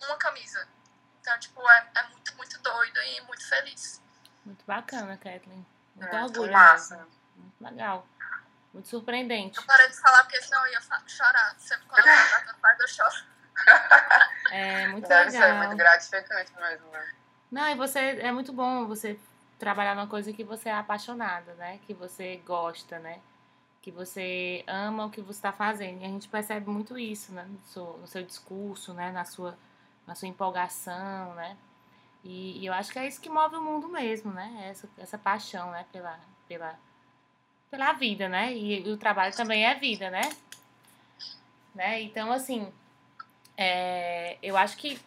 uma 0.00 0.16
camisa. 0.16 0.66
Então, 1.20 1.38
tipo, 1.38 1.60
é, 1.70 1.90
é 1.96 2.02
muito, 2.04 2.34
muito 2.36 2.58
doido 2.60 2.98
e 3.02 3.20
muito 3.22 3.46
feliz. 3.46 4.02
Muito 4.46 4.64
bacana, 4.88 5.16
Kathleen. 5.16 5.66
Muito 5.94 6.16
É, 6.16 6.24
orgulho 6.24 6.52
massa. 6.52 7.06
Muito 7.36 7.60
legal. 7.64 8.06
Muito 8.72 8.88
surpreendente. 8.88 9.58
Eu 9.58 9.64
parei 9.64 9.88
de 9.88 10.00
falar 10.00 10.22
porque 10.24 10.40
senão 10.42 10.64
eu 10.66 10.72
ia 10.72 10.80
chorar. 11.06 11.54
Sempre 11.58 11.86
quando 11.86 12.06
eu 12.06 12.14
falo 12.16 12.46
da 12.46 12.54
faz, 12.54 12.80
eu 12.80 12.88
choro. 12.88 13.24
É 14.50 14.88
muito 14.88 15.06
Deve 15.06 15.30
ser 15.30 15.40
legal. 15.40 15.58
muito 15.58 15.76
gratificante 15.76 16.54
mesmo, 16.56 16.90
né? 16.90 17.12
Não, 17.50 17.68
e 17.68 17.74
você 17.74 17.98
é 18.18 18.32
muito 18.32 18.50
bom 18.50 18.86
você 18.86 19.20
trabalhar 19.58 19.94
numa 19.94 20.06
coisa 20.06 20.32
que 20.32 20.42
você 20.42 20.70
é 20.70 20.74
apaixonada, 20.74 21.52
né? 21.54 21.78
Que 21.86 21.92
você 21.92 22.36
gosta, 22.46 22.98
né? 22.98 23.20
Que 23.82 23.90
você 23.90 24.64
ama 24.66 25.04
o 25.04 25.10
que 25.10 25.20
você 25.20 25.38
está 25.38 25.52
fazendo. 25.52 26.00
E 26.00 26.04
a 26.04 26.08
gente 26.08 26.28
percebe 26.28 26.70
muito 26.70 26.98
isso, 26.98 27.30
né? 27.32 27.42
No 27.42 27.60
seu, 27.66 27.98
no 27.98 28.06
seu 28.06 28.22
discurso, 28.22 28.94
né? 28.94 29.12
Na 29.12 29.26
sua, 29.26 29.54
na 30.06 30.14
sua 30.14 30.28
empolgação, 30.28 31.34
né? 31.34 31.54
E, 32.28 32.58
e, 32.60 32.66
eu 32.66 32.74
acho 32.74 32.92
que 32.92 32.98
é 32.98 33.08
isso 33.08 33.18
que 33.22 33.30
move 33.30 33.56
o 33.56 33.62
mundo 33.62 33.88
mesmo, 33.88 34.30
né? 34.30 34.66
Essa, 34.68 34.86
essa 34.98 35.16
paixão, 35.16 35.70
né? 35.70 35.86
Pela, 35.90 36.20
pela, 36.46 36.78
pela 37.70 37.92
vida, 37.94 38.28
né? 38.28 38.52
E, 38.52 38.86
e 38.86 38.92
o 38.92 38.98
trabalho 38.98 39.34
também 39.34 39.64
é 39.64 39.74
vida, 39.74 40.10
né? 40.10 40.20
né? 41.74 42.02
Então, 42.02 42.30
assim, 42.30 42.70
é, 43.56 44.36
eu 44.42 44.58
acho 44.58 44.76
que 44.76 45.00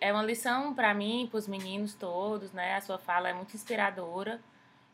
é 0.00 0.12
uma 0.12 0.24
lição 0.24 0.74
para 0.74 0.92
mim, 0.92 1.28
para 1.30 1.38
os 1.38 1.46
meninos 1.46 1.94
todos, 1.94 2.52
né? 2.52 2.74
A 2.74 2.80
sua 2.80 2.98
fala 2.98 3.28
é 3.28 3.32
muito 3.32 3.54
inspiradora 3.54 4.40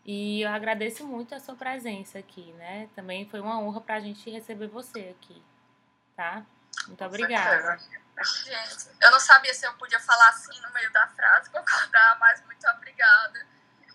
e 0.05 0.43
eu 0.43 0.51
agradeço 0.51 1.07
muito 1.07 1.35
a 1.35 1.41
sua 1.41 1.55
presença 1.55 2.18
aqui, 2.18 2.53
né? 2.59 2.91
Também 2.95 3.24
foi 3.24 3.41
uma 3.41 3.59
honra 3.59 3.81
para 3.81 3.95
a 3.95 4.01
gente 4.01 4.28
receber 4.28 4.66
você 4.66 5.14
aqui, 5.18 5.41
tá? 6.14 6.45
Muito 6.87 7.05
obrigada. 7.05 7.79
Gente, 8.45 8.89
eu 9.01 9.11
não 9.11 9.21
sabia 9.21 9.55
se 9.55 9.66
eu 9.66 9.73
podia 9.75 9.99
falar 10.01 10.29
assim 10.29 10.61
no 10.61 10.71
meio 10.73 10.91
da 10.93 11.07
frase, 11.09 11.49
concordar, 11.51 12.18
mas 12.18 12.45
muito 12.45 12.66
obrigada. 12.68 13.47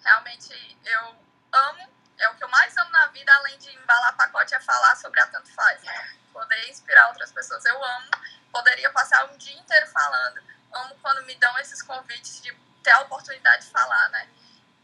Realmente 0.04 0.80
eu 0.84 1.16
amo, 1.52 1.90
é 2.18 2.30
o 2.30 2.36
que 2.36 2.44
eu 2.44 2.50
mais 2.50 2.76
amo 2.78 2.92
na 2.92 3.08
vida, 3.08 3.34
além 3.36 3.58
de 3.60 3.70
embalar 3.76 4.16
pacote, 4.16 4.56
é 4.56 4.60
falar 4.60 4.96
sobre 4.96 5.20
a 5.20 5.28
Tanto 5.28 5.54
Faz. 5.54 5.82
Poder 6.32 6.70
inspirar 6.70 7.08
outras 7.10 7.32
pessoas. 7.32 7.64
Eu 7.66 7.84
amo, 7.84 8.10
poderia 8.52 8.90
passar 8.92 9.26
um 9.26 9.38
dia 9.38 9.58
inteiro 9.58 9.88
falando 9.88 10.56
amo 10.76 10.96
quando 11.02 11.26
me 11.26 11.36
dão 11.36 11.58
esses 11.60 11.82
convites 11.82 12.42
de 12.42 12.54
ter 12.84 12.92
a 12.92 13.02
oportunidade 13.02 13.66
de 13.66 13.72
falar, 13.72 14.10
né? 14.10 14.28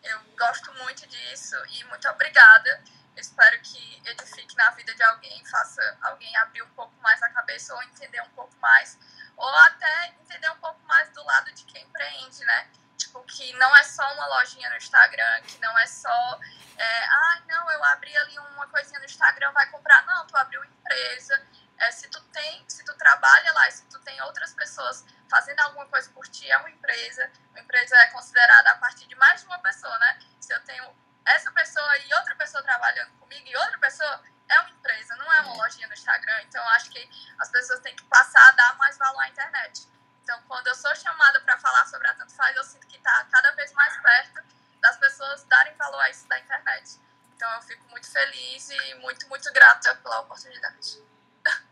Eu 0.03 0.19
gosto 0.37 0.73
muito 0.83 1.05
disso 1.07 1.55
e 1.69 1.83
muito 1.85 2.07
obrigada. 2.09 2.83
Espero 3.15 3.59
que 3.61 4.01
edifique 4.05 4.55
na 4.55 4.69
vida 4.71 4.93
de 4.93 5.03
alguém, 5.03 5.45
faça 5.45 5.97
alguém 6.01 6.35
abrir 6.37 6.63
um 6.63 6.69
pouco 6.69 6.93
mais 7.01 7.21
a 7.21 7.29
cabeça 7.29 7.73
ou 7.75 7.83
entender 7.83 8.21
um 8.21 8.29
pouco 8.29 8.55
mais, 8.59 8.97
ou 9.35 9.47
até 9.47 10.07
entender 10.07 10.49
um 10.49 10.57
pouco 10.57 10.81
mais 10.85 11.09
do 11.09 11.23
lado 11.23 11.51
de 11.53 11.63
quem 11.65 11.83
empreende, 11.83 12.43
né? 12.45 12.69
Tipo, 12.97 13.23
que 13.23 13.51
não 13.53 13.75
é 13.75 13.83
só 13.83 14.13
uma 14.13 14.27
lojinha 14.27 14.69
no 14.69 14.77
Instagram, 14.77 15.41
que 15.43 15.59
não 15.59 15.77
é 15.79 15.87
só, 15.87 16.39
é, 16.77 17.05
ah, 17.05 17.41
não, 17.47 17.71
eu 17.71 17.83
abri 17.85 18.15
ali 18.15 18.37
uma 18.39 18.67
coisinha 18.67 18.99
no 18.99 19.05
Instagram, 19.05 19.51
vai 19.51 19.67
comprar. 19.69 20.05
Não, 20.05 20.25
tu 20.27 20.37
abriu 20.37 20.63
empresa. 20.63 21.41
É, 21.79 21.91
se 21.91 22.07
tu 22.09 22.21
tem, 22.25 22.63
se 22.67 22.85
tu 22.85 22.93
trabalha 22.95 23.51
lá, 23.53 23.71
se 23.71 23.83
tu 23.85 23.99
tem 23.99 24.21
outras 24.21 24.53
pessoas 24.53 25.03
fazendo 25.27 25.61
alguma 25.61 25.85
coisa 25.87 26.09
por 26.11 26.27
ti 26.27 26.51
é 26.51 26.57
uma 26.57 26.69
empresa. 26.69 27.31
Uma 27.49 27.61
empresa 27.61 27.95
é 27.97 28.07
considerada 28.07 28.71
a 28.71 28.77
partir 28.77 29.07
de 29.07 29.15
mais 29.15 29.41
de 29.41 29.47
uma 29.47 29.59
pessoa, 29.59 29.97
né? 29.97 30.19
Se 30.39 30.53
eu 30.53 30.59
tenho 30.63 30.93
essa 31.25 31.51
pessoa 31.51 31.97
e 31.97 32.13
outra 32.15 32.35
pessoa 32.35 32.63
trabalhando 32.63 33.11
comigo 33.19 33.47
e 33.47 33.55
outra 33.55 33.77
pessoa, 33.79 34.23
é 34.49 34.59
uma 34.59 34.69
empresa, 34.69 35.15
não 35.15 35.31
é 35.33 35.41
uma 35.41 35.53
lojinha 35.55 35.87
no 35.87 35.93
Instagram. 35.93 36.41
Então, 36.43 36.63
acho 36.69 36.89
que 36.89 37.09
as 37.39 37.49
pessoas 37.49 37.79
têm 37.79 37.95
que 37.95 38.03
passar 38.03 38.47
a 38.49 38.51
dar 38.51 38.77
mais 38.77 38.97
valor 38.97 39.21
à 39.21 39.29
internet. 39.29 39.87
Então, 40.23 40.41
quando 40.47 40.67
eu 40.67 40.75
sou 40.75 40.93
chamada 40.95 41.39
para 41.41 41.57
falar 41.57 41.85
sobre 41.85 42.07
a 42.07 42.13
Tanto 42.13 42.33
Faz, 42.33 42.55
eu 42.55 42.63
sinto 42.63 42.87
que 42.87 42.97
está 42.97 43.25
cada 43.31 43.51
vez 43.51 43.71
mais 43.73 43.97
perto 44.01 44.43
das 44.81 44.97
pessoas 44.97 45.43
darem 45.45 45.75
valor 45.75 46.01
a 46.01 46.09
isso 46.09 46.27
da 46.27 46.39
internet. 46.39 46.99
Então, 47.33 47.51
eu 47.55 47.61
fico 47.61 47.87
muito 47.89 48.11
feliz 48.11 48.69
e 48.69 48.95
muito, 48.95 49.27
muito 49.29 49.51
grata 49.53 49.95
pela 49.95 50.19
oportunidade. 50.19 51.01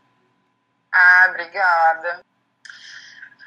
Ah, 0.92 1.26
obrigada. 1.28 2.20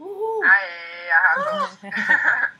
Uhul! 0.00 0.44
Aê, 0.44 1.12
arrasou! 1.12 1.78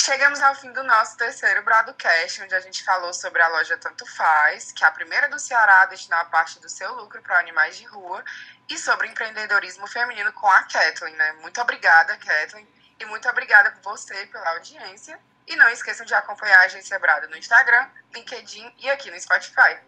Chegamos 0.00 0.40
ao 0.40 0.54
fim 0.54 0.72
do 0.72 0.82
nosso 0.84 1.16
terceiro 1.16 1.62
broadcast, 1.62 2.42
onde 2.42 2.54
a 2.54 2.60
gente 2.60 2.84
falou 2.84 3.12
sobre 3.12 3.42
a 3.42 3.48
loja 3.48 3.76
Tanto 3.76 4.06
Faz, 4.06 4.72
que 4.72 4.84
é 4.84 4.86
a 4.86 4.92
primeira 4.92 5.28
do 5.28 5.38
Ceará 5.38 5.82
a 5.82 5.86
destinar 5.86 6.30
parte 6.30 6.58
do 6.60 6.68
seu 6.68 6.94
lucro 6.94 7.20
para 7.20 7.38
animais 7.38 7.76
de 7.76 7.84
rua, 7.84 8.24
e 8.70 8.78
sobre 8.78 9.08
empreendedorismo 9.08 9.86
feminino 9.86 10.32
com 10.32 10.46
a 10.46 10.62
Kathleen, 10.62 11.14
né? 11.16 11.32
Muito 11.40 11.60
obrigada, 11.60 12.16
Kathleen, 12.16 12.66
e 12.98 13.04
muito 13.06 13.28
obrigada 13.28 13.72
por 13.72 13.82
você 13.82 14.24
pela 14.26 14.50
audiência. 14.50 15.18
E 15.46 15.56
não 15.56 15.68
esqueçam 15.68 16.06
de 16.06 16.14
acompanhar 16.14 16.60
a 16.60 16.64
Agência 16.64 16.98
Brada 16.98 17.26
no 17.26 17.36
Instagram, 17.36 17.90
LinkedIn 18.14 18.74
e 18.78 18.88
aqui 18.90 19.10
no 19.10 19.20
Spotify. 19.20 19.78